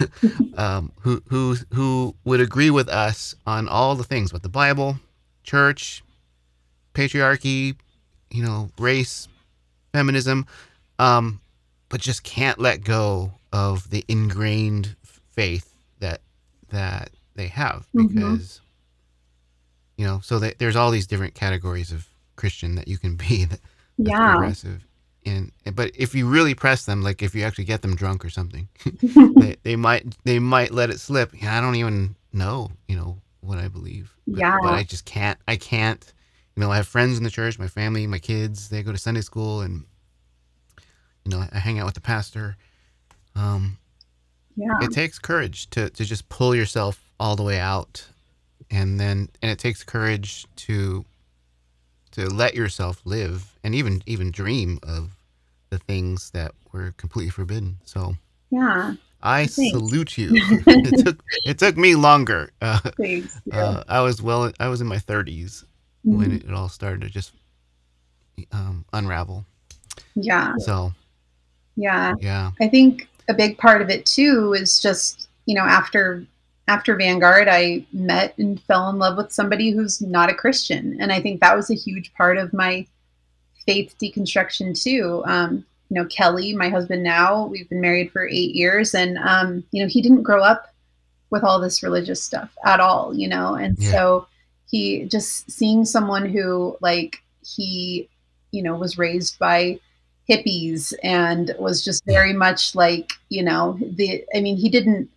um, 0.56 0.92
who 1.00 1.22
who 1.28 1.56
who 1.72 2.14
would 2.24 2.40
agree 2.40 2.70
with 2.70 2.88
us 2.88 3.34
on 3.46 3.68
all 3.68 3.94
the 3.94 4.04
things 4.04 4.32
with 4.32 4.42
the 4.42 4.48
Bible, 4.48 4.98
church, 5.42 6.02
patriarchy, 6.94 7.76
you 8.30 8.42
know, 8.44 8.70
race, 8.78 9.28
feminism, 9.98 10.44
um, 10.98 11.40
but 11.88 12.00
just 12.00 12.24
can't 12.24 12.58
let 12.58 12.82
go 12.82 13.30
of 13.52 13.88
the 13.90 14.04
ingrained 14.08 14.96
faith 15.30 15.72
that 16.00 16.20
that 16.70 17.10
they 17.36 17.46
have 17.46 17.86
Mhm. 17.94 18.08
because 18.08 18.60
you 19.96 20.04
know 20.04 20.18
so 20.22 20.40
that 20.40 20.58
there's 20.58 20.74
all 20.74 20.90
these 20.90 21.06
different 21.06 21.34
categories 21.34 21.92
of 21.92 22.06
christian 22.34 22.74
that 22.74 22.88
you 22.88 22.98
can 22.98 23.14
be 23.14 23.44
that, 23.50 23.60
yeah 23.96 24.32
progressive 24.32 24.84
and 25.24 25.52
but 25.74 25.92
if 25.94 26.14
you 26.16 26.26
really 26.28 26.54
press 26.54 26.84
them 26.84 27.00
like 27.02 27.22
if 27.22 27.32
you 27.34 27.42
actually 27.44 27.64
get 27.64 27.82
them 27.82 27.94
drunk 27.94 28.24
or 28.24 28.30
something 28.30 28.66
they, 29.36 29.56
they 29.62 29.76
might 29.76 30.16
they 30.24 30.40
might 30.40 30.72
let 30.72 30.90
it 30.90 30.98
slip 30.98 31.30
yeah, 31.40 31.56
i 31.56 31.60
don't 31.60 31.76
even 31.76 32.16
know 32.32 32.70
you 32.88 32.96
know 32.96 33.16
what 33.40 33.58
i 33.58 33.68
believe 33.68 34.12
but, 34.26 34.38
Yeah. 34.40 34.56
but 34.62 34.74
i 34.74 34.82
just 34.82 35.04
can't 35.04 35.38
i 35.46 35.54
can't 35.56 36.12
you 36.56 36.60
know 36.60 36.70
i 36.70 36.76
have 36.76 36.86
friends 36.88 37.18
in 37.18 37.24
the 37.24 37.30
church 37.30 37.58
my 37.58 37.68
family 37.68 38.06
my 38.06 38.18
kids 38.18 38.68
they 38.68 38.82
go 38.82 38.92
to 38.92 38.98
sunday 38.98 39.20
school 39.20 39.60
and 39.60 39.84
you 41.24 41.30
know 41.30 41.44
i 41.52 41.58
hang 41.58 41.78
out 41.78 41.86
with 41.86 41.94
the 41.94 42.00
pastor. 42.00 42.56
Um 43.36 43.78
yeah. 44.56 44.78
it 44.82 44.92
takes 44.92 45.18
courage 45.18 45.68
to, 45.70 45.90
to 45.90 46.04
just 46.04 46.28
pull 46.28 46.54
yourself 46.54 47.00
all 47.18 47.34
the 47.34 47.42
way 47.42 47.58
out 47.58 48.06
and 48.70 49.00
then 49.00 49.28
and 49.42 49.50
it 49.50 49.58
takes 49.58 49.82
courage 49.82 50.46
to 50.56 51.04
to 52.12 52.28
let 52.28 52.54
yourself 52.54 53.00
live 53.04 53.58
and 53.64 53.74
even 53.74 54.02
even 54.06 54.30
dream 54.30 54.78
of 54.84 55.10
the 55.70 55.78
things 55.78 56.30
that 56.30 56.52
were 56.72 56.94
completely 56.96 57.30
forbidden. 57.30 57.78
So 57.84 58.14
yeah. 58.50 58.94
I 59.22 59.46
Thanks. 59.46 59.72
salute 59.72 60.18
you. 60.18 60.30
It 60.66 61.04
took 61.04 61.18
it 61.44 61.58
took 61.58 61.76
me 61.76 61.94
longer. 61.96 62.52
Uh, 62.60 62.78
thanks. 62.96 63.40
uh, 63.52 63.82
i 63.88 64.00
was 64.00 64.22
well 64.22 64.52
i 64.60 64.68
was 64.68 64.80
in 64.80 64.86
my 64.86 64.98
30s 64.98 65.64
Mhm. 66.06 66.16
when 66.18 66.32
it 66.32 66.50
all 66.52 66.68
started 66.68 67.00
to 67.02 67.08
just 67.10 67.32
um, 68.52 68.84
unravel. 68.92 69.44
Yeah. 70.14 70.54
So 70.58 70.92
yeah. 71.76 72.14
yeah. 72.20 72.50
I 72.60 72.68
think 72.68 73.08
a 73.28 73.34
big 73.34 73.58
part 73.58 73.80
of 73.82 73.90
it 73.90 74.06
too 74.06 74.54
is 74.54 74.80
just, 74.80 75.28
you 75.46 75.54
know, 75.54 75.62
after 75.62 76.24
after 76.66 76.96
Vanguard, 76.96 77.46
I 77.46 77.84
met 77.92 78.36
and 78.38 78.60
fell 78.62 78.88
in 78.88 78.98
love 78.98 79.18
with 79.18 79.30
somebody 79.32 79.70
who's 79.70 80.00
not 80.00 80.30
a 80.30 80.34
Christian, 80.34 80.96
and 80.98 81.12
I 81.12 81.20
think 81.20 81.40
that 81.40 81.54
was 81.54 81.70
a 81.70 81.74
huge 81.74 82.12
part 82.14 82.38
of 82.38 82.54
my 82.54 82.86
faith 83.66 83.94
deconstruction 84.00 84.80
too. 84.80 85.22
Um, 85.26 85.64
you 85.90 85.96
know, 85.96 86.06
Kelly, 86.06 86.54
my 86.54 86.70
husband 86.70 87.02
now, 87.02 87.44
we've 87.46 87.68
been 87.68 87.82
married 87.82 88.12
for 88.12 88.26
eight 88.26 88.54
years, 88.54 88.94
and 88.94 89.18
um, 89.18 89.62
you 89.72 89.82
know, 89.82 89.88
he 89.88 90.00
didn't 90.00 90.22
grow 90.22 90.42
up 90.42 90.72
with 91.28 91.44
all 91.44 91.60
this 91.60 91.82
religious 91.82 92.22
stuff 92.22 92.50
at 92.64 92.80
all, 92.80 93.14
you 93.14 93.28
know, 93.28 93.54
and 93.56 93.76
Yeah. 93.78 93.90
so 93.90 94.26
he 94.70 95.04
just 95.04 95.50
seeing 95.50 95.84
someone 95.84 96.26
who 96.26 96.76
like 96.80 97.22
he 97.42 98.08
you 98.50 98.62
know 98.62 98.74
was 98.74 98.98
raised 98.98 99.38
by 99.38 99.78
hippies 100.28 100.92
and 101.02 101.54
was 101.58 101.84
just 101.84 102.04
very 102.06 102.32
much 102.32 102.74
like 102.74 103.12
you 103.28 103.42
know 103.42 103.78
the 103.96 104.24
i 104.34 104.40
mean 104.40 104.56
he 104.56 104.68
didn't 104.68 105.08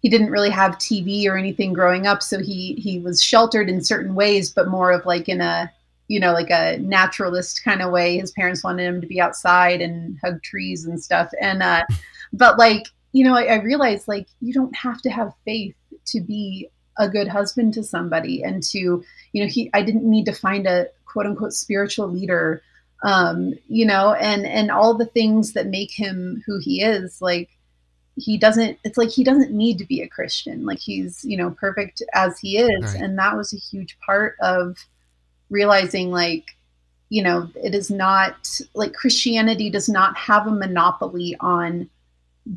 he 0.00 0.08
didn't 0.08 0.30
really 0.30 0.50
have 0.50 0.72
tv 0.76 1.26
or 1.26 1.36
anything 1.36 1.72
growing 1.72 2.06
up 2.06 2.22
so 2.22 2.38
he 2.38 2.74
he 2.74 2.98
was 2.98 3.22
sheltered 3.22 3.68
in 3.68 3.84
certain 3.84 4.14
ways 4.14 4.50
but 4.50 4.68
more 4.68 4.90
of 4.90 5.04
like 5.04 5.28
in 5.28 5.40
a 5.40 5.70
you 6.08 6.20
know 6.20 6.32
like 6.32 6.50
a 6.50 6.78
naturalist 6.78 7.64
kind 7.64 7.82
of 7.82 7.90
way. 7.90 8.18
His 8.18 8.32
parents 8.32 8.62
wanted 8.62 8.84
him 8.84 9.00
to 9.00 9.06
be 9.06 9.20
outside 9.20 9.80
and 9.80 10.18
hug 10.22 10.42
trees 10.42 10.84
and 10.84 11.02
stuff. 11.02 11.30
And 11.40 11.62
uh 11.62 11.84
but 12.32 12.58
like 12.58 12.84
you 13.12 13.24
know 13.24 13.34
I, 13.34 13.44
I 13.44 13.54
realized 13.56 14.08
like 14.08 14.28
you 14.40 14.52
don't 14.52 14.74
have 14.76 15.00
to 15.02 15.10
have 15.10 15.32
faith 15.44 15.74
to 16.06 16.20
be 16.20 16.68
a 16.98 17.08
good 17.08 17.28
husband 17.28 17.74
to 17.74 17.82
somebody 17.82 18.42
and 18.42 18.62
to 18.62 19.04
you 19.32 19.42
know 19.42 19.46
he 19.48 19.70
i 19.74 19.82
didn't 19.82 20.08
need 20.08 20.24
to 20.24 20.32
find 20.32 20.66
a 20.66 20.86
quote 21.06 21.26
unquote 21.26 21.52
spiritual 21.52 22.08
leader 22.08 22.62
um 23.02 23.52
you 23.68 23.84
know 23.84 24.14
and 24.14 24.46
and 24.46 24.70
all 24.70 24.94
the 24.94 25.06
things 25.06 25.52
that 25.52 25.66
make 25.66 25.90
him 25.92 26.42
who 26.46 26.58
he 26.58 26.82
is 26.82 27.20
like 27.20 27.50
he 28.16 28.38
doesn't 28.38 28.78
it's 28.84 28.96
like 28.96 29.10
he 29.10 29.24
doesn't 29.24 29.50
need 29.50 29.76
to 29.78 29.84
be 29.86 30.00
a 30.00 30.08
christian 30.08 30.64
like 30.64 30.78
he's 30.78 31.24
you 31.24 31.36
know 31.36 31.50
perfect 31.50 32.02
as 32.14 32.38
he 32.38 32.58
is 32.58 32.92
Right. 32.94 33.02
and 33.02 33.18
that 33.18 33.36
was 33.36 33.52
a 33.52 33.56
huge 33.58 33.98
part 34.06 34.36
of 34.40 34.76
realizing 35.50 36.10
like 36.12 36.44
you 37.10 37.22
know 37.22 37.48
it 37.62 37.74
is 37.74 37.90
not 37.90 38.60
like 38.74 38.94
christianity 38.94 39.68
does 39.68 39.88
not 39.88 40.16
have 40.16 40.46
a 40.46 40.50
monopoly 40.52 41.36
on 41.40 41.90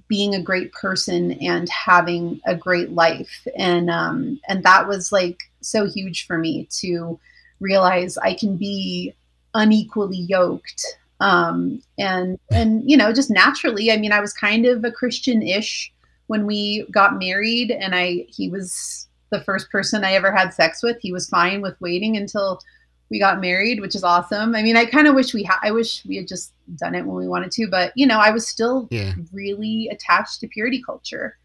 being 0.08 0.36
a 0.36 0.42
great 0.42 0.72
person 0.74 1.34
and 1.34 1.70
having 1.70 2.42
a 2.46 2.56
great 2.56 2.92
life. 2.92 3.48
And 3.58 3.90
um 3.90 4.40
and 4.48 4.64
that 4.64 4.88
was 4.88 5.12
like 5.12 5.40
so 5.62 5.86
huge 5.88 6.26
for 6.26 6.38
me 6.38 6.68
to 6.80 7.20
realize 7.60 8.18
i 8.20 8.34
can 8.34 8.56
be 8.56 9.14
unequally 9.56 10.18
yoked 10.18 10.86
um 11.20 11.82
and 11.98 12.38
and 12.52 12.90
you 12.90 12.96
know 12.96 13.12
just 13.12 13.32
naturally. 13.32 13.92
I 13.92 13.98
mean 13.98 14.12
i 14.12 14.20
was 14.20 14.34
kind 14.34 14.66
of 14.66 14.84
a 14.84 14.92
christian-ish 14.92 15.92
when 16.28 16.46
we 16.46 16.86
got 16.92 17.18
married 17.18 17.72
and 17.72 17.96
i 17.96 18.26
he 18.30 18.50
was 18.50 19.08
the 19.32 19.42
first 19.42 19.70
person 19.72 20.04
i 20.04 20.14
ever 20.14 20.32
had 20.32 20.54
sex 20.54 20.84
with. 20.84 20.98
He 21.02 21.12
was 21.12 21.28
fine 21.30 21.62
with 21.62 21.80
waiting 21.82 22.16
until 22.18 22.62
we 23.10 23.20
got 23.20 23.40
married 23.42 23.80
which 23.80 23.96
is 23.96 24.04
awesome 24.04 24.54
i 24.56 24.62
mean 24.62 24.76
i 24.78 24.86
kind 24.86 25.08
of 25.08 25.16
wish 25.16 25.34
we 25.34 25.44
had 25.44 25.58
i 25.64 25.72
wish 25.72 26.04
we 26.06 26.16
had 26.18 26.28
just 26.28 26.54
done 26.76 26.94
it 26.96 27.06
when 27.06 27.16
we 27.16 27.28
wanted 27.28 27.52
to 27.52 27.68
but 27.68 27.92
you 27.96 28.06
know 28.06 28.20
i 28.20 28.30
was 28.30 28.48
still 28.48 28.88
Yeah. 28.92 29.14
really 29.32 29.88
attached 29.92 30.40
to 30.42 30.48
purity 30.48 30.82
culture 30.84 31.38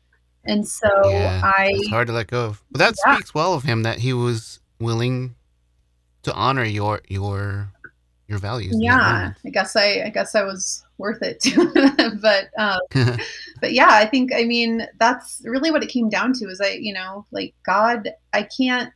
and 0.44 0.66
so 0.66 0.88
yeah. 1.10 1.40
i 1.44 1.70
It's 1.74 1.88
hard 1.88 2.08
to 2.08 2.12
let 2.12 2.26
go 2.26 2.46
of. 2.46 2.62
But 2.72 2.78
that 2.80 2.94
Yeah. 3.06 3.14
speaks 3.14 3.32
well 3.34 3.54
of 3.54 3.62
him 3.62 3.82
that 3.84 3.98
he 3.98 4.12
was 4.12 4.58
willing 4.80 5.36
to 6.24 6.34
honor 6.34 6.64
your 6.64 7.00
your 7.08 7.70
your 8.28 8.38
values. 8.38 8.74
yeah 8.80 9.32
i 9.44 9.50
guess 9.50 9.76
i 9.76 10.02
i 10.06 10.10
guess 10.10 10.34
i 10.34 10.42
was 10.42 10.84
worth 10.98 11.20
it 11.22 11.44
but 12.22 12.48
um 12.56 12.80
but 13.60 13.72
yeah 13.72 13.88
i 13.90 14.06
think 14.06 14.32
i 14.34 14.44
mean 14.44 14.86
that's 14.98 15.42
really 15.44 15.70
what 15.70 15.82
it 15.82 15.88
came 15.88 16.08
down 16.08 16.32
to 16.32 16.46
is 16.46 16.60
i 16.60 16.70
you 16.80 16.94
know 16.94 17.26
like 17.30 17.54
god 17.66 18.08
i 18.32 18.42
can't 18.42 18.92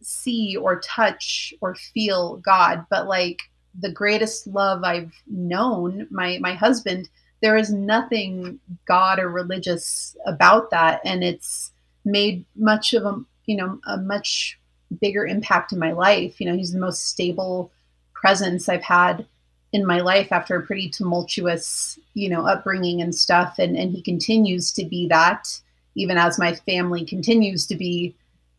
see 0.00 0.56
or 0.56 0.80
touch 0.80 1.52
or 1.60 1.74
feel 1.74 2.36
god 2.38 2.84
but 2.90 3.06
like 3.06 3.40
the 3.80 3.90
greatest 3.90 4.46
love 4.46 4.82
i've 4.84 5.12
known 5.26 6.06
my 6.10 6.38
my 6.40 6.54
husband 6.54 7.08
there 7.42 7.56
is 7.56 7.72
nothing 7.72 8.58
god 8.86 9.18
or 9.18 9.28
religious 9.28 10.16
about 10.26 10.70
that 10.70 11.00
and 11.04 11.22
it's 11.22 11.72
made 12.04 12.44
much 12.56 12.92
of 12.94 13.04
a 13.04 13.20
you 13.46 13.56
know 13.56 13.78
a 13.86 13.96
much 13.98 14.58
bigger 15.00 15.26
impact 15.26 15.72
in 15.72 15.78
my 15.78 15.92
life 15.92 16.40
you 16.40 16.46
know 16.46 16.56
he's 16.56 16.72
the 16.72 16.78
most 16.78 17.08
stable 17.08 17.70
presence 18.14 18.68
i've 18.68 18.82
had 18.82 19.26
in 19.72 19.84
my 19.86 20.00
life 20.00 20.32
after 20.32 20.56
a 20.56 20.64
pretty 20.64 20.88
tumultuous, 20.88 21.98
you 22.14 22.30
know, 22.30 22.46
upbringing 22.46 23.02
and 23.02 23.14
stuff. 23.14 23.58
And 23.58 23.76
and 23.76 23.92
he 23.92 24.02
continues 24.02 24.72
to 24.72 24.84
be 24.84 25.06
that, 25.08 25.60
even 25.94 26.16
as 26.16 26.38
my 26.38 26.54
family 26.54 27.04
continues 27.04 27.66
to 27.66 27.76
be 27.76 28.14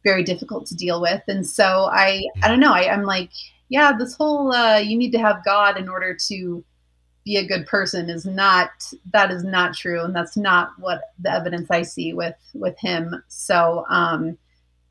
very 0.07 0.23
difficult 0.23 0.65
to 0.67 0.75
deal 0.75 1.01
with. 1.01 1.21
And 1.27 1.45
so 1.45 1.89
I 1.91 2.23
I 2.41 2.47
don't 2.47 2.61
know, 2.61 2.73
I, 2.73 2.91
I'm 2.93 3.03
like, 3.03 3.29
yeah, 3.67 3.91
this 3.97 4.15
whole 4.15 4.53
uh, 4.53 4.77
you 4.77 4.97
need 4.97 5.11
to 5.11 5.19
have 5.27 5.43
God 5.43 5.77
in 5.77 5.89
order 5.89 6.15
to 6.29 6.63
be 7.25 7.35
a 7.35 7.45
good 7.45 7.65
person 7.67 8.09
is 8.09 8.25
not 8.25 8.69
that 9.11 9.31
is 9.31 9.43
not 9.43 9.75
true. 9.75 10.01
And 10.05 10.15
that's 10.15 10.37
not 10.37 10.69
what 10.79 11.01
the 11.19 11.31
evidence 11.31 11.69
I 11.69 11.81
see 11.81 12.13
with 12.13 12.39
with 12.53 12.77
him. 12.79 13.21
So 13.27 13.85
um, 13.89 14.37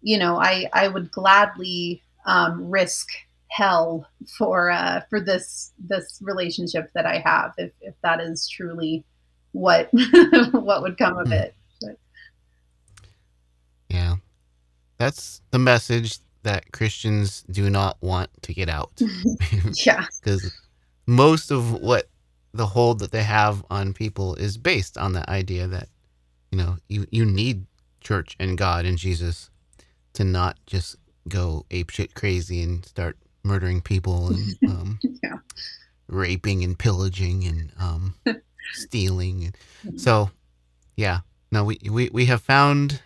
you 0.02 0.18
know, 0.18 0.36
I 0.36 0.68
I 0.74 0.88
would 0.88 1.10
gladly 1.10 2.02
um, 2.26 2.68
risk 2.68 3.08
hell 3.48 4.06
for 4.36 4.70
uh, 4.70 5.00
for 5.08 5.18
this 5.20 5.72
this 5.78 6.18
relationship 6.20 6.90
that 6.94 7.06
I 7.06 7.18
have 7.24 7.54
if 7.56 7.72
if 7.80 7.94
that 8.02 8.20
is 8.20 8.48
truly 8.48 9.02
what 9.52 9.88
what 10.52 10.82
would 10.82 10.98
come 10.98 11.16
of 11.16 11.28
Hmm. 11.28 11.32
it. 11.32 11.54
Yeah. 13.88 14.16
That's 14.98 15.40
the 15.50 15.58
message 15.58 16.18
that 16.42 16.72
Christians 16.72 17.44
do 17.50 17.68
not 17.70 17.96
want 18.00 18.30
to 18.42 18.54
get 18.54 18.68
out. 18.68 19.02
Yeah, 19.84 20.06
Because 20.22 20.52
most 21.06 21.50
of 21.50 21.72
what 21.72 22.08
the 22.54 22.66
hold 22.66 23.00
that 23.00 23.10
they 23.12 23.22
have 23.22 23.64
on 23.70 23.92
people 23.92 24.34
is 24.36 24.56
based 24.56 24.96
on 24.96 25.12
the 25.12 25.28
idea 25.28 25.66
that, 25.66 25.88
you 26.50 26.58
know, 26.58 26.76
you, 26.88 27.06
you 27.10 27.24
need 27.24 27.66
church 28.00 28.36
and 28.38 28.56
God 28.56 28.84
and 28.86 28.96
Jesus 28.96 29.50
to 30.14 30.24
not 30.24 30.56
just 30.66 30.96
go 31.28 31.66
apeshit 31.70 32.14
crazy 32.14 32.62
and 32.62 32.84
start 32.86 33.16
murdering 33.42 33.80
people 33.80 34.30
and 34.30 34.56
um, 34.66 34.98
Yeah. 35.22 35.36
raping 36.08 36.62
and 36.64 36.78
pillaging 36.78 37.44
and 37.44 37.72
um, 37.78 38.14
stealing. 38.72 39.52
So, 39.96 40.30
yeah, 40.96 41.20
no, 41.50 41.64
we, 41.64 41.78
we, 41.90 42.08
we 42.10 42.26
have 42.26 42.40
found 42.42 43.00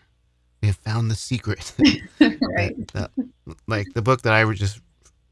we 0.63 0.69
have 0.69 0.77
found 0.77 1.11
the 1.11 1.15
secret. 1.17 1.73
right. 2.21 2.77
that- 2.93 3.11
that- 3.17 3.57
like 3.67 3.93
the 3.95 4.03
book 4.03 4.23
that 4.23 4.33
I 4.33 4.51
just 4.53 4.81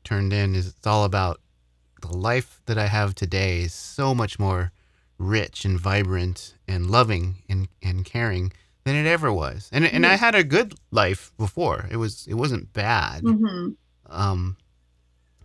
turned 0.05 0.33
in 0.33 0.55
is 0.55 0.67
it's 0.69 0.87
all 0.87 1.05
about 1.05 1.41
the 2.03 2.17
life 2.17 2.61
that 2.67 2.79
I 2.79 2.87
have 2.87 3.15
today 3.15 3.61
is 3.61 3.73
so 3.73 4.15
much 4.15 4.39
more 4.39 4.73
rich 5.19 5.65
and 5.65 5.79
vibrant 5.79 6.55
and 6.67 6.91
loving 6.91 7.43
and, 7.49 7.69
and 7.83 8.05
caring 8.05 8.53
than 8.85 8.97
it 8.97 9.07
ever 9.07 9.33
was. 9.33 9.69
And 9.73 9.85
and 9.85 10.07
I 10.07 10.15
had 10.17 10.35
a 10.35 10.43
good 10.43 10.75
life 10.91 11.33
before. 11.37 11.87
It 11.91 11.97
was 11.97 12.27
it 12.27 12.35
wasn't 12.35 12.73
bad. 12.73 13.23
hmm 13.23 13.71
Um 14.07 14.57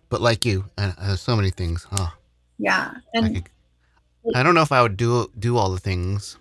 but 0.08 0.20
like 0.20 0.44
you, 0.44 0.64
uh, 0.78 0.92
uh, 0.98 1.16
so 1.16 1.34
many 1.36 1.50
things. 1.50 1.86
Huh. 1.90 2.10
Yeah, 2.58 2.92
I, 3.14 3.18
and 3.18 3.34
could, 3.34 3.48
I 4.34 4.42
don't 4.44 4.54
know 4.54 4.62
if 4.62 4.72
I 4.72 4.80
would 4.82 4.96
do 4.96 5.30
do 5.38 5.56
all 5.56 5.70
the 5.70 5.80
things 5.80 6.38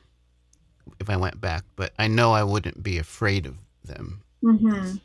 if 1.03 1.09
I 1.09 1.17
went 1.17 1.39
back, 1.41 1.63
but 1.75 1.93
I 1.99 2.07
know 2.07 2.33
I 2.33 2.43
wouldn't 2.43 2.83
be 2.83 2.97
afraid 2.97 3.45
of 3.45 3.57
them 3.83 4.23
hmm 4.41 4.97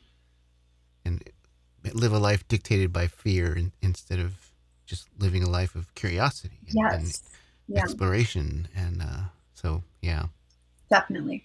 and 1.04 1.22
live 1.94 2.12
a 2.12 2.18
life 2.18 2.46
dictated 2.48 2.92
by 2.92 3.06
fear 3.06 3.56
in, 3.56 3.72
instead 3.82 4.18
of 4.18 4.52
just 4.86 5.08
living 5.18 5.42
a 5.42 5.50
life 5.50 5.74
of 5.74 5.94
curiosity 5.94 6.58
and, 6.68 6.78
and 6.92 7.20
yeah, 7.68 7.82
exploration. 7.82 8.68
And 8.76 9.02
uh, 9.02 9.22
so, 9.54 9.82
yeah. 10.02 10.26
definitely. 10.90 11.44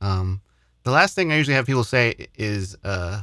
Um, 0.00 0.40
the 0.84 0.90
last 0.90 1.14
thing 1.14 1.32
I 1.32 1.36
usually 1.36 1.54
have 1.56 1.66
people 1.66 1.84
say 1.84 2.26
is, 2.36 2.76
uh, 2.84 3.22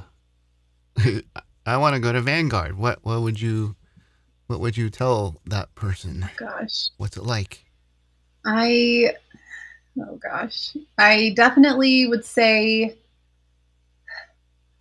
"I 1.65 1.77
want 1.77 1.95
to 1.95 1.99
go 1.99 2.13
to 2.13 2.21
Vanguard." 2.21 2.77
What 2.77 2.99
what 3.03 3.21
would 3.21 3.41
you 3.41 3.75
what 4.47 4.59
would 4.59 4.77
you 4.77 4.89
tell 4.89 5.41
that 5.45 5.73
person? 5.75 6.29
Gosh, 6.37 6.89
What's 6.97 7.17
it 7.17 7.23
like? 7.23 7.65
I 8.45 9.13
oh 9.99 10.15
gosh, 10.17 10.75
I 10.97 11.33
definitely 11.35 12.07
would 12.07 12.25
say 12.25 12.97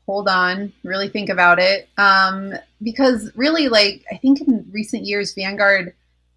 hold 0.07 0.29
on, 0.29 0.73
really 0.85 1.09
think 1.09 1.29
about 1.29 1.59
it. 1.59 1.89
Um, 1.99 2.55
because 2.83 3.31
really, 3.35 3.69
like 3.69 4.05
I 4.11 4.17
think 4.17 4.41
in 4.41 4.65
recent 4.73 5.05
years, 5.05 5.35
Vanguard, 5.35 5.95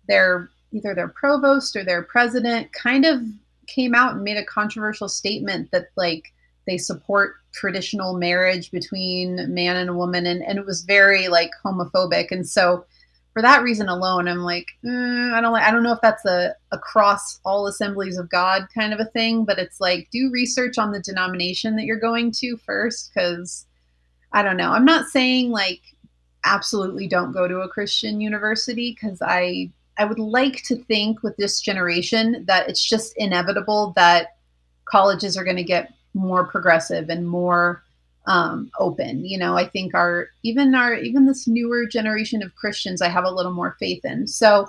their 0.08 0.50
either 0.72 0.94
their 0.94 1.08
provost 1.08 1.76
or 1.76 1.84
their 1.84 2.04
president 2.04 2.72
kind 2.74 3.06
of 3.06 3.22
came 3.68 3.94
out 3.96 4.16
and 4.16 4.24
made 4.24 4.38
a 4.38 4.46
controversial 4.46 5.08
statement 5.08 5.70
that 5.72 5.88
like 5.96 6.34
they 6.66 6.78
support 6.78 7.36
traditional 7.52 8.18
marriage 8.18 8.72
between 8.72 9.54
man 9.54 9.76
and 9.76 9.90
a 9.90 9.94
woman 9.94 10.26
and, 10.26 10.44
and 10.44 10.60
it 10.60 10.66
was 10.66 10.82
very 10.84 11.28
like 11.28 11.52
homophobic 11.64 12.32
and 12.32 12.48
so 12.48 12.86
for 13.34 13.42
that 13.42 13.64
reason 13.64 13.90
alone 13.90 14.28
i'm 14.28 14.40
like 14.40 14.68
mm, 14.84 15.34
i 15.34 15.42
don't 15.42 15.56
i 15.56 15.72
don't 15.72 15.84
know 15.84 15.94
if 15.94 16.02
that's 16.02 16.26
a 16.26 16.54
across 16.72 17.40
all 17.46 17.68
assemblies 17.68 18.18
of 18.18 18.30
god 18.30 18.68
kind 18.76 18.94
of 18.94 19.00
a 19.00 19.06
thing 19.06 19.46
but 19.46 19.60
it's 19.60 19.80
like 19.80 20.08
do 20.12 20.30
research 20.32 20.78
on 20.78 20.92
the 20.92 21.02
denomination 21.02 21.76
that 21.76 21.86
you're 21.86 22.00
going 22.00 22.32
to 22.32 22.58
first 22.58 23.12
because 23.14 23.66
i 24.34 24.42
don't 24.42 24.58
know. 24.58 24.72
I'm 24.72 24.86
not 24.86 25.08
saying 25.08 25.50
like 25.52 25.82
absolutely 26.46 27.08
don't 27.08 27.34
go 27.34 27.48
to 27.48 27.60
a 27.60 27.70
christian 27.70 28.22
university 28.22 28.92
because 28.92 29.22
i 29.22 29.70
i 29.98 30.06
would 30.06 30.20
like 30.20 30.64
to 30.64 30.78
think 30.86 31.22
with 31.22 31.36
this 31.36 31.60
generation 31.60 32.46
that 32.48 32.70
it's 32.70 32.88
just 32.88 33.14
inevitable 33.18 33.92
that 33.98 34.38
colleges 34.86 35.36
are 35.36 35.44
going 35.44 35.58
to 35.58 35.64
get 35.64 35.94
more 36.14 36.46
progressive 36.46 37.10
and 37.10 37.28
more 37.28 37.84
um, 38.30 38.70
open. 38.80 39.26
You 39.26 39.40
know, 39.40 39.58
I 39.58 39.68
think 39.68 39.94
our 39.96 40.30
even 40.44 40.76
our 40.76 40.94
even 40.94 41.26
this 41.26 41.48
newer 41.48 41.86
generation 41.86 42.42
of 42.44 42.56
Christians, 42.56 43.02
I 43.02 43.10
have 43.10 43.26
a 43.26 43.32
little 43.32 43.52
more 43.52 43.76
faith 43.80 44.06
in. 44.06 44.28
So 44.28 44.68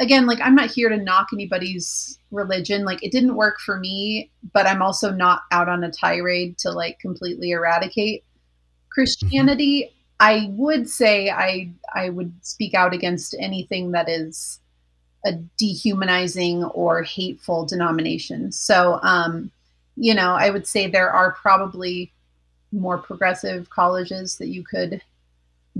again, 0.00 0.26
like 0.26 0.40
I'm 0.42 0.56
not 0.56 0.72
here 0.72 0.88
to 0.88 0.96
knock 0.96 1.28
anybody's 1.32 2.18
religion. 2.32 2.84
Like 2.84 3.02
it 3.04 3.12
didn't 3.12 3.36
work 3.36 3.60
for 3.64 3.78
me, 3.78 4.30
but 4.52 4.66
I'm 4.66 4.82
also 4.82 5.12
not 5.12 5.42
out 5.52 5.68
on 5.68 5.84
a 5.84 5.90
tirade 5.90 6.58
to 6.58 6.72
like 6.72 6.98
completely 6.98 7.52
eradicate 7.52 8.24
Christianity. 8.90 9.94
I 10.18 10.50
would 10.52 10.88
say 10.88 11.30
I 11.30 11.70
I 11.94 12.10
would 12.10 12.34
speak 12.44 12.74
out 12.74 12.92
against 12.92 13.36
anything 13.38 13.92
that 13.92 14.08
is 14.08 14.58
a 15.24 15.34
dehumanizing 15.58 16.64
or 16.64 17.04
hateful 17.04 17.66
denomination. 17.66 18.50
So 18.50 18.98
um, 19.04 19.52
you 19.94 20.12
know, 20.12 20.34
I 20.34 20.50
would 20.50 20.66
say 20.66 20.88
there 20.88 21.10
are 21.10 21.32
probably 21.32 22.12
more 22.72 22.98
progressive 22.98 23.70
colleges 23.70 24.36
that 24.38 24.48
you 24.48 24.64
could 24.64 25.00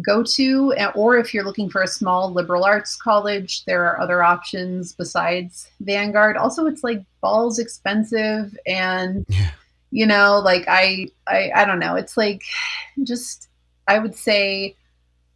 go 0.02 0.22
to 0.22 0.74
or 0.94 1.16
if 1.16 1.32
you're 1.32 1.44
looking 1.44 1.70
for 1.70 1.82
a 1.82 1.88
small 1.88 2.30
liberal 2.32 2.64
arts 2.64 2.96
college 2.96 3.64
there 3.64 3.86
are 3.86 4.00
other 4.00 4.22
options 4.22 4.92
besides 4.92 5.70
vanguard. 5.80 6.36
Also 6.36 6.66
it's 6.66 6.84
like 6.84 7.02
balls 7.20 7.58
expensive 7.58 8.56
and 8.66 9.24
yeah. 9.28 9.50
you 9.90 10.06
know 10.06 10.38
like 10.44 10.64
I, 10.68 11.08
I 11.26 11.50
i 11.54 11.64
don't 11.64 11.78
know. 11.78 11.96
It's 11.96 12.16
like 12.16 12.42
just 13.04 13.48
i 13.88 13.98
would 13.98 14.14
say 14.14 14.74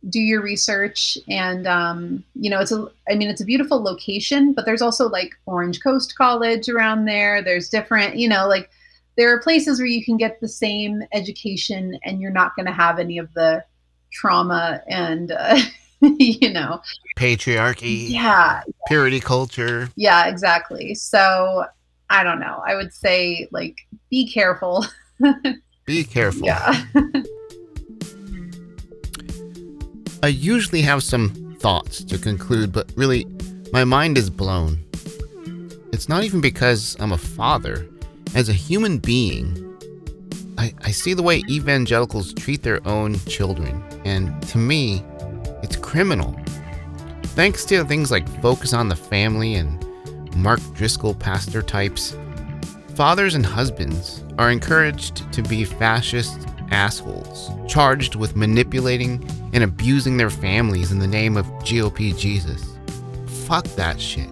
do 0.08 0.20
your 0.20 0.42
research 0.42 1.18
and 1.28 1.66
um, 1.66 2.24
you 2.34 2.50
know 2.50 2.60
it's 2.60 2.72
a 2.72 2.86
i 3.10 3.14
mean 3.14 3.28
it's 3.28 3.42
a 3.42 3.44
beautiful 3.44 3.82
location 3.82 4.52
but 4.54 4.64
there's 4.64 4.80
also 4.80 5.08
like 5.08 5.32
orange 5.46 5.82
coast 5.82 6.16
college 6.16 6.68
around 6.68 7.06
there. 7.06 7.42
There's 7.42 7.70
different 7.70 8.16
you 8.16 8.28
know 8.28 8.46
like 8.46 8.70
there 9.16 9.34
are 9.34 9.40
places 9.40 9.78
where 9.78 9.86
you 9.86 10.04
can 10.04 10.16
get 10.16 10.40
the 10.40 10.48
same 10.48 11.02
education 11.12 11.98
and 12.04 12.20
you're 12.20 12.30
not 12.30 12.56
going 12.56 12.66
to 12.66 12.72
have 12.72 12.98
any 12.98 13.18
of 13.18 13.32
the 13.34 13.64
trauma 14.12 14.82
and 14.88 15.32
uh, 15.32 15.58
you 16.00 16.50
know. 16.50 16.80
Patriarchy. 17.18 18.08
Yeah. 18.10 18.62
Purity 18.86 19.20
culture. 19.20 19.88
Yeah 19.96 20.26
exactly. 20.28 20.94
So 20.94 21.64
i 22.08 22.24
don't 22.24 22.40
know. 22.40 22.62
I 22.66 22.74
would 22.74 22.92
say 22.92 23.48
like 23.50 23.76
be 24.10 24.30
careful. 24.30 24.86
Be 25.86 26.04
careful. 26.04 26.46
Yeah. 26.46 26.84
I 30.22 30.28
usually 30.28 30.82
have 30.82 31.02
some 31.02 31.56
thoughts 31.58 32.04
to 32.04 32.16
conclude 32.18 32.72
but 32.72 32.90
really 32.94 33.26
my 33.72 33.84
mind 33.84 34.16
is 34.16 34.30
blown. 34.30 34.84
It's 35.92 36.08
not 36.08 36.22
even 36.24 36.40
because 36.40 36.96
i'm 37.00 37.12
a 37.12 37.18
father 37.18 37.86
as 38.34 38.48
a 38.48 38.52
human 38.52 38.98
being 38.98 39.70
I, 40.60 40.74
I 40.82 40.90
see 40.90 41.14
the 41.14 41.22
way 41.22 41.42
evangelicals 41.48 42.34
treat 42.34 42.62
their 42.62 42.86
own 42.86 43.18
children, 43.20 43.82
and 44.04 44.42
to 44.48 44.58
me, 44.58 45.02
it's 45.62 45.76
criminal. 45.76 46.38
Thanks 47.28 47.64
to 47.64 47.82
things 47.84 48.10
like 48.10 48.28
Focus 48.42 48.74
on 48.74 48.90
the 48.90 48.94
Family 48.94 49.54
and 49.54 49.82
Mark 50.36 50.60
Driscoll 50.74 51.14
pastor 51.14 51.62
types, 51.62 52.14
fathers 52.94 53.34
and 53.34 53.46
husbands 53.46 54.22
are 54.36 54.50
encouraged 54.50 55.32
to 55.32 55.42
be 55.42 55.64
fascist 55.64 56.46
assholes, 56.70 57.50
charged 57.66 58.14
with 58.14 58.36
manipulating 58.36 59.26
and 59.54 59.64
abusing 59.64 60.18
their 60.18 60.28
families 60.28 60.92
in 60.92 60.98
the 60.98 61.06
name 61.06 61.38
of 61.38 61.46
GOP 61.60 62.16
Jesus. 62.18 62.76
Fuck 63.46 63.64
that 63.76 63.98
shit. 63.98 64.28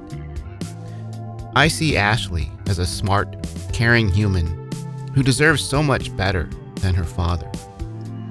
I 1.57 1.69
see 1.69 1.97
Ashley 1.97 2.51
as 2.67 2.79
a 2.79 2.87
smart, 2.87 3.35
caring 3.79 4.09
human 4.09 4.69
who 5.15 5.23
deserves 5.23 5.63
so 5.63 5.81
much 5.81 6.15
better 6.17 6.51
than 6.81 6.97
her 6.97 7.05
father. 7.05 7.49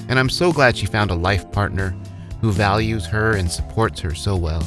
And 0.10 0.20
I'm 0.20 0.30
so 0.30 0.52
glad 0.52 0.76
she 0.76 0.88
found 0.88 1.10
a 1.10 1.16
life 1.16 1.50
partner 1.54 1.96
who 2.42 2.52
values 2.52 3.06
her 3.06 3.32
and 3.38 3.50
supports 3.50 4.02
her 4.02 4.14
so 4.14 4.36
well. 4.36 4.62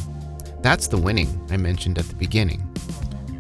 That's 0.62 0.89
the 0.89 0.97
winning 0.97 1.47
I 1.51 1.59
mentioned 1.59 1.99
at 1.99 2.07
the 2.07 2.14
beginning. 2.14 2.66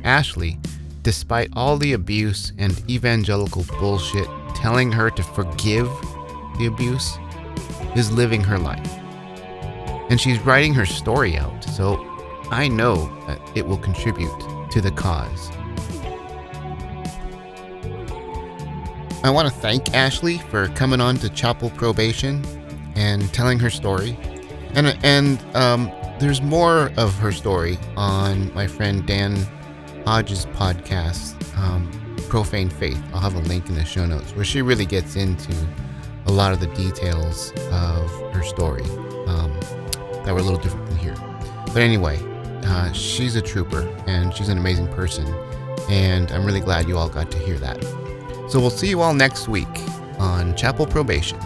Ashley, 0.04 0.58
despite 1.00 1.48
all 1.54 1.78
the 1.78 1.94
abuse 1.94 2.52
and 2.58 2.78
evangelical 2.90 3.64
bullshit 3.78 4.28
telling 4.54 4.92
her 4.92 5.08
to 5.08 5.22
forgive 5.22 5.88
the 6.58 6.66
abuse, 6.66 7.16
is 7.96 8.12
living 8.12 8.44
her 8.44 8.58
life. 8.58 8.98
And 10.10 10.20
she's 10.20 10.40
writing 10.40 10.74
her 10.74 10.84
story 10.84 11.38
out, 11.38 11.64
so 11.64 11.96
I 12.50 12.68
know 12.68 12.96
that 13.26 13.40
it 13.54 13.66
will 13.66 13.78
contribute 13.78 14.68
to 14.72 14.82
the 14.82 14.90
cause. 14.90 15.50
I 19.22 19.28
want 19.28 19.52
to 19.52 19.54
thank 19.60 19.92
Ashley 19.94 20.38
for 20.38 20.68
coming 20.68 20.98
on 20.98 21.16
to 21.16 21.28
Chapel 21.28 21.68
Probation 21.70 22.42
and 22.94 23.32
telling 23.34 23.58
her 23.58 23.68
story. 23.68 24.16
And 24.72 24.98
and 25.02 25.38
um, 25.54 25.92
there's 26.18 26.40
more 26.40 26.90
of 26.96 27.14
her 27.16 27.30
story 27.30 27.78
on 27.96 28.52
my 28.54 28.66
friend 28.66 29.06
Dan 29.06 29.36
Hodges' 30.06 30.46
podcast, 30.46 31.36
um, 31.58 31.90
Profane 32.30 32.70
Faith. 32.70 33.00
I'll 33.12 33.20
have 33.20 33.34
a 33.34 33.40
link 33.40 33.68
in 33.68 33.74
the 33.74 33.84
show 33.84 34.06
notes 34.06 34.34
where 34.34 34.44
she 34.44 34.62
really 34.62 34.86
gets 34.86 35.16
into 35.16 35.54
a 36.24 36.32
lot 36.32 36.54
of 36.54 36.60
the 36.60 36.68
details 36.68 37.52
of 37.72 38.10
her 38.32 38.42
story 38.42 38.84
um, 39.26 39.52
that 40.24 40.32
were 40.32 40.40
a 40.40 40.42
little 40.42 40.60
different 40.60 40.86
than 40.86 40.96
here. 40.96 41.16
But 41.66 41.78
anyway, 41.78 42.18
uh, 42.64 42.90
she's 42.92 43.36
a 43.36 43.42
trooper 43.42 43.82
and 44.06 44.34
she's 44.34 44.48
an 44.48 44.56
amazing 44.56 44.88
person. 44.88 45.26
And 45.90 46.32
I'm 46.32 46.46
really 46.46 46.60
glad 46.60 46.88
you 46.88 46.96
all 46.96 47.10
got 47.10 47.30
to 47.32 47.38
hear 47.38 47.58
that. 47.58 48.09
So 48.50 48.58
we'll 48.58 48.70
see 48.70 48.88
you 48.88 49.00
all 49.00 49.14
next 49.14 49.46
week 49.46 49.68
on 50.18 50.56
Chapel 50.56 50.84
Probation. 50.84 51.38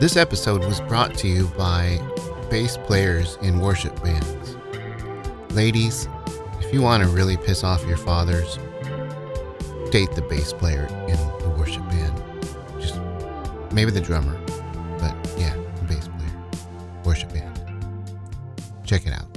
This 0.00 0.16
episode 0.16 0.64
was 0.64 0.80
brought 0.80 1.14
to 1.18 1.28
you 1.28 1.48
by 1.48 2.00
bass 2.48 2.78
players 2.78 3.36
in 3.42 3.60
worship 3.60 4.02
bands. 4.02 4.56
Ladies, 5.50 6.08
if 6.60 6.72
you 6.72 6.80
want 6.80 7.02
to 7.02 7.10
really 7.10 7.36
piss 7.36 7.62
off 7.62 7.86
your 7.86 7.98
fathers, 7.98 8.58
date 9.90 10.10
the 10.14 10.24
bass 10.30 10.54
player 10.54 10.86
in 11.08 11.18
the 11.42 11.54
worship 11.58 11.86
band. 11.90 12.22
Just 12.80 12.98
maybe 13.70 13.90
the 13.90 14.00
drummer, 14.00 14.40
but 14.98 15.14
yeah, 15.36 15.54
the 15.76 15.84
bass 15.86 16.08
player. 16.08 16.42
Worship 17.04 17.30
band. 17.34 17.60
Check 18.82 19.06
it 19.06 19.12
out. 19.12 19.33